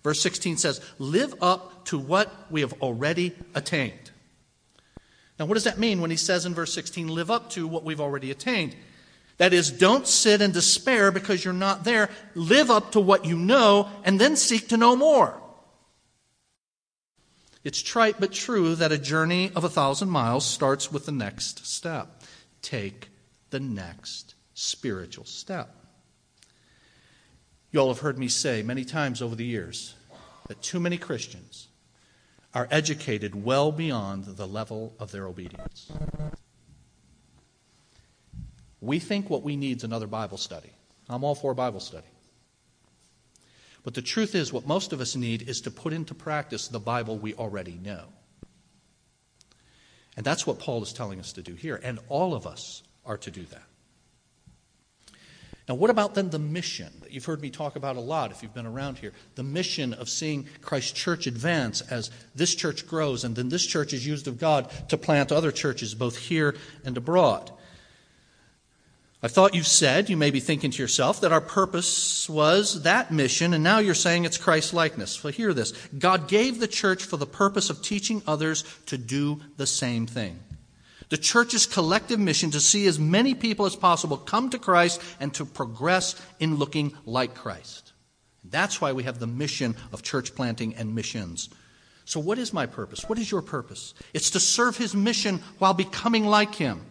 Verse 0.04 0.20
16 0.20 0.58
says, 0.58 0.82
Live 0.98 1.34
up 1.40 1.86
to 1.86 1.98
what 1.98 2.30
we 2.50 2.60
have 2.60 2.74
already 2.82 3.32
attained. 3.54 4.10
Now, 5.38 5.46
what 5.46 5.54
does 5.54 5.64
that 5.64 5.78
mean 5.78 6.02
when 6.02 6.10
he 6.10 6.18
says 6.18 6.44
in 6.44 6.52
verse 6.52 6.74
16, 6.74 7.08
Live 7.08 7.30
up 7.30 7.48
to 7.52 7.66
what 7.66 7.82
we've 7.82 8.00
already 8.00 8.30
attained? 8.30 8.76
That 9.38 9.54
is, 9.54 9.70
don't 9.70 10.06
sit 10.06 10.42
in 10.42 10.52
despair 10.52 11.10
because 11.10 11.42
you're 11.42 11.54
not 11.54 11.82
there. 11.82 12.10
Live 12.34 12.70
up 12.70 12.92
to 12.92 13.00
what 13.00 13.24
you 13.24 13.38
know 13.38 13.88
and 14.04 14.20
then 14.20 14.36
seek 14.36 14.68
to 14.68 14.76
know 14.76 14.94
more. 14.96 15.40
It's 17.66 17.82
trite 17.82 18.20
but 18.20 18.30
true 18.30 18.76
that 18.76 18.92
a 18.92 18.96
journey 18.96 19.50
of 19.56 19.64
a 19.64 19.68
thousand 19.68 20.08
miles 20.08 20.46
starts 20.46 20.92
with 20.92 21.04
the 21.04 21.10
next 21.10 21.66
step. 21.66 22.22
Take 22.62 23.08
the 23.50 23.58
next 23.58 24.36
spiritual 24.54 25.24
step. 25.24 25.74
You 27.72 27.80
all 27.80 27.88
have 27.88 27.98
heard 27.98 28.20
me 28.20 28.28
say 28.28 28.62
many 28.62 28.84
times 28.84 29.20
over 29.20 29.34
the 29.34 29.44
years 29.44 29.96
that 30.46 30.62
too 30.62 30.78
many 30.78 30.96
Christians 30.96 31.66
are 32.54 32.68
educated 32.70 33.44
well 33.44 33.72
beyond 33.72 34.26
the 34.26 34.46
level 34.46 34.94
of 35.00 35.10
their 35.10 35.26
obedience. 35.26 35.90
We 38.80 39.00
think 39.00 39.28
what 39.28 39.42
we 39.42 39.56
need 39.56 39.78
is 39.78 39.82
another 39.82 40.06
Bible 40.06 40.38
study. 40.38 40.70
I'm 41.08 41.24
all 41.24 41.34
for 41.34 41.52
Bible 41.52 41.80
study. 41.80 42.06
But 43.87 43.95
the 43.95 44.03
truth 44.03 44.34
is, 44.34 44.53
what 44.53 44.66
most 44.66 44.93
of 44.93 45.01
us 45.01 45.14
need 45.14 45.49
is 45.49 45.61
to 45.61 45.70
put 45.70 45.93
into 45.93 46.12
practice 46.12 46.66
the 46.66 46.80
Bible 46.80 47.18
we 47.18 47.34
already 47.34 47.78
know. 47.80 48.07
And 50.16 50.26
that's 50.26 50.45
what 50.45 50.59
Paul 50.59 50.82
is 50.82 50.93
telling 50.93 51.20
us 51.20 51.32
to 51.34 51.43
do 51.43 51.55
here. 51.55 51.78
And 51.80 52.01
all 52.09 52.34
of 52.34 52.49
us 52.49 52.82
are 53.05 53.16
to 53.18 53.30
do 53.30 53.45
that. 53.45 53.62
Now, 55.68 55.76
what 55.76 55.91
about 55.91 56.16
then 56.16 56.30
the 56.30 56.39
mission 56.41 56.95
that 57.01 57.12
you've 57.12 57.26
heard 57.26 57.41
me 57.41 57.49
talk 57.49 57.76
about 57.76 57.95
a 57.95 58.01
lot 58.01 58.32
if 58.32 58.43
you've 58.43 58.53
been 58.53 58.66
around 58.66 58.99
here? 58.99 59.12
The 59.37 59.45
mission 59.45 59.95
of 59.95 60.09
seeing 60.09 60.49
Christ's 60.62 60.91
church 60.91 61.28
advance 61.28 61.80
as 61.80 62.11
this 62.34 62.57
church 62.57 62.89
grows, 62.89 63.22
and 63.22 63.37
then 63.37 63.51
this 63.51 63.64
church 63.64 63.93
is 63.93 64.05
used 64.05 64.26
of 64.26 64.41
God 64.41 64.68
to 64.89 64.99
plant 64.99 65.30
other 65.30 65.53
churches 65.53 65.95
both 65.95 66.16
here 66.16 66.57
and 66.84 66.97
abroad. 66.97 67.53
I 69.22 69.28
thought 69.28 69.54
you 69.54 69.62
said, 69.62 70.10
you 70.10 70.16
may 70.16 70.30
be 70.30 70.40
thinking 70.40 70.70
to 70.70 70.82
yourself, 70.82 71.22
that 71.22 71.32
our 71.32 71.40
purpose 71.40 72.28
was 72.28 72.82
that 72.82 73.10
mission, 73.10 73.54
and 73.54 73.64
now 73.64 73.78
you're 73.78 73.94
saying 73.94 74.24
it's 74.24 74.36
Christ 74.36 74.74
likeness. 74.74 75.24
Well, 75.24 75.32
hear 75.32 75.54
this 75.54 75.72
God 75.98 76.28
gave 76.28 76.60
the 76.60 76.68
church 76.68 77.04
for 77.04 77.16
the 77.16 77.26
purpose 77.26 77.70
of 77.70 77.82
teaching 77.82 78.22
others 78.26 78.64
to 78.86 78.98
do 78.98 79.40
the 79.56 79.66
same 79.66 80.06
thing. 80.06 80.38
The 81.08 81.16
church's 81.16 81.66
collective 81.66 82.18
mission 82.18 82.50
to 82.50 82.60
see 82.60 82.86
as 82.86 82.98
many 82.98 83.34
people 83.34 83.64
as 83.64 83.76
possible 83.76 84.16
come 84.18 84.50
to 84.50 84.58
Christ 84.58 85.00
and 85.18 85.32
to 85.34 85.46
progress 85.46 86.20
in 86.38 86.56
looking 86.56 86.92
like 87.06 87.34
Christ. 87.34 87.92
That's 88.44 88.80
why 88.80 88.92
we 88.92 89.04
have 89.04 89.18
the 89.18 89.26
mission 89.26 89.76
of 89.92 90.02
church 90.02 90.34
planting 90.34 90.74
and 90.74 90.94
missions. 90.94 91.48
So, 92.04 92.20
what 92.20 92.38
is 92.38 92.52
my 92.52 92.66
purpose? 92.66 93.08
What 93.08 93.18
is 93.18 93.30
your 93.30 93.42
purpose? 93.42 93.94
It's 94.12 94.30
to 94.30 94.40
serve 94.40 94.76
his 94.76 94.94
mission 94.94 95.40
while 95.58 95.74
becoming 95.74 96.26
like 96.26 96.54
him 96.54 96.84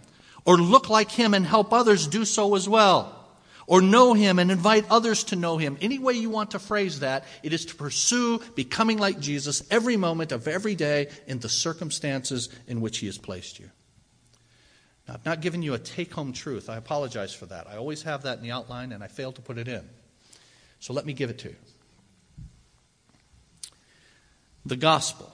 or 0.46 0.58
look 0.58 0.90
like 0.90 1.12
him 1.12 1.34
and 1.34 1.46
help 1.46 1.74
others 1.74 2.08
do 2.08 2.24
so 2.24 2.56
as 2.56 2.70
well, 2.70 3.28
or 3.68 3.82
know 3.82 4.14
him 4.14 4.38
and 4.38 4.52
invite 4.52 4.86
others 4.92 5.24
to 5.26 5.36
know 5.36 5.58
him. 5.58 5.78
Any 5.82 5.98
way 5.98 6.14
you 6.14 6.30
want 6.30 6.52
to 6.52 6.60
phrase 6.60 7.00
that, 7.00 7.26
it 7.42 7.52
is 7.52 7.66
to 7.66 7.76
pursue 7.76 8.40
becoming 8.54 9.00
like 9.00 9.20
Jesus 9.20 9.64
every 9.72 9.98
moment 9.98 10.32
of 10.32 10.48
every 10.48 10.76
day 10.76 11.08
in 11.26 11.40
the 11.40 11.50
circumstances 11.50 12.50
in 12.68 12.80
which 12.80 13.00
he 13.00 13.08
has 13.08 13.18
placed 13.18 13.60
you. 13.60 13.70
Now, 15.08 15.16
I've 15.16 15.26
not 15.26 15.42
given 15.42 15.62
you 15.62 15.74
a 15.74 15.80
take 15.80 16.14
home 16.14 16.32
truth. 16.32 16.70
I 16.70 16.78
apologize 16.78 17.34
for 17.34 17.48
that. 17.48 17.68
I 17.68 17.78
always 17.78 18.04
have 18.04 18.24
that 18.24 18.38
in 18.38 18.44
the 18.44 18.52
outline 18.52 18.92
and 18.92 19.04
I 19.04 19.08
fail 19.08 19.32
to 19.32 19.42
put 19.42 19.58
it 19.58 19.68
in. 19.68 19.88
So 20.80 20.94
let 20.94 21.06
me 21.06 21.14
give 21.14 21.30
it 21.30 21.40
to 21.40 21.50
you. 21.50 21.56
The 24.66 24.76
gospel 24.76 25.32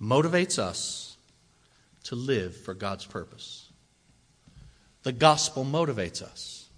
motivates 0.00 0.58
us 0.58 1.16
to 2.04 2.16
live 2.16 2.56
for 2.56 2.74
God's 2.74 3.06
purpose. 3.06 3.69
The 5.02 5.12
gospel 5.12 5.64
motivates 5.64 6.22
us 6.22 6.68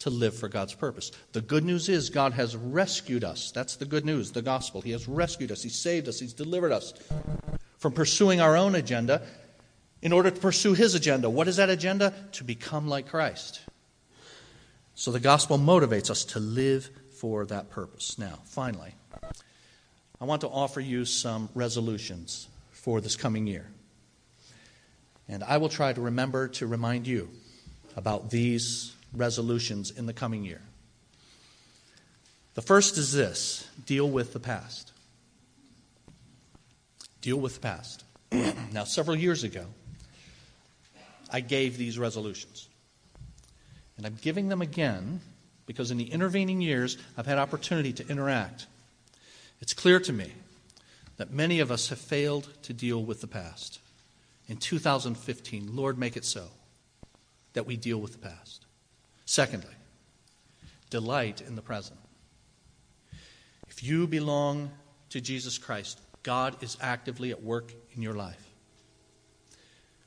to 0.00 0.10
live 0.10 0.36
for 0.36 0.48
God's 0.48 0.74
purpose. 0.74 1.10
The 1.32 1.40
good 1.40 1.64
news 1.64 1.88
is 1.88 2.08
God 2.08 2.32
has 2.34 2.56
rescued 2.56 3.24
us. 3.24 3.50
That's 3.50 3.76
the 3.76 3.84
good 3.84 4.04
news, 4.04 4.30
the 4.30 4.42
gospel. 4.42 4.80
He 4.80 4.92
has 4.92 5.08
rescued 5.08 5.50
us, 5.50 5.62
He 5.62 5.68
saved 5.68 6.08
us, 6.08 6.20
He's 6.20 6.32
delivered 6.32 6.72
us 6.72 6.94
from 7.78 7.92
pursuing 7.92 8.40
our 8.40 8.56
own 8.56 8.74
agenda 8.74 9.22
in 10.00 10.12
order 10.12 10.30
to 10.30 10.40
pursue 10.40 10.74
His 10.74 10.94
agenda. 10.94 11.28
What 11.28 11.48
is 11.48 11.56
that 11.56 11.70
agenda? 11.70 12.14
To 12.32 12.44
become 12.44 12.88
like 12.88 13.08
Christ. 13.08 13.60
So 14.94 15.10
the 15.10 15.20
gospel 15.20 15.58
motivates 15.58 16.10
us 16.10 16.24
to 16.26 16.40
live 16.40 16.90
for 17.18 17.46
that 17.46 17.70
purpose. 17.70 18.18
Now, 18.18 18.38
finally, 18.44 18.94
I 20.20 20.24
want 20.24 20.40
to 20.42 20.48
offer 20.48 20.80
you 20.80 21.04
some 21.04 21.48
resolutions 21.54 22.48
for 22.70 23.00
this 23.00 23.16
coming 23.16 23.46
year. 23.46 23.66
And 25.28 25.44
I 25.44 25.58
will 25.58 25.68
try 25.68 25.92
to 25.92 26.00
remember 26.00 26.48
to 26.48 26.66
remind 26.66 27.06
you 27.06 27.28
about 27.98 28.30
these 28.30 28.94
resolutions 29.12 29.90
in 29.90 30.06
the 30.06 30.12
coming 30.12 30.44
year. 30.44 30.60
The 32.54 32.62
first 32.62 32.96
is 32.96 33.12
this 33.12 33.68
deal 33.86 34.08
with 34.08 34.32
the 34.32 34.38
past. 34.38 34.92
Deal 37.20 37.38
with 37.38 37.54
the 37.54 37.60
past. 37.60 38.04
now, 38.72 38.84
several 38.84 39.16
years 39.16 39.42
ago, 39.42 39.66
I 41.32 41.40
gave 41.40 41.76
these 41.76 41.98
resolutions. 41.98 42.68
And 43.96 44.06
I'm 44.06 44.16
giving 44.22 44.48
them 44.48 44.62
again 44.62 45.20
because 45.66 45.90
in 45.90 45.98
the 45.98 46.12
intervening 46.12 46.60
years, 46.60 46.98
I've 47.16 47.26
had 47.26 47.38
opportunity 47.38 47.92
to 47.94 48.08
interact. 48.08 48.66
It's 49.60 49.74
clear 49.74 49.98
to 49.98 50.12
me 50.12 50.32
that 51.16 51.32
many 51.32 51.58
of 51.58 51.72
us 51.72 51.88
have 51.88 51.98
failed 51.98 52.48
to 52.62 52.72
deal 52.72 53.02
with 53.02 53.20
the 53.20 53.26
past. 53.26 53.80
In 54.46 54.56
2015, 54.56 55.74
Lord, 55.74 55.98
make 55.98 56.16
it 56.16 56.24
so 56.24 56.46
that 57.52 57.66
we 57.66 57.76
deal 57.76 57.98
with 57.98 58.12
the 58.12 58.18
past. 58.18 58.66
Secondly, 59.24 59.74
delight 60.90 61.40
in 61.40 61.54
the 61.54 61.62
present. 61.62 61.98
If 63.68 63.82
you 63.82 64.06
belong 64.06 64.70
to 65.10 65.20
Jesus 65.20 65.58
Christ, 65.58 66.00
God 66.22 66.62
is 66.62 66.76
actively 66.80 67.30
at 67.30 67.42
work 67.42 67.72
in 67.94 68.02
your 68.02 68.14
life, 68.14 68.44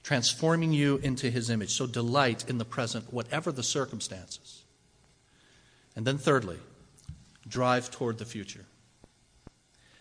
transforming 0.03 0.73
you 0.73 0.97
into 0.97 1.29
his 1.29 1.49
image. 1.49 1.71
So 1.71 1.87
delight 1.87 2.49
in 2.49 2.57
the 2.57 2.65
present, 2.65 3.13
whatever 3.13 3.51
the 3.51 3.63
circumstances. 3.63 4.63
And 5.95 6.05
then, 6.05 6.17
thirdly, 6.17 6.59
drive 7.47 7.91
toward 7.91 8.17
the 8.17 8.25
future. 8.25 8.65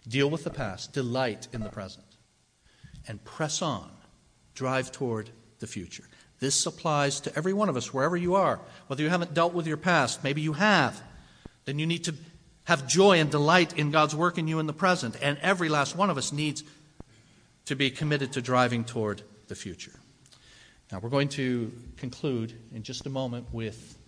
Deal 0.09 0.31
with 0.31 0.45
the 0.45 0.51
past, 0.51 0.93
delight 0.93 1.49
in 1.53 1.61
the 1.63 1.69
present, 1.69 2.07
and 3.07 3.23
press 3.25 3.61
on, 3.63 3.91
drive 4.55 4.93
toward 4.93 5.31
the 5.59 5.67
future. 5.67 6.05
This 6.41 6.65
applies 6.65 7.21
to 7.21 7.37
every 7.37 7.53
one 7.53 7.69
of 7.69 7.77
us, 7.77 7.93
wherever 7.93 8.17
you 8.17 8.35
are. 8.35 8.61
Whether 8.87 9.03
you 9.03 9.11
haven't 9.11 9.35
dealt 9.35 9.53
with 9.53 9.67
your 9.67 9.77
past, 9.77 10.25
maybe 10.25 10.41
you 10.41 10.55
have, 10.55 11.01
then 11.67 11.79
you 11.79 11.87
need 11.87 12.05
to 12.05 12.15
have 12.65 12.89
joy 12.89 13.21
and 13.21 13.31
delight 13.31 13.79
in 13.79 13.91
God's 13.91 14.17
work 14.17 14.39
in 14.39 14.49
you 14.49 14.59
in 14.59 14.67
the 14.67 14.73
present. 14.73 15.17
And 15.21 15.39
every 15.43 15.69
last 15.69 15.95
one 15.95 16.09
of 16.09 16.17
us 16.17 16.33
needs 16.33 16.65
to 17.67 17.77
be 17.77 17.91
committed 17.91 18.33
to 18.33 18.43
driving 18.43 18.85
toward 18.85 19.23
the 19.49 19.55
future. 19.55 19.93
Now, 20.91 20.99
we're 20.99 21.11
going 21.11 21.29
to 21.31 21.73
conclude 21.99 22.55
in 22.75 22.83
just 22.83 23.07
a 23.07 23.11
moment 23.11 23.47
with 23.53 23.99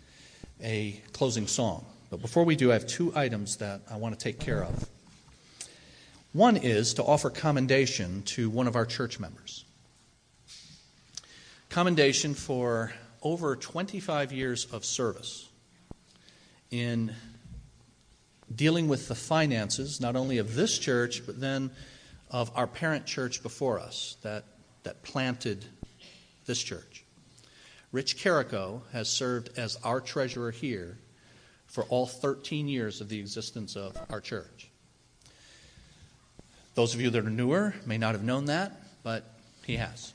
a 0.62 1.01
closing 1.12 1.47
song. 1.47 1.85
But 2.11 2.22
before 2.22 2.45
we 2.45 2.57
do, 2.57 2.70
I 2.70 2.74
have 2.74 2.87
two 2.87 3.12
items 3.14 3.59
that 3.59 3.83
I 3.91 3.97
want 3.97 4.18
to 4.18 4.22
take 4.22 4.41
care 4.41 4.64
of. 4.64 4.89
One 6.33 6.57
is 6.57 6.95
to 6.95 7.05
offer 7.05 7.28
commendation 7.28 8.22
to 8.22 8.49
one 8.49 8.66
of 8.66 8.74
our 8.74 8.87
church 8.87 9.20
members 9.20 9.64
commendation 11.73 12.35
for 12.35 12.93
over 13.23 13.57
25 13.57 14.31
years 14.31 14.66
of 14.66 14.85
service 14.85 15.49
in 16.70 17.11
dealing 18.55 18.89
with 18.89 19.09
the 19.09 19.14
finances, 19.14 19.99
not 19.99 20.14
only 20.14 20.37
of 20.37 20.55
this 20.55 20.79
church, 20.79 21.25
but 21.25 21.41
then 21.41 21.70
of 22.31 22.53
our 22.55 22.66
parent 22.66 23.07
church 23.07 23.43
before 23.43 23.81
us 23.81 24.18
that, 24.20 24.45
that 24.83 25.03
planted 25.03 25.64
this 26.45 26.62
church. 26.62 27.07
Rich 27.91 28.18
Carrico 28.18 28.83
has 28.93 29.09
served 29.09 29.49
as 29.57 29.79
our 29.83 30.03
treasurer 30.03 30.51
here 30.51 30.99
for 31.64 31.85
all 31.85 32.05
13 32.05 32.68
years 32.68 33.01
of 33.01 33.09
the 33.09 33.18
existence 33.18 33.77
of 33.77 33.97
our 34.11 34.20
church. 34.20 34.68
Those 36.75 36.93
of 36.93 37.01
you 37.01 37.09
that 37.09 37.25
are 37.25 37.31
newer 37.31 37.75
may 37.87 37.97
not 37.97 38.12
have 38.12 38.25
known 38.25 38.45
that, 38.45 38.79
but 39.03 39.25
he 39.64 39.77
has. 39.77 40.12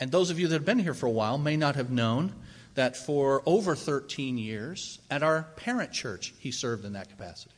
And 0.00 0.10
those 0.10 0.30
of 0.30 0.40
you 0.40 0.48
that 0.48 0.54
have 0.54 0.64
been 0.64 0.78
here 0.78 0.94
for 0.94 1.06
a 1.06 1.10
while 1.10 1.36
may 1.36 1.58
not 1.58 1.76
have 1.76 1.90
known 1.90 2.32
that 2.74 2.96
for 2.96 3.42
over 3.44 3.76
13 3.76 4.38
years 4.38 4.98
at 5.10 5.22
our 5.22 5.42
parent 5.56 5.92
church, 5.92 6.32
he 6.38 6.50
served 6.50 6.86
in 6.86 6.94
that 6.94 7.10
capacity. 7.10 7.54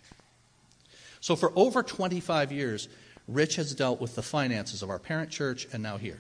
So 1.20 1.36
for 1.36 1.52
over 1.54 1.84
25 1.84 2.50
years, 2.50 2.88
Rich 3.28 3.54
has 3.56 3.74
dealt 3.74 4.00
with 4.00 4.16
the 4.16 4.22
finances 4.22 4.82
of 4.82 4.90
our 4.90 4.98
parent 4.98 5.30
church 5.30 5.68
and 5.72 5.80
now 5.80 5.96
here. 5.96 6.18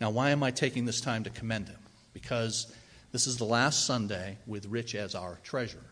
Now, 0.00 0.10
why 0.10 0.30
am 0.30 0.44
I 0.44 0.52
taking 0.52 0.84
this 0.84 1.00
time 1.00 1.24
to 1.24 1.30
commend 1.30 1.68
him? 1.68 1.78
Because 2.12 2.72
this 3.10 3.26
is 3.26 3.36
the 3.36 3.44
last 3.44 3.86
Sunday 3.86 4.38
with 4.46 4.66
Rich 4.66 4.94
as 4.94 5.16
our 5.16 5.40
treasurer. 5.42 5.82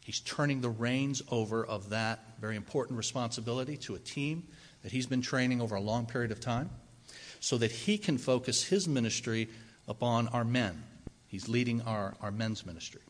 He's 0.00 0.20
turning 0.20 0.62
the 0.62 0.70
reins 0.70 1.20
over 1.30 1.64
of 1.64 1.90
that 1.90 2.24
very 2.40 2.56
important 2.56 2.96
responsibility 2.96 3.76
to 3.78 3.96
a 3.96 3.98
team 3.98 4.44
that 4.82 4.90
he's 4.90 5.06
been 5.06 5.20
training 5.20 5.60
over 5.60 5.74
a 5.74 5.80
long 5.80 6.06
period 6.06 6.32
of 6.32 6.40
time 6.40 6.70
so 7.40 7.58
that 7.58 7.70
he 7.70 7.98
can 7.98 8.18
focus 8.18 8.64
his 8.64 8.86
ministry 8.86 9.48
upon 9.88 10.28
our 10.28 10.44
men. 10.44 10.82
He's 11.26 11.48
leading 11.48 11.82
our, 11.82 12.14
our 12.20 12.30
men's 12.30 12.64
ministry. 12.64 13.00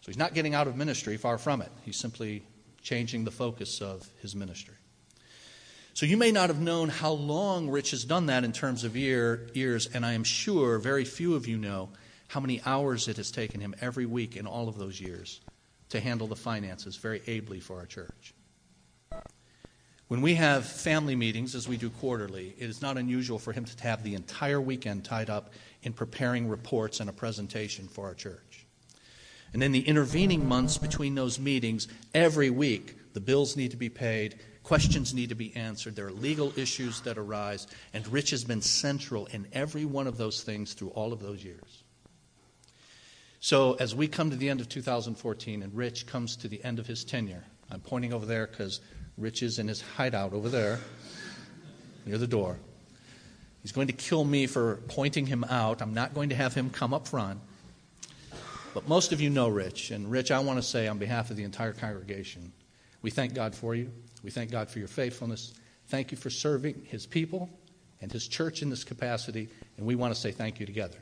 So 0.00 0.06
he's 0.06 0.18
not 0.18 0.34
getting 0.34 0.54
out 0.54 0.66
of 0.66 0.76
ministry, 0.76 1.16
far 1.16 1.38
from 1.38 1.62
it. 1.62 1.70
He's 1.84 1.96
simply 1.96 2.44
changing 2.82 3.24
the 3.24 3.30
focus 3.30 3.80
of 3.80 4.08
his 4.20 4.34
ministry. 4.34 4.74
So 5.94 6.06
you 6.06 6.16
may 6.16 6.32
not 6.32 6.48
have 6.48 6.60
known 6.60 6.88
how 6.88 7.12
long 7.12 7.70
Rich 7.70 7.92
has 7.92 8.04
done 8.04 8.26
that 8.26 8.42
in 8.42 8.52
terms 8.52 8.82
of 8.84 8.96
year, 8.96 9.48
years, 9.54 9.86
and 9.86 10.04
I 10.04 10.12
am 10.12 10.24
sure 10.24 10.78
very 10.78 11.04
few 11.04 11.34
of 11.34 11.46
you 11.46 11.56
know 11.56 11.88
how 12.28 12.40
many 12.40 12.60
hours 12.66 13.06
it 13.06 13.16
has 13.16 13.30
taken 13.30 13.60
him 13.60 13.74
every 13.80 14.06
week 14.06 14.36
in 14.36 14.46
all 14.46 14.68
of 14.68 14.76
those 14.76 15.00
years 15.00 15.40
to 15.90 16.00
handle 16.00 16.26
the 16.26 16.36
finances 16.36 16.96
very 16.96 17.22
ably 17.28 17.60
for 17.60 17.78
our 17.78 17.86
church. 17.86 18.34
When 20.14 20.22
we 20.22 20.36
have 20.36 20.64
family 20.64 21.16
meetings, 21.16 21.56
as 21.56 21.66
we 21.66 21.76
do 21.76 21.90
quarterly, 21.90 22.54
it 22.56 22.70
is 22.70 22.80
not 22.80 22.96
unusual 22.96 23.40
for 23.40 23.52
him 23.52 23.64
to 23.64 23.82
have 23.82 24.04
the 24.04 24.14
entire 24.14 24.60
weekend 24.60 25.04
tied 25.04 25.28
up 25.28 25.52
in 25.82 25.92
preparing 25.92 26.48
reports 26.48 27.00
and 27.00 27.10
a 27.10 27.12
presentation 27.12 27.88
for 27.88 28.06
our 28.06 28.14
church. 28.14 28.64
And 29.52 29.60
in 29.60 29.72
the 29.72 29.80
intervening 29.80 30.46
months 30.46 30.78
between 30.78 31.16
those 31.16 31.40
meetings, 31.40 31.88
every 32.14 32.48
week, 32.48 32.96
the 33.12 33.18
bills 33.18 33.56
need 33.56 33.72
to 33.72 33.76
be 33.76 33.88
paid, 33.88 34.38
questions 34.62 35.12
need 35.14 35.30
to 35.30 35.34
be 35.34 35.52
answered, 35.56 35.96
there 35.96 36.06
are 36.06 36.12
legal 36.12 36.56
issues 36.56 37.00
that 37.00 37.18
arise, 37.18 37.66
and 37.92 38.06
Rich 38.06 38.30
has 38.30 38.44
been 38.44 38.62
central 38.62 39.26
in 39.32 39.48
every 39.52 39.84
one 39.84 40.06
of 40.06 40.16
those 40.16 40.44
things 40.44 40.74
through 40.74 40.90
all 40.90 41.12
of 41.12 41.18
those 41.18 41.42
years. 41.42 41.82
So, 43.40 43.72
as 43.80 43.96
we 43.96 44.06
come 44.06 44.30
to 44.30 44.36
the 44.36 44.48
end 44.48 44.60
of 44.60 44.68
2014 44.68 45.64
and 45.64 45.74
Rich 45.74 46.06
comes 46.06 46.36
to 46.36 46.46
the 46.46 46.62
end 46.62 46.78
of 46.78 46.86
his 46.86 47.04
tenure, 47.04 47.42
I'm 47.68 47.80
pointing 47.80 48.12
over 48.12 48.26
there 48.26 48.46
because 48.46 48.80
Rich 49.16 49.42
is 49.42 49.58
in 49.58 49.68
his 49.68 49.80
hideout 49.80 50.32
over 50.32 50.48
there 50.48 50.80
near 52.06 52.18
the 52.18 52.26
door. 52.26 52.58
He's 53.62 53.72
going 53.72 53.86
to 53.86 53.92
kill 53.92 54.24
me 54.24 54.46
for 54.46 54.76
pointing 54.88 55.26
him 55.26 55.44
out. 55.44 55.80
I'm 55.80 55.94
not 55.94 56.14
going 56.14 56.28
to 56.28 56.34
have 56.34 56.52
him 56.52 56.68
come 56.68 56.92
up 56.92 57.08
front. 57.08 57.40
But 58.74 58.88
most 58.88 59.12
of 59.12 59.20
you 59.20 59.30
know 59.30 59.48
Rich. 59.48 59.90
And 59.90 60.10
Rich, 60.10 60.30
I 60.30 60.40
want 60.40 60.58
to 60.58 60.62
say 60.62 60.88
on 60.88 60.98
behalf 60.98 61.30
of 61.30 61.36
the 61.36 61.44
entire 61.44 61.72
congregation, 61.72 62.52
we 63.02 63.10
thank 63.10 63.34
God 63.34 63.54
for 63.54 63.74
you. 63.74 63.90
We 64.22 64.30
thank 64.30 64.50
God 64.50 64.68
for 64.68 64.80
your 64.80 64.88
faithfulness. 64.88 65.54
Thank 65.86 66.10
you 66.10 66.18
for 66.18 66.28
serving 66.28 66.82
his 66.86 67.06
people 67.06 67.48
and 68.00 68.10
his 68.10 68.26
church 68.26 68.62
in 68.62 68.70
this 68.70 68.84
capacity. 68.84 69.48
And 69.78 69.86
we 69.86 69.94
want 69.94 70.14
to 70.14 70.20
say 70.20 70.32
thank 70.32 70.60
you 70.60 70.66
together. 70.66 70.98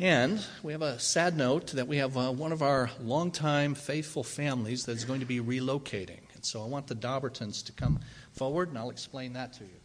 And 0.00 0.42
we 0.62 0.72
have 0.72 0.80
a 0.80 0.98
sad 0.98 1.36
note 1.36 1.72
that 1.72 1.86
we 1.86 1.98
have 1.98 2.16
uh, 2.16 2.32
one 2.32 2.52
of 2.52 2.62
our 2.62 2.90
longtime 3.02 3.74
faithful 3.74 4.24
families 4.24 4.86
that 4.86 4.92
is 4.92 5.04
going 5.04 5.20
to 5.20 5.26
be 5.26 5.40
relocating. 5.40 6.20
And 6.32 6.42
so 6.42 6.62
I 6.62 6.66
want 6.68 6.86
the 6.86 6.94
Daubertons 6.94 7.66
to 7.66 7.72
come 7.72 8.00
forward, 8.32 8.70
and 8.70 8.78
I'll 8.78 8.88
explain 8.88 9.34
that 9.34 9.52
to 9.54 9.64
you. 9.64 9.80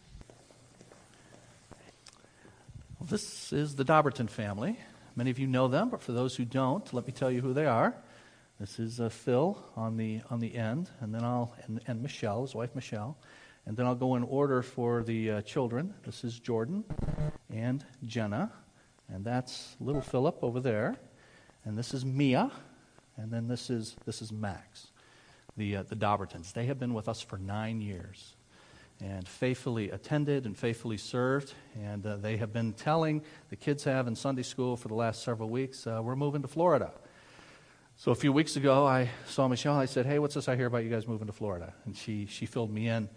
Well, 2.98 3.08
this 3.10 3.52
is 3.52 3.76
the 3.76 3.84
Dauberton 3.84 4.30
family. 4.30 4.78
Many 5.16 5.30
of 5.30 5.38
you 5.38 5.46
know 5.46 5.68
them, 5.68 5.90
but 5.90 6.00
for 6.00 6.12
those 6.12 6.34
who 6.34 6.46
don't, 6.46 6.90
let 6.94 7.06
me 7.06 7.12
tell 7.12 7.30
you 7.30 7.42
who 7.42 7.52
they 7.52 7.66
are. 7.66 7.94
This 8.58 8.78
is 8.78 8.98
uh, 8.98 9.10
Phil 9.10 9.62
on 9.76 9.98
the 9.98 10.22
on 10.30 10.40
the 10.40 10.54
end, 10.54 10.88
and 11.02 11.14
then 11.14 11.24
I'll 11.24 11.54
and, 11.66 11.82
and, 11.86 12.02
Michelle, 12.02 12.40
his 12.40 12.54
wife 12.54 12.74
Michelle, 12.74 13.18
and 13.66 13.76
then 13.76 13.84
I'll 13.84 13.94
go 13.94 14.16
in 14.16 14.22
order 14.22 14.62
for 14.62 15.02
the 15.02 15.30
uh, 15.30 15.42
children. 15.42 15.92
This 16.06 16.24
is 16.24 16.38
Jordan 16.38 16.84
and 17.50 17.84
Jenna. 18.06 18.50
And 19.08 19.24
that's 19.24 19.76
little 19.80 20.00
Philip 20.00 20.38
over 20.42 20.60
there. 20.60 20.96
And 21.64 21.76
this 21.76 21.94
is 21.94 22.04
Mia. 22.04 22.50
And 23.16 23.30
then 23.30 23.48
this 23.48 23.70
is, 23.70 23.96
this 24.04 24.20
is 24.20 24.30
Max, 24.30 24.88
the, 25.56 25.76
uh, 25.76 25.82
the 25.84 25.96
Daubertons. 25.96 26.52
They 26.52 26.66
have 26.66 26.78
been 26.78 26.92
with 26.92 27.08
us 27.08 27.20
for 27.20 27.38
nine 27.38 27.80
years 27.80 28.34
and 29.00 29.26
faithfully 29.26 29.90
attended 29.90 30.46
and 30.46 30.56
faithfully 30.56 30.96
served. 30.96 31.54
And 31.82 32.04
uh, 32.06 32.16
they 32.16 32.36
have 32.36 32.52
been 32.52 32.72
telling, 32.72 33.22
the 33.50 33.56
kids 33.56 33.84
have 33.84 34.06
in 34.06 34.14
Sunday 34.14 34.42
school 34.42 34.76
for 34.76 34.88
the 34.88 34.94
last 34.94 35.22
several 35.22 35.48
weeks, 35.48 35.86
uh, 35.86 36.00
we're 36.02 36.16
moving 36.16 36.42
to 36.42 36.48
Florida. 36.48 36.92
So 37.98 38.12
a 38.12 38.14
few 38.14 38.32
weeks 38.32 38.56
ago, 38.56 38.86
I 38.86 39.08
saw 39.26 39.48
Michelle. 39.48 39.76
I 39.76 39.86
said, 39.86 40.04
Hey, 40.04 40.18
what's 40.18 40.34
this 40.34 40.48
I 40.48 40.56
hear 40.56 40.66
about 40.66 40.84
you 40.84 40.90
guys 40.90 41.08
moving 41.08 41.26
to 41.28 41.32
Florida? 41.32 41.72
And 41.86 41.96
she, 41.96 42.26
she 42.26 42.44
filled 42.44 42.70
me 42.70 42.88
in 42.88 43.08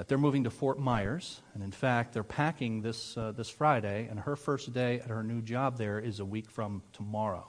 that 0.00 0.08
they're 0.08 0.16
moving 0.16 0.44
to 0.44 0.50
Fort 0.50 0.78
Myers. 0.78 1.42
And 1.52 1.62
in 1.62 1.72
fact, 1.72 2.14
they're 2.14 2.24
packing 2.24 2.80
this, 2.80 3.18
uh, 3.18 3.32
this 3.32 3.50
Friday, 3.50 4.08
and 4.10 4.18
her 4.18 4.34
first 4.34 4.72
day 4.72 4.98
at 4.98 5.08
her 5.08 5.22
new 5.22 5.42
job 5.42 5.76
there 5.76 5.98
is 5.98 6.20
a 6.20 6.24
week 6.24 6.48
from 6.48 6.82
tomorrow. 6.94 7.46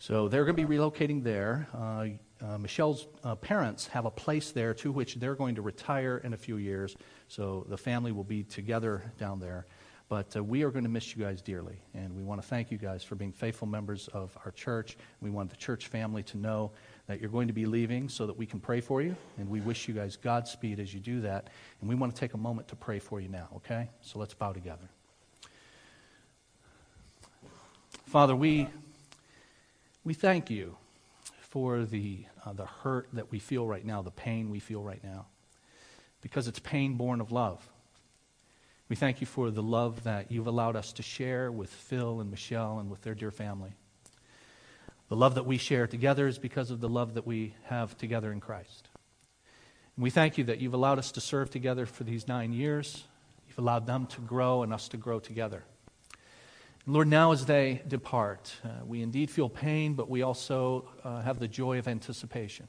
So 0.00 0.26
they're 0.26 0.44
going 0.44 0.56
to 0.56 0.66
be 0.66 0.76
relocating 0.76 1.22
there. 1.22 1.68
Uh, 1.72 2.06
uh, 2.44 2.58
Michelle's 2.58 3.06
uh, 3.22 3.36
parents 3.36 3.86
have 3.86 4.04
a 4.04 4.10
place 4.10 4.50
there 4.50 4.74
to 4.74 4.90
which 4.90 5.14
they're 5.14 5.36
going 5.36 5.54
to 5.54 5.62
retire 5.62 6.20
in 6.24 6.32
a 6.32 6.36
few 6.36 6.56
years. 6.56 6.96
So 7.28 7.64
the 7.68 7.78
family 7.78 8.10
will 8.10 8.24
be 8.24 8.42
together 8.42 9.04
down 9.16 9.38
there. 9.38 9.68
But 10.08 10.36
uh, 10.36 10.42
we 10.42 10.64
are 10.64 10.72
going 10.72 10.82
to 10.82 10.90
miss 10.90 11.14
you 11.14 11.22
guys 11.22 11.40
dearly. 11.40 11.80
And 11.94 12.16
we 12.16 12.24
want 12.24 12.42
to 12.42 12.48
thank 12.48 12.72
you 12.72 12.78
guys 12.78 13.04
for 13.04 13.14
being 13.14 13.30
faithful 13.30 13.68
members 13.68 14.08
of 14.08 14.36
our 14.44 14.50
church. 14.50 14.98
We 15.20 15.30
want 15.30 15.50
the 15.50 15.56
church 15.56 15.86
family 15.86 16.24
to 16.24 16.36
know 16.36 16.72
that 17.10 17.20
you're 17.20 17.28
going 17.28 17.48
to 17.48 17.52
be 17.52 17.66
leaving 17.66 18.08
so 18.08 18.24
that 18.24 18.36
we 18.36 18.46
can 18.46 18.60
pray 18.60 18.80
for 18.80 19.02
you. 19.02 19.16
And 19.36 19.48
we 19.50 19.60
wish 19.60 19.88
you 19.88 19.94
guys 19.94 20.16
Godspeed 20.16 20.78
as 20.78 20.94
you 20.94 21.00
do 21.00 21.20
that. 21.22 21.48
And 21.80 21.88
we 21.88 21.96
want 21.96 22.14
to 22.14 22.20
take 22.20 22.34
a 22.34 22.38
moment 22.38 22.68
to 22.68 22.76
pray 22.76 23.00
for 23.00 23.20
you 23.20 23.28
now, 23.28 23.48
okay? 23.56 23.90
So 24.00 24.20
let's 24.20 24.32
bow 24.32 24.52
together. 24.52 24.88
Father, 28.06 28.36
we, 28.36 28.68
we 30.04 30.14
thank 30.14 30.50
you 30.50 30.76
for 31.40 31.84
the, 31.84 32.26
uh, 32.46 32.52
the 32.52 32.66
hurt 32.66 33.08
that 33.12 33.32
we 33.32 33.40
feel 33.40 33.66
right 33.66 33.84
now, 33.84 34.02
the 34.02 34.12
pain 34.12 34.48
we 34.48 34.60
feel 34.60 34.84
right 34.84 35.02
now, 35.02 35.26
because 36.20 36.46
it's 36.46 36.60
pain 36.60 36.94
born 36.94 37.20
of 37.20 37.32
love. 37.32 37.68
We 38.88 38.94
thank 38.94 39.20
you 39.20 39.26
for 39.26 39.50
the 39.50 39.62
love 39.64 40.04
that 40.04 40.30
you've 40.30 40.46
allowed 40.46 40.76
us 40.76 40.92
to 40.92 41.02
share 41.02 41.50
with 41.50 41.70
Phil 41.70 42.20
and 42.20 42.30
Michelle 42.30 42.78
and 42.78 42.88
with 42.88 43.02
their 43.02 43.16
dear 43.16 43.32
family. 43.32 43.72
The 45.10 45.16
love 45.16 45.34
that 45.34 45.44
we 45.44 45.58
share 45.58 45.88
together 45.88 46.28
is 46.28 46.38
because 46.38 46.70
of 46.70 46.80
the 46.80 46.88
love 46.88 47.14
that 47.14 47.26
we 47.26 47.54
have 47.64 47.98
together 47.98 48.30
in 48.30 48.38
Christ. 48.38 48.88
And 49.96 50.04
we 50.04 50.10
thank 50.10 50.38
you 50.38 50.44
that 50.44 50.60
you've 50.60 50.72
allowed 50.72 51.00
us 51.00 51.10
to 51.12 51.20
serve 51.20 51.50
together 51.50 51.84
for 51.84 52.04
these 52.04 52.28
nine 52.28 52.52
years. 52.52 53.02
You've 53.48 53.58
allowed 53.58 53.88
them 53.88 54.06
to 54.06 54.20
grow 54.20 54.62
and 54.62 54.72
us 54.72 54.86
to 54.90 54.96
grow 54.96 55.18
together. 55.18 55.64
And 56.86 56.94
Lord, 56.94 57.08
now 57.08 57.32
as 57.32 57.44
they 57.44 57.82
depart, 57.88 58.54
uh, 58.64 58.84
we 58.86 59.02
indeed 59.02 59.32
feel 59.32 59.48
pain, 59.48 59.94
but 59.94 60.08
we 60.08 60.22
also 60.22 60.88
uh, 61.02 61.22
have 61.22 61.40
the 61.40 61.48
joy 61.48 61.80
of 61.80 61.88
anticipation. 61.88 62.68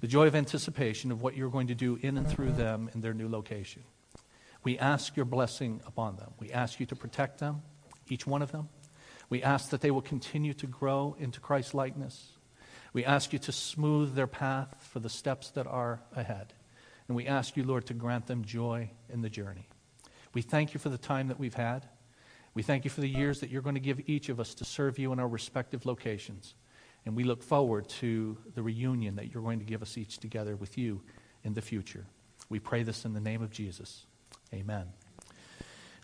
The 0.00 0.08
joy 0.08 0.26
of 0.26 0.34
anticipation 0.34 1.12
of 1.12 1.22
what 1.22 1.36
you're 1.36 1.50
going 1.50 1.68
to 1.68 1.74
do 1.76 2.00
in 2.02 2.18
and 2.18 2.26
through 2.26 2.50
them 2.50 2.90
in 2.94 3.00
their 3.00 3.14
new 3.14 3.28
location. 3.28 3.84
We 4.64 4.76
ask 4.76 5.14
your 5.14 5.24
blessing 5.24 5.82
upon 5.86 6.16
them. 6.16 6.32
We 6.40 6.50
ask 6.50 6.80
you 6.80 6.86
to 6.86 6.96
protect 6.96 7.38
them, 7.38 7.62
each 8.08 8.26
one 8.26 8.42
of 8.42 8.50
them. 8.50 8.68
We 9.30 9.42
ask 9.42 9.70
that 9.70 9.80
they 9.80 9.90
will 9.90 10.02
continue 10.02 10.54
to 10.54 10.66
grow 10.66 11.16
into 11.18 11.40
Christ 11.40 11.74
likeness. 11.74 12.32
We 12.92 13.04
ask 13.04 13.32
you 13.32 13.38
to 13.40 13.52
smooth 13.52 14.14
their 14.14 14.26
path 14.26 14.74
for 14.90 15.00
the 15.00 15.10
steps 15.10 15.50
that 15.50 15.66
are 15.66 16.00
ahead. 16.16 16.54
And 17.06 17.16
we 17.16 17.26
ask 17.26 17.56
you, 17.56 17.64
Lord, 17.64 17.86
to 17.86 17.94
grant 17.94 18.26
them 18.26 18.44
joy 18.44 18.90
in 19.08 19.22
the 19.22 19.30
journey. 19.30 19.68
We 20.34 20.42
thank 20.42 20.74
you 20.74 20.80
for 20.80 20.88
the 20.88 20.98
time 20.98 21.28
that 21.28 21.38
we've 21.38 21.54
had. 21.54 21.86
We 22.54 22.62
thank 22.62 22.84
you 22.84 22.90
for 22.90 23.00
the 23.00 23.08
years 23.08 23.40
that 23.40 23.50
you're 23.50 23.62
going 23.62 23.76
to 23.76 23.80
give 23.80 24.08
each 24.08 24.28
of 24.28 24.40
us 24.40 24.54
to 24.54 24.64
serve 24.64 24.98
you 24.98 25.12
in 25.12 25.20
our 25.20 25.28
respective 25.28 25.86
locations. 25.86 26.54
And 27.06 27.16
we 27.16 27.24
look 27.24 27.42
forward 27.42 27.88
to 28.00 28.36
the 28.54 28.62
reunion 28.62 29.16
that 29.16 29.32
you're 29.32 29.42
going 29.42 29.60
to 29.60 29.64
give 29.64 29.82
us 29.82 29.96
each 29.96 30.18
together 30.18 30.56
with 30.56 30.76
you 30.76 31.00
in 31.44 31.54
the 31.54 31.62
future. 31.62 32.04
We 32.48 32.58
pray 32.58 32.82
this 32.82 33.04
in 33.04 33.14
the 33.14 33.20
name 33.20 33.42
of 33.42 33.50
Jesus. 33.50 34.06
Amen. 34.52 34.86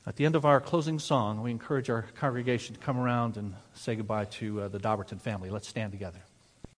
At 0.07 0.17
the 0.17 0.27
end 0.27 0.37
of 0.37 0.45
our 0.45 0.61
closing 0.61 0.99
song, 0.99 1.43
we 1.43 1.51
encourage 1.51 1.89
our 1.89 2.03
congregation 2.15 2.75
to 2.75 2.81
come 2.81 2.99
around 2.99 3.39
and 3.39 3.55
say 3.73 3.97
goodbye 3.97 4.27
to 4.27 4.63
uh, 4.63 4.69
the 4.69 4.79
Dauberton 4.79 5.19
family. 5.19 5.49
Let's 5.49 5.67
stand 5.67 5.93
together. 5.93 6.21